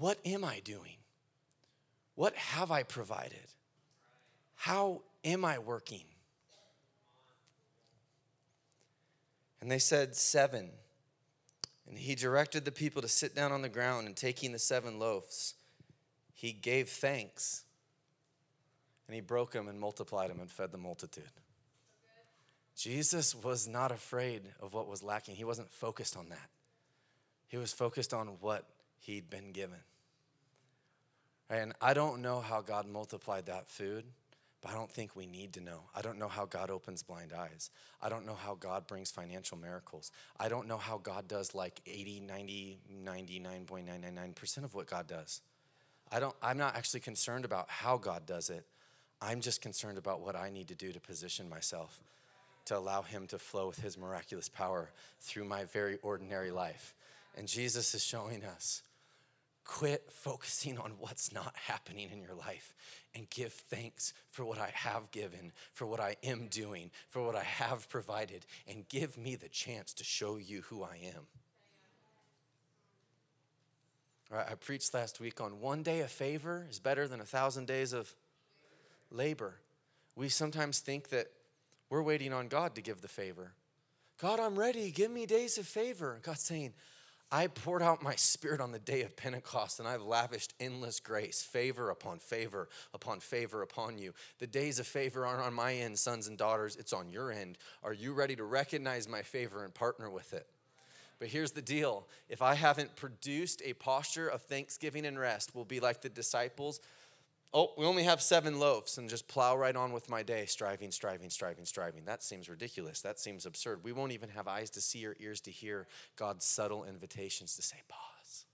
what 0.00 0.18
am 0.24 0.44
I 0.44 0.60
doing? 0.64 0.96
What 2.14 2.34
have 2.34 2.70
I 2.70 2.82
provided? 2.82 3.46
How 4.56 5.02
am 5.24 5.44
I 5.44 5.58
working? 5.58 6.04
And 9.60 9.70
they 9.70 9.78
said, 9.78 10.16
Seven. 10.16 10.70
And 11.86 11.98
he 11.98 12.14
directed 12.14 12.64
the 12.64 12.72
people 12.72 13.02
to 13.02 13.08
sit 13.08 13.34
down 13.34 13.52
on 13.52 13.62
the 13.62 13.68
ground, 13.68 14.06
and 14.06 14.16
taking 14.16 14.52
the 14.52 14.58
seven 14.58 14.98
loaves, 14.98 15.54
he 16.32 16.52
gave 16.52 16.88
thanks. 16.88 17.64
And 19.06 19.14
he 19.14 19.20
broke 19.20 19.52
them 19.52 19.68
and 19.68 19.78
multiplied 19.78 20.30
them 20.30 20.40
and 20.40 20.50
fed 20.50 20.72
the 20.72 20.78
multitude. 20.78 21.24
Jesus 22.76 23.34
was 23.34 23.68
not 23.68 23.90
afraid 23.92 24.42
of 24.60 24.72
what 24.72 24.88
was 24.88 25.02
lacking. 25.02 25.34
He 25.34 25.44
wasn't 25.44 25.70
focused 25.70 26.16
on 26.16 26.28
that. 26.28 26.48
He 27.48 27.58
was 27.58 27.72
focused 27.72 28.14
on 28.14 28.28
what 28.40 28.64
he'd 29.00 29.28
been 29.28 29.50
given. 29.52 29.80
And 31.50 31.74
I 31.80 31.92
don't 31.92 32.22
know 32.22 32.40
how 32.40 32.62
God 32.62 32.86
multiplied 32.86 33.46
that 33.46 33.68
food. 33.68 34.04
But 34.62 34.72
I 34.72 34.74
don't 34.74 34.90
think 34.90 35.16
we 35.16 35.26
need 35.26 35.54
to 35.54 35.60
know. 35.62 35.84
I 35.94 36.02
don't 36.02 36.18
know 36.18 36.28
how 36.28 36.44
God 36.44 36.70
opens 36.70 37.02
blind 37.02 37.32
eyes. 37.32 37.70
I 38.02 38.10
don't 38.10 38.26
know 38.26 38.34
how 38.34 38.54
God 38.54 38.86
brings 38.86 39.10
financial 39.10 39.56
miracles. 39.56 40.12
I 40.38 40.50
don't 40.50 40.68
know 40.68 40.76
how 40.76 40.98
God 40.98 41.26
does 41.28 41.54
like 41.54 41.80
80, 41.86 42.20
90, 42.20 42.78
99.999% 43.04 44.64
of 44.64 44.74
what 44.74 44.86
God 44.86 45.06
does. 45.06 45.40
I 46.12 46.20
don't 46.20 46.34
I'm 46.42 46.58
not 46.58 46.76
actually 46.76 47.00
concerned 47.00 47.44
about 47.44 47.70
how 47.70 47.96
God 47.96 48.26
does 48.26 48.50
it. 48.50 48.66
I'm 49.22 49.40
just 49.40 49.62
concerned 49.62 49.96
about 49.96 50.20
what 50.20 50.36
I 50.36 50.50
need 50.50 50.68
to 50.68 50.74
do 50.74 50.92
to 50.92 51.00
position 51.00 51.48
myself 51.48 52.00
to 52.66 52.76
allow 52.76 53.02
him 53.02 53.26
to 53.28 53.38
flow 53.38 53.66
with 53.66 53.80
his 53.80 53.96
miraculous 53.96 54.48
power 54.48 54.90
through 55.20 55.44
my 55.44 55.64
very 55.64 55.98
ordinary 56.02 56.50
life. 56.50 56.94
And 57.36 57.48
Jesus 57.48 57.94
is 57.94 58.04
showing 58.04 58.44
us 58.44 58.82
quit 59.70 60.10
focusing 60.10 60.76
on 60.78 60.90
what's 60.98 61.32
not 61.32 61.54
happening 61.54 62.10
in 62.10 62.20
your 62.20 62.34
life 62.34 62.74
and 63.14 63.30
give 63.30 63.52
thanks 63.52 64.12
for 64.32 64.44
what 64.44 64.58
I 64.58 64.72
have 64.74 65.12
given, 65.12 65.52
for 65.72 65.86
what 65.86 66.00
I 66.00 66.16
am 66.24 66.48
doing, 66.48 66.90
for 67.08 67.24
what 67.24 67.36
I 67.36 67.44
have 67.44 67.88
provided, 67.88 68.44
and 68.66 68.88
give 68.88 69.16
me 69.16 69.36
the 69.36 69.48
chance 69.48 69.94
to 69.94 70.02
show 70.02 70.38
you 70.38 70.62
who 70.62 70.82
I 70.82 70.98
am. 71.14 71.22
I 74.36 74.56
preached 74.56 74.92
last 74.92 75.20
week 75.20 75.40
on 75.40 75.60
one 75.60 75.84
day 75.84 76.00
of 76.00 76.10
favor 76.10 76.66
is 76.68 76.80
better 76.80 77.06
than 77.06 77.20
a 77.20 77.24
thousand 77.24 77.66
days 77.66 77.92
of 77.92 78.12
labor. 79.12 79.54
We 80.16 80.30
sometimes 80.30 80.80
think 80.80 81.10
that 81.10 81.28
we're 81.90 82.02
waiting 82.02 82.32
on 82.32 82.48
God 82.48 82.74
to 82.74 82.82
give 82.82 83.02
the 83.02 83.08
favor. 83.08 83.52
God, 84.20 84.40
I'm 84.40 84.58
ready. 84.58 84.90
Give 84.90 85.12
me 85.12 85.26
days 85.26 85.58
of 85.58 85.66
favor. 85.66 86.18
God's 86.22 86.42
saying, 86.42 86.74
I 87.32 87.46
poured 87.46 87.82
out 87.82 88.02
my 88.02 88.16
spirit 88.16 88.60
on 88.60 88.72
the 88.72 88.80
day 88.80 89.02
of 89.02 89.16
Pentecost 89.16 89.78
and 89.78 89.88
I've 89.88 90.02
lavished 90.02 90.52
endless 90.58 90.98
grace, 90.98 91.42
favor 91.42 91.90
upon 91.90 92.18
favor 92.18 92.68
upon 92.92 93.20
favor 93.20 93.62
upon 93.62 93.98
you. 93.98 94.14
The 94.40 94.48
days 94.48 94.80
of 94.80 94.86
favor 94.86 95.24
aren't 95.24 95.42
on 95.42 95.54
my 95.54 95.74
end, 95.74 95.98
sons 95.98 96.26
and 96.26 96.36
daughters, 96.36 96.74
it's 96.74 96.92
on 96.92 97.10
your 97.10 97.30
end. 97.30 97.56
Are 97.84 97.92
you 97.92 98.14
ready 98.14 98.34
to 98.34 98.44
recognize 98.44 99.08
my 99.08 99.22
favor 99.22 99.64
and 99.64 99.72
partner 99.72 100.10
with 100.10 100.32
it? 100.32 100.46
But 101.20 101.28
here's 101.28 101.52
the 101.52 101.62
deal 101.62 102.08
if 102.28 102.42
I 102.42 102.54
haven't 102.54 102.96
produced 102.96 103.62
a 103.64 103.74
posture 103.74 104.26
of 104.26 104.42
thanksgiving 104.42 105.06
and 105.06 105.18
rest, 105.18 105.54
we'll 105.54 105.64
be 105.64 105.78
like 105.78 106.00
the 106.00 106.08
disciples 106.08 106.80
Oh, 107.52 107.72
we 107.76 107.84
only 107.84 108.04
have 108.04 108.22
seven 108.22 108.60
loaves 108.60 108.96
and 108.96 109.08
just 109.08 109.26
plow 109.26 109.56
right 109.56 109.74
on 109.74 109.92
with 109.92 110.08
my 110.08 110.22
day, 110.22 110.46
striving, 110.46 110.92
striving, 110.92 111.30
striving, 111.30 111.64
striving. 111.64 112.04
That 112.04 112.22
seems 112.22 112.48
ridiculous. 112.48 113.00
That 113.00 113.18
seems 113.18 113.44
absurd. 113.44 113.82
We 113.82 113.92
won't 113.92 114.12
even 114.12 114.28
have 114.28 114.46
eyes 114.46 114.70
to 114.70 114.80
see 114.80 115.04
or 115.04 115.16
ears 115.18 115.40
to 115.42 115.50
hear 115.50 115.88
God's 116.14 116.44
subtle 116.44 116.84
invitations 116.84 117.56
to 117.56 117.62
say, 117.62 117.78
pause, 117.88 118.46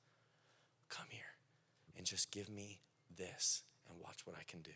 come 0.89 1.07
here, 1.11 1.37
and 1.97 2.07
just 2.07 2.31
give 2.31 2.49
me 2.49 2.81
this 3.15 3.65
and 3.91 4.01
watch 4.01 4.25
what 4.25 4.37
I 4.37 4.45
can 4.49 4.63
do. 4.63 4.71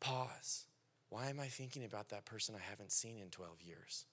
Pause. 0.00 0.64
Why 1.10 1.28
am 1.28 1.38
I 1.38 1.46
thinking 1.46 1.84
about 1.84 2.08
that 2.08 2.24
person 2.24 2.54
I 2.56 2.68
haven't 2.68 2.92
seen 2.92 3.18
in 3.20 3.30
12 3.30 3.62
years? 3.62 4.06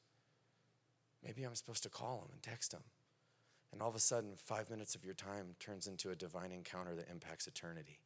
Maybe 1.24 1.44
I'm 1.44 1.56
supposed 1.56 1.84
to 1.84 1.90
call 1.90 2.20
him 2.20 2.30
and 2.32 2.42
text 2.44 2.72
him. 2.72 2.84
And 3.76 3.82
all 3.82 3.90
of 3.90 3.96
a 3.96 4.00
sudden, 4.00 4.36
five 4.38 4.70
minutes 4.70 4.96
of 4.96 5.04
your 5.04 5.14
time 5.14 5.48
turns 5.60 5.86
into 5.86 6.10
a 6.10 6.16
divine 6.16 6.54
encounter 6.54 6.96
that 6.96 7.10
impacts 7.12 7.46
eternity. 7.46 8.00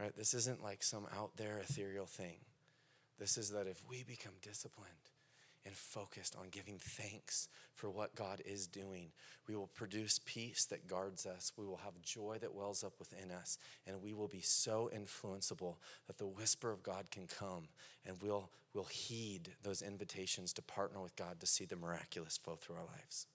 Right? 0.00 0.16
This 0.16 0.32
isn't 0.32 0.62
like 0.62 0.82
some 0.82 1.06
out 1.14 1.36
there 1.36 1.58
ethereal 1.58 2.06
thing. 2.06 2.38
This 3.18 3.36
is 3.36 3.50
that 3.50 3.66
if 3.66 3.84
we 3.86 4.04
become 4.04 4.32
disciplined 4.40 4.88
and 5.68 5.76
focused 5.76 6.34
on 6.34 6.48
giving 6.48 6.78
thanks 6.78 7.46
for 7.74 7.90
what 7.90 8.14
God 8.14 8.40
is 8.46 8.66
doing, 8.66 9.10
we 9.46 9.54
will 9.54 9.66
produce 9.66 10.18
peace 10.24 10.64
that 10.64 10.88
guards 10.88 11.26
us. 11.26 11.52
We 11.58 11.66
will 11.66 11.76
have 11.84 12.00
joy 12.00 12.38
that 12.40 12.54
wells 12.54 12.82
up 12.82 12.94
within 12.98 13.30
us, 13.30 13.58
and 13.86 14.02
we 14.02 14.14
will 14.14 14.28
be 14.28 14.40
so 14.40 14.90
influenceable 14.96 15.76
that 16.06 16.16
the 16.16 16.26
whisper 16.26 16.72
of 16.72 16.82
God 16.82 17.10
can 17.10 17.26
come, 17.26 17.68
and 18.06 18.16
we'll, 18.22 18.48
we'll 18.72 18.84
heed 18.84 19.50
those 19.62 19.82
invitations 19.82 20.54
to 20.54 20.62
partner 20.62 21.02
with 21.02 21.14
God 21.16 21.38
to 21.40 21.46
see 21.46 21.66
the 21.66 21.76
miraculous 21.76 22.38
flow 22.38 22.56
through 22.56 22.76
our 22.76 22.86
lives. 22.86 23.26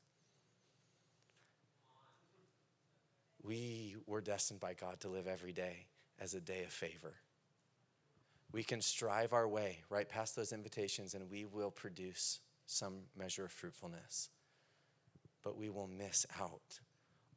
We 3.43 3.95
were 4.07 4.21
destined 4.21 4.59
by 4.59 4.73
God 4.73 4.99
to 5.01 5.07
live 5.07 5.27
every 5.27 5.53
day 5.53 5.85
as 6.19 6.33
a 6.33 6.41
day 6.41 6.63
of 6.63 6.71
favor. 6.71 7.13
We 8.53 8.63
can 8.63 8.81
strive 8.81 9.33
our 9.33 9.47
way 9.47 9.79
right 9.89 10.07
past 10.07 10.35
those 10.35 10.53
invitations 10.53 11.15
and 11.15 11.29
we 11.29 11.43
will 11.43 11.71
produce 11.71 12.39
some 12.67 12.99
measure 13.17 13.45
of 13.45 13.51
fruitfulness. 13.51 14.29
But 15.43 15.57
we 15.57 15.69
will 15.69 15.87
miss 15.87 16.25
out 16.39 16.79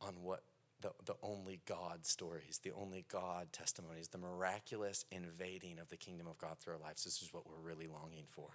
on 0.01 0.23
what 0.23 0.43
the, 0.83 0.91
the 1.07 1.17
only 1.23 1.61
God 1.67 2.05
stories, 2.05 2.61
the 2.63 2.73
only 2.73 3.07
God 3.11 3.51
testimonies, 3.51 4.09
the 4.09 4.19
miraculous 4.19 5.07
invading 5.11 5.79
of 5.79 5.89
the 5.89 5.97
kingdom 5.97 6.27
of 6.27 6.37
God 6.37 6.59
through 6.59 6.75
our 6.75 6.81
lives. 6.81 7.05
This 7.05 7.23
is 7.23 7.33
what 7.33 7.45
we're 7.49 7.67
really 7.67 7.87
longing 7.87 8.25
for. 8.29 8.51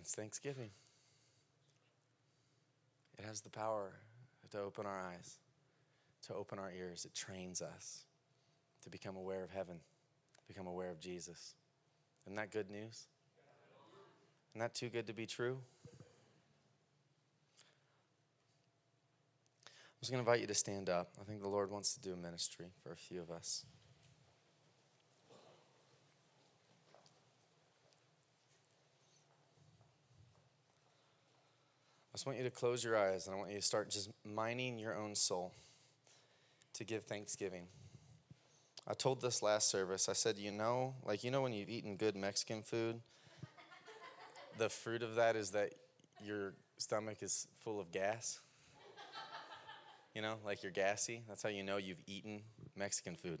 It's 0.00 0.14
Thanksgiving. 0.14 0.70
It 3.18 3.24
has 3.24 3.40
the 3.40 3.50
power 3.50 3.94
to 4.50 4.60
open 4.60 4.86
our 4.86 4.98
eyes, 4.98 5.38
to 6.26 6.34
open 6.34 6.58
our 6.58 6.72
ears. 6.72 7.04
It 7.04 7.14
trains 7.14 7.60
us 7.60 8.04
to 8.82 8.90
become 8.90 9.16
aware 9.16 9.42
of 9.42 9.50
heaven, 9.50 9.80
become 10.46 10.66
aware 10.66 10.90
of 10.90 11.00
Jesus. 11.00 11.54
Isn't 12.22 12.36
that 12.36 12.50
good 12.50 12.70
news? 12.70 13.06
Isn't 14.52 14.60
that 14.60 14.74
too 14.74 14.88
good 14.88 15.06
to 15.08 15.12
be 15.12 15.26
true? 15.26 15.58
I'm 19.66 20.00
just 20.00 20.12
going 20.12 20.24
to 20.24 20.30
invite 20.30 20.40
you 20.40 20.46
to 20.46 20.54
stand 20.54 20.88
up. 20.88 21.10
I 21.20 21.24
think 21.24 21.42
the 21.42 21.48
Lord 21.48 21.70
wants 21.70 21.94
to 21.94 22.00
do 22.00 22.12
a 22.12 22.16
ministry 22.16 22.66
for 22.82 22.92
a 22.92 22.96
few 22.96 23.20
of 23.20 23.30
us. 23.30 23.64
Just 32.18 32.26
want 32.26 32.36
you 32.36 32.42
to 32.42 32.50
close 32.50 32.82
your 32.82 32.96
eyes 32.96 33.28
and 33.28 33.36
I 33.36 33.38
want 33.38 33.52
you 33.52 33.58
to 33.58 33.62
start 33.62 33.90
just 33.90 34.10
mining 34.24 34.76
your 34.76 34.92
own 34.92 35.14
soul 35.14 35.52
to 36.74 36.82
give 36.82 37.04
thanksgiving. 37.04 37.68
I 38.88 38.94
told 38.94 39.20
this 39.20 39.40
last 39.40 39.70
service, 39.70 40.08
I 40.08 40.14
said, 40.14 40.36
you 40.36 40.50
know, 40.50 40.94
like, 41.04 41.22
you 41.22 41.30
know, 41.30 41.42
when 41.42 41.52
you've 41.52 41.68
eaten 41.68 41.94
good 41.94 42.16
Mexican 42.16 42.64
food, 42.64 42.98
the 44.58 44.68
fruit 44.68 45.04
of 45.04 45.14
that 45.14 45.36
is 45.36 45.50
that 45.50 45.74
your 46.20 46.54
stomach 46.76 47.18
is 47.22 47.46
full 47.60 47.78
of 47.78 47.92
gas. 47.92 48.40
You 50.12 50.20
know, 50.20 50.38
like 50.44 50.64
you're 50.64 50.72
gassy. 50.72 51.22
That's 51.28 51.44
how 51.44 51.50
you 51.50 51.62
know 51.62 51.76
you've 51.76 52.02
eaten 52.08 52.42
Mexican 52.74 53.14
food. 53.14 53.38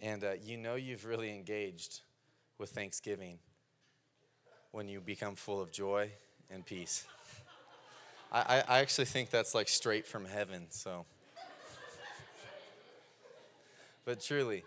And 0.00 0.24
uh, 0.24 0.32
you 0.42 0.56
know 0.56 0.74
you've 0.74 1.06
really 1.06 1.30
engaged 1.30 2.00
with 2.58 2.70
Thanksgiving 2.70 3.38
when 4.72 4.88
you 4.88 5.00
become 5.00 5.36
full 5.36 5.60
of 5.60 5.70
joy 5.70 6.10
and 6.50 6.66
peace. 6.66 7.06
I, 8.34 8.64
I 8.66 8.78
actually 8.78 9.04
think 9.04 9.28
that's 9.28 9.54
like 9.54 9.68
straight 9.68 10.06
from 10.06 10.24
heaven, 10.24 10.66
so. 10.70 11.04
but 14.06 14.22
truly, 14.22 14.64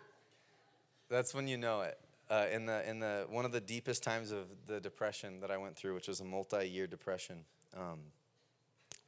that's 1.09 1.33
when 1.33 1.47
you 1.47 1.57
know 1.57 1.81
it. 1.81 1.97
Uh, 2.29 2.45
in 2.51 2.67
the 2.67 2.87
in 2.87 2.99
the 2.99 3.25
one 3.27 3.43
of 3.43 3.51
the 3.51 3.59
deepest 3.59 4.03
times 4.03 4.31
of 4.31 4.45
the 4.67 4.79
depression 4.79 5.39
that 5.39 5.49
I 5.49 5.57
went 5.57 5.75
through, 5.75 5.95
which 5.95 6.07
was 6.07 6.19
a 6.19 6.25
multi-year 6.25 6.85
depression, 6.85 7.37
um, 7.75 7.99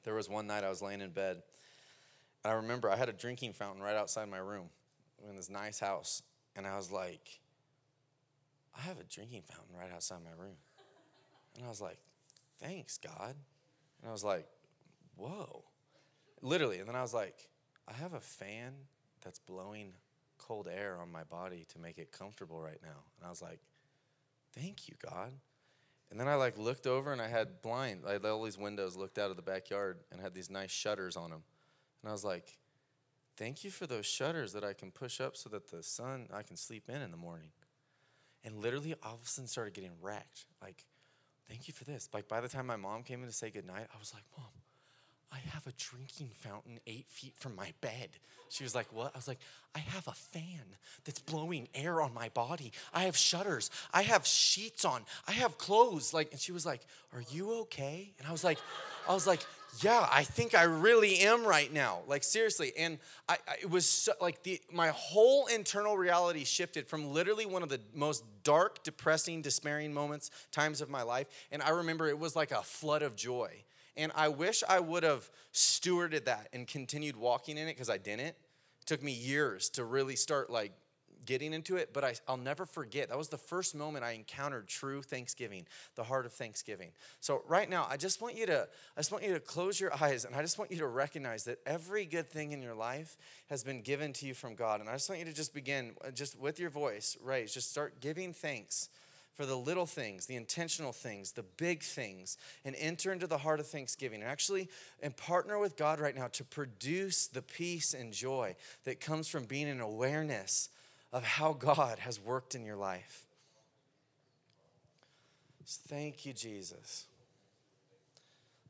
there 0.03 0.15
was 0.15 0.27
one 0.27 0.47
night 0.47 0.63
I 0.63 0.69
was 0.69 0.81
laying 0.81 1.01
in 1.01 1.11
bed, 1.11 1.43
and 2.43 2.51
I 2.53 2.55
remember 2.55 2.89
I 2.89 2.95
had 2.95 3.09
a 3.09 3.13
drinking 3.13 3.53
fountain 3.53 3.81
right 3.81 3.95
outside 3.95 4.27
my 4.27 4.37
room, 4.39 4.69
in 5.29 5.35
this 5.35 5.51
nice 5.51 5.79
house, 5.79 6.23
and 6.55 6.65
I 6.65 6.77
was 6.77 6.91
like, 6.91 7.39
I 8.75 8.81
have 8.81 8.99
a 8.99 9.03
drinking 9.03 9.43
fountain 9.43 9.75
right 9.77 9.91
outside 9.93 10.19
my 10.23 10.43
room, 10.43 10.57
and 11.55 11.63
I 11.63 11.69
was 11.69 11.81
like, 11.81 11.97
thanks 12.59 12.97
God. 12.97 13.35
And 14.01 14.09
I 14.09 14.11
was 14.11 14.23
like, 14.23 14.47
whoa. 15.15 15.63
Literally. 16.41 16.79
And 16.79 16.87
then 16.87 16.95
I 16.95 17.01
was 17.01 17.13
like, 17.13 17.47
I 17.87 17.93
have 17.93 18.13
a 18.13 18.19
fan 18.19 18.73
that's 19.23 19.39
blowing 19.39 19.93
cold 20.37 20.67
air 20.67 20.97
on 21.01 21.11
my 21.11 21.23
body 21.23 21.65
to 21.73 21.79
make 21.79 21.97
it 21.97 22.11
comfortable 22.11 22.61
right 22.61 22.79
now. 22.81 23.03
And 23.17 23.25
I 23.25 23.29
was 23.29 23.41
like, 23.41 23.59
thank 24.53 24.87
you, 24.87 24.95
God. 25.03 25.31
And 26.09 26.19
then 26.19 26.27
I 26.27 26.35
like 26.35 26.57
looked 26.57 26.87
over 26.87 27.11
and 27.11 27.21
I 27.21 27.27
had 27.27 27.61
blind, 27.61 28.03
I 28.07 28.13
had 28.13 28.25
all 28.25 28.43
these 28.43 28.57
windows 28.57 28.95
looked 28.95 29.17
out 29.17 29.29
of 29.29 29.35
the 29.35 29.41
backyard 29.41 29.97
and 30.11 30.21
had 30.21 30.33
these 30.33 30.49
nice 30.49 30.71
shutters 30.71 31.17
on 31.17 31.31
them. 31.31 31.43
And 32.01 32.09
I 32.09 32.13
was 32.13 32.23
like, 32.23 32.57
thank 33.35 33.63
you 33.63 33.71
for 33.71 33.87
those 33.87 34.05
shutters 34.05 34.53
that 34.53 34.63
I 34.63 34.73
can 34.73 34.91
push 34.91 35.19
up 35.19 35.35
so 35.35 35.49
that 35.49 35.69
the 35.69 35.83
sun, 35.83 36.27
I 36.33 36.43
can 36.43 36.55
sleep 36.55 36.89
in 36.89 37.01
in 37.01 37.11
the 37.11 37.17
morning. 37.17 37.49
And 38.43 38.61
literally 38.61 38.95
all 39.03 39.15
of 39.15 39.23
a 39.23 39.27
sudden 39.27 39.47
started 39.47 39.73
getting 39.73 39.91
wrecked. 40.01 40.45
Like, 40.61 40.85
thank 41.49 41.67
you 41.67 41.73
for 41.73 41.83
this. 41.83 42.09
Like 42.13 42.27
by 42.27 42.41
the 42.41 42.47
time 42.47 42.67
my 42.67 42.75
mom 42.75 43.03
came 43.03 43.21
in 43.21 43.27
to 43.27 43.33
say 43.33 43.49
goodnight, 43.49 43.87
I 43.93 43.99
was 43.99 44.13
like, 44.13 44.23
Mom, 44.37 44.47
I 45.31 45.39
have 45.53 45.67
a 45.67 45.71
drinking 45.73 46.29
fountain 46.33 46.79
eight 46.87 47.07
feet 47.09 47.33
from 47.35 47.55
my 47.55 47.73
bed. 47.81 48.09
She 48.49 48.63
was 48.63 48.73
like, 48.73 48.87
What? 48.93 49.11
I 49.13 49.17
was 49.17 49.27
like, 49.27 49.39
I 49.75 49.79
have 49.79 50.07
a 50.07 50.13
fan 50.13 50.63
that's 51.03 51.19
blowing 51.19 51.67
air 51.75 52.01
on 52.01 52.13
my 52.13 52.29
body. 52.29 52.71
I 52.93 53.03
have 53.03 53.17
shutters. 53.17 53.69
I 53.93 54.03
have 54.03 54.25
sheets 54.25 54.85
on. 54.85 55.03
I 55.27 55.33
have 55.33 55.57
clothes. 55.57 56.13
Like, 56.13 56.31
and 56.31 56.39
she 56.39 56.51
was 56.51 56.65
like, 56.65 56.81
Are 57.13 57.23
you 57.31 57.51
okay? 57.61 58.13
And 58.19 58.27
I 58.27 58.31
was 58.31 58.43
like, 58.43 58.59
I 59.07 59.13
was 59.13 59.27
like, 59.27 59.41
yeah, 59.81 60.07
I 60.11 60.23
think 60.23 60.55
I 60.55 60.63
really 60.63 61.19
am 61.19 61.45
right 61.45 61.71
now. 61.71 61.99
Like 62.07 62.23
seriously, 62.23 62.73
and 62.77 62.97
I, 63.29 63.37
I 63.47 63.55
it 63.61 63.69
was 63.69 63.85
so, 63.85 64.13
like 64.19 64.43
the 64.43 64.59
my 64.71 64.89
whole 64.89 65.47
internal 65.47 65.97
reality 65.97 66.43
shifted 66.43 66.87
from 66.87 67.11
literally 67.11 67.45
one 67.45 67.63
of 67.63 67.69
the 67.69 67.79
most 67.93 68.23
dark, 68.43 68.83
depressing, 68.83 69.41
despairing 69.41 69.93
moments, 69.93 70.31
times 70.51 70.81
of 70.81 70.89
my 70.89 71.03
life, 71.03 71.27
and 71.51 71.61
I 71.61 71.69
remember 71.69 72.07
it 72.07 72.17
was 72.17 72.35
like 72.35 72.51
a 72.51 72.61
flood 72.61 73.01
of 73.01 73.15
joy. 73.15 73.51
And 73.95 74.11
I 74.13 74.27
wish 74.27 74.63
I 74.67 74.79
would 74.79 75.03
have 75.03 75.29
stewarded 75.53 76.25
that 76.25 76.49
and 76.53 76.67
continued 76.67 77.17
walking 77.17 77.57
in 77.57 77.67
it 77.67 77.73
because 77.73 77.89
I 77.89 77.97
didn't. 77.97 78.27
It 78.27 78.35
took 78.85 79.01
me 79.01 79.11
years 79.11 79.69
to 79.71 79.83
really 79.83 80.15
start 80.15 80.51
like 80.51 80.71
getting 81.27 81.53
into 81.53 81.75
it, 81.75 81.93
but 81.93 82.03
I, 82.03 82.15
will 82.27 82.37
never 82.37 82.65
forget. 82.65 83.09
That 83.09 83.17
was 83.17 83.27
the 83.27 83.37
first 83.37 83.75
moment 83.75 84.03
I 84.03 84.13
encountered 84.13 84.67
true 84.67 85.03
Thanksgiving, 85.03 85.67
the 85.95 86.03
heart 86.03 86.25
of 86.25 86.33
Thanksgiving. 86.33 86.89
So 87.19 87.43
right 87.47 87.69
now, 87.69 87.85
I 87.87 87.97
just 87.97 88.19
want 88.19 88.35
you 88.35 88.47
to, 88.47 88.67
I 88.95 88.99
just 88.99 89.11
want 89.11 89.23
you 89.23 89.33
to 89.33 89.39
close 89.39 89.79
your 89.79 89.93
eyes, 90.01 90.25
and 90.25 90.35
I 90.35 90.41
just 90.41 90.57
want 90.57 90.71
you 90.71 90.77
to 90.79 90.87
recognize 90.87 91.43
that 91.43 91.59
every 91.67 92.05
good 92.05 92.29
thing 92.29 92.53
in 92.53 92.63
your 92.63 92.73
life 92.73 93.17
has 93.51 93.63
been 93.63 93.81
given 93.81 94.13
to 94.13 94.25
you 94.25 94.33
from 94.33 94.55
God. 94.55 94.79
And 94.79 94.89
I 94.89 94.93
just 94.93 95.09
want 95.09 95.19
you 95.19 95.25
to 95.25 95.33
just 95.33 95.53
begin, 95.53 95.91
uh, 96.03 96.09
just 96.09 96.39
with 96.39 96.59
your 96.59 96.71
voice, 96.71 97.15
right? 97.21 97.47
Just 97.47 97.69
start 97.69 97.99
giving 98.01 98.33
thanks 98.33 98.89
for 99.37 99.45
the 99.45 99.55
little 99.55 99.85
things, 99.85 100.25
the 100.25 100.35
intentional 100.35 100.91
things, 100.91 101.33
the 101.33 101.43
big 101.43 101.83
things, 101.83 102.37
and 102.65 102.75
enter 102.79 103.13
into 103.13 103.27
the 103.27 103.37
heart 103.37 103.59
of 103.59 103.67
thanksgiving. 103.67 104.21
And 104.21 104.31
actually, 104.31 104.67
and 105.03 105.15
partner 105.15 105.59
with 105.59 105.77
God 105.77 105.99
right 105.99 106.15
now 106.15 106.27
to 106.29 106.43
produce 106.43 107.27
the 107.27 107.43
peace 107.43 107.93
and 107.93 108.11
joy 108.11 108.55
that 108.85 108.99
comes 108.99 109.27
from 109.27 109.45
being 109.45 109.67
in 109.67 109.79
awareness 109.79 110.69
of 111.11 111.23
how 111.23 111.53
God 111.53 111.99
has 111.99 112.19
worked 112.19 112.55
in 112.55 112.65
your 112.65 112.75
life. 112.75 113.25
Thank 115.65 116.25
you, 116.25 116.33
Jesus. 116.33 117.05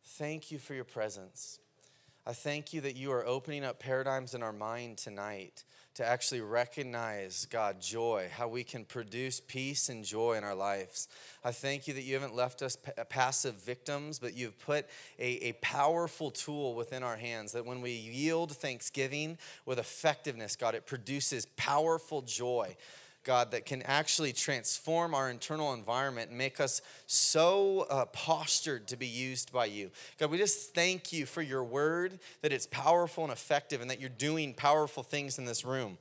Thank 0.03 0.51
you 0.51 0.57
for 0.57 0.73
your 0.73 0.83
presence. 0.83 1.59
I 2.28 2.34
thank 2.34 2.73
you 2.73 2.82
that 2.82 2.97
you 2.97 3.13
are 3.13 3.25
opening 3.25 3.63
up 3.63 3.80
paradigms 3.80 4.34
in 4.34 4.43
our 4.43 4.51
mind 4.51 4.97
tonight 4.97 5.63
to 5.93 6.05
actually 6.05 6.41
recognize, 6.41 7.47
God, 7.49 7.80
joy, 7.80 8.30
how 8.30 8.49
we 8.49 8.65
can 8.65 8.84
produce 8.84 9.39
peace 9.39 9.88
and 9.88 10.03
joy 10.03 10.34
in 10.34 10.43
our 10.43 10.53
lives. 10.53 11.07
I 11.45 11.53
thank 11.53 11.88
you 11.88 11.93
that 11.93 12.01
you 12.01 12.15
haven't 12.15 12.36
left 12.36 12.61
us 12.61 12.75
p- 12.75 12.91
passive 13.07 13.55
victims, 13.55 14.19
but 14.19 14.36
you've 14.36 14.59
put 14.59 14.88
a, 15.17 15.47
a 15.47 15.53
powerful 15.61 16.30
tool 16.30 16.75
within 16.75 17.01
our 17.01 17.15
hands 17.15 17.53
that 17.53 17.65
when 17.65 17.80
we 17.80 17.91
yield 17.91 18.51
thanksgiving 18.57 19.38
with 19.65 19.80
effectiveness, 19.80 20.57
God, 20.57 20.75
it 20.75 20.86
produces 20.86 21.45
powerful 21.55 22.21
joy. 22.23 22.75
God, 23.28 23.51
that 23.51 23.65
can 23.65 23.82
actually 23.84 24.32
transform 24.32 25.13
our 25.13 25.30
internal 25.30 25.73
environment 25.73 26.30
and 26.30 26.38
make 26.38 26.61
us 26.61 26.82
so 27.05 27.86
uh, 27.89 28.05
postured 28.05 28.88
to 28.88 28.95
be 28.95 29.05
used 29.05 29.51
by 29.51 29.65
you. 29.65 29.91
God, 30.17 30.32
we 30.32 30.38
just 30.38 30.73
thank 30.73 31.11
you 31.11 31.25
for 31.25 31.41
your 31.41 31.63
word, 31.63 32.19
that 32.41 32.53
it's 32.53 32.67
powerful 32.67 33.25
and 33.25 33.34
effective, 33.34 33.82
and 33.82 33.91
that 33.91 33.99
you're 33.99 34.09
doing 34.09 34.53
powerful 34.53 35.03
things 35.03 35.38
in 35.38 35.45
this 35.45 35.65
room 35.65 35.97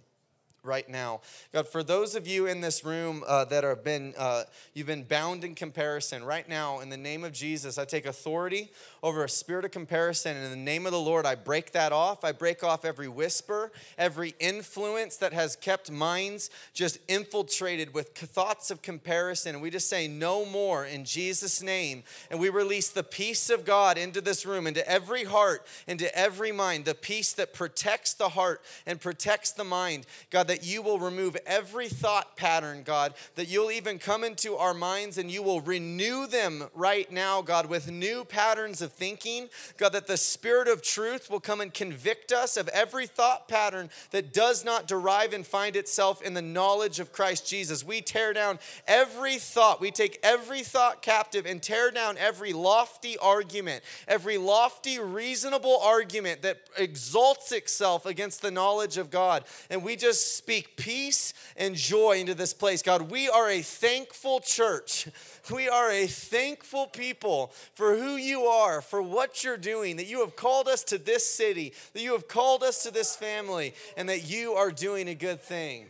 right 0.66 0.88
now. 0.88 1.20
God, 1.52 1.68
for 1.68 1.82
those 1.82 2.14
of 2.14 2.26
you 2.26 2.46
in 2.46 2.60
this 2.60 2.84
room 2.84 3.24
uh, 3.26 3.44
that 3.46 3.64
have 3.64 3.84
been, 3.84 4.14
uh, 4.18 4.44
you've 4.74 4.86
been 4.86 5.04
bound 5.04 5.44
in 5.44 5.54
comparison, 5.54 6.24
right 6.24 6.48
now, 6.48 6.80
in 6.80 6.90
the 6.90 6.96
name 6.96 7.24
of 7.24 7.32
Jesus, 7.32 7.78
I 7.78 7.84
take 7.84 8.06
authority 8.06 8.70
over 9.02 9.24
a 9.24 9.28
spirit 9.28 9.64
of 9.64 9.70
comparison. 9.70 10.36
And 10.36 10.44
in 10.44 10.50
the 10.50 10.56
name 10.56 10.84
of 10.86 10.92
the 10.92 11.00
Lord, 11.00 11.26
I 11.26 11.36
break 11.36 11.72
that 11.72 11.92
off. 11.92 12.24
I 12.24 12.32
break 12.32 12.64
off 12.64 12.84
every 12.84 13.08
whisper, 13.08 13.70
every 13.96 14.34
influence 14.40 15.16
that 15.18 15.32
has 15.32 15.54
kept 15.54 15.90
minds 15.90 16.50
just 16.74 16.98
infiltrated 17.08 17.94
with 17.94 18.08
thoughts 18.08 18.70
of 18.70 18.82
comparison. 18.82 19.54
And 19.54 19.62
we 19.62 19.70
just 19.70 19.88
say, 19.88 20.08
no 20.08 20.44
more 20.44 20.84
in 20.84 21.04
Jesus' 21.04 21.62
name. 21.62 22.02
And 22.30 22.40
we 22.40 22.48
release 22.48 22.88
the 22.88 23.04
peace 23.04 23.48
of 23.50 23.64
God 23.64 23.96
into 23.96 24.20
this 24.20 24.44
room, 24.44 24.66
into 24.66 24.86
every 24.88 25.24
heart, 25.24 25.66
into 25.86 26.12
every 26.16 26.52
mind, 26.52 26.84
the 26.84 26.94
peace 26.94 27.32
that 27.34 27.54
protects 27.54 28.14
the 28.14 28.30
heart 28.30 28.62
and 28.86 29.00
protects 29.00 29.52
the 29.52 29.64
mind. 29.64 30.06
God, 30.30 30.48
that 30.48 30.55
you 30.64 30.82
will 30.82 30.98
remove 30.98 31.36
every 31.46 31.88
thought 31.88 32.36
pattern, 32.36 32.82
God, 32.84 33.14
that 33.34 33.48
you'll 33.48 33.70
even 33.70 33.98
come 33.98 34.22
into 34.22 34.56
our 34.56 34.74
minds 34.74 35.18
and 35.18 35.30
you 35.30 35.42
will 35.42 35.60
renew 35.60 36.26
them 36.26 36.64
right 36.74 37.10
now, 37.10 37.42
God, 37.42 37.66
with 37.66 37.90
new 37.90 38.24
patterns 38.24 38.82
of 38.82 38.92
thinking. 38.92 39.48
God, 39.76 39.92
that 39.92 40.06
the 40.06 40.16
Spirit 40.16 40.68
of 40.68 40.82
truth 40.82 41.30
will 41.30 41.40
come 41.40 41.60
and 41.60 41.72
convict 41.72 42.32
us 42.32 42.56
of 42.56 42.68
every 42.68 43.06
thought 43.06 43.48
pattern 43.48 43.90
that 44.10 44.32
does 44.32 44.64
not 44.64 44.86
derive 44.86 45.32
and 45.32 45.46
find 45.46 45.76
itself 45.76 46.22
in 46.22 46.34
the 46.34 46.42
knowledge 46.42 47.00
of 47.00 47.12
Christ 47.12 47.46
Jesus. 47.46 47.84
We 47.84 48.00
tear 48.00 48.32
down 48.32 48.58
every 48.86 49.36
thought, 49.36 49.80
we 49.80 49.90
take 49.90 50.18
every 50.22 50.62
thought 50.62 51.02
captive 51.02 51.46
and 51.46 51.62
tear 51.62 51.90
down 51.90 52.16
every 52.18 52.52
lofty 52.52 53.18
argument, 53.18 53.82
every 54.06 54.38
lofty, 54.38 54.98
reasonable 54.98 55.78
argument 55.78 56.42
that 56.42 56.60
exalts 56.76 57.52
itself 57.52 58.06
against 58.06 58.42
the 58.42 58.50
knowledge 58.50 58.98
of 58.98 59.10
God. 59.10 59.44
And 59.70 59.82
we 59.82 59.96
just 59.96 60.35
speak 60.36 60.76
peace 60.76 61.32
and 61.56 61.74
joy 61.74 62.18
into 62.18 62.34
this 62.34 62.52
place. 62.52 62.82
God, 62.82 63.10
we 63.10 63.28
are 63.28 63.48
a 63.48 63.62
thankful 63.62 64.40
church. 64.40 65.08
We 65.48 65.68
are 65.68 65.92
a 65.92 66.08
thankful 66.08 66.88
people 66.88 67.52
for 67.74 67.94
who 67.94 68.16
you 68.16 68.46
are, 68.46 68.80
for 68.80 69.00
what 69.00 69.44
you're 69.44 69.56
doing, 69.56 69.98
that 69.98 70.08
you 70.08 70.18
have 70.22 70.34
called 70.34 70.66
us 70.66 70.82
to 70.84 70.98
this 70.98 71.24
city, 71.24 71.72
that 71.92 72.02
you 72.02 72.14
have 72.14 72.26
called 72.26 72.64
us 72.64 72.82
to 72.82 72.90
this 72.90 73.14
family, 73.14 73.72
and 73.96 74.08
that 74.08 74.28
you 74.28 74.54
are 74.54 74.72
doing 74.72 75.08
a 75.08 75.14
good 75.14 75.40
thing. 75.40 75.86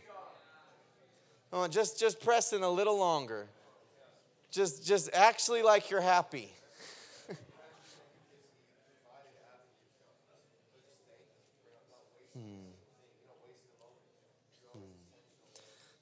Just, 1.71 1.99
just 1.99 2.21
press 2.21 2.53
in 2.53 2.61
a 2.61 2.69
little 2.69 2.99
longer. 2.99 3.47
Just, 4.51 4.85
just 4.85 5.09
actually 5.11 5.63
like 5.63 5.89
you're 5.89 6.01
happy. 6.01 6.51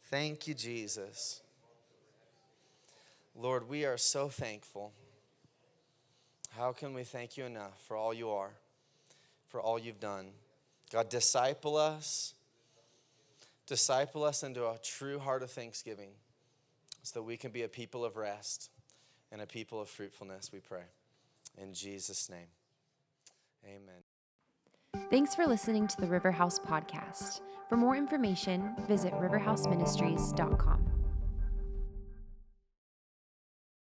Thank 0.10 0.48
you, 0.48 0.54
Jesus. 0.54 1.42
Lord, 3.36 3.68
we 3.68 3.86
are 3.86 3.98
so 3.98 4.30
thankful. 4.30 4.94
How 6.56 6.72
can 6.72 6.94
we 6.94 7.04
thank 7.04 7.38
you 7.38 7.46
enough 7.46 7.82
for 7.88 7.98
all 7.98 8.14
you 8.14 8.30
are, 8.30 8.52
for 9.50 9.60
all 9.60 9.80
you've 9.80 10.00
done? 10.00 10.28
God, 10.92 11.10
disciple 11.10 11.76
us. 11.76 12.34
Disciple 13.68 14.24
us 14.24 14.44
into 14.44 14.64
a 14.64 14.78
true 14.82 15.18
heart 15.18 15.42
of 15.42 15.50
thanksgiving 15.50 16.12
so 17.02 17.20
that 17.20 17.24
we 17.24 17.36
can 17.36 17.52
be 17.52 17.64
a 17.64 17.68
people 17.68 18.06
of 18.06 18.16
rest 18.16 18.70
and 19.32 19.42
a 19.42 19.48
people 19.48 19.82
of 19.82 19.90
fruitfulness, 19.90 20.52
we 20.54 20.60
pray. 20.60 20.86
In 21.58 21.74
Jesus' 21.74 22.30
name, 22.30 22.48
amen. 23.66 24.15
Thanks 25.10 25.36
for 25.36 25.46
listening 25.46 25.88
to 25.88 25.98
the 25.98 26.08
River 26.08 26.32
House 26.32 26.60
podcast. 26.60 27.42
For 27.70 27.78
more 27.78 27.96
information, 27.96 28.76
visit 28.88 29.14
riverhouseministries.com. 29.14 30.95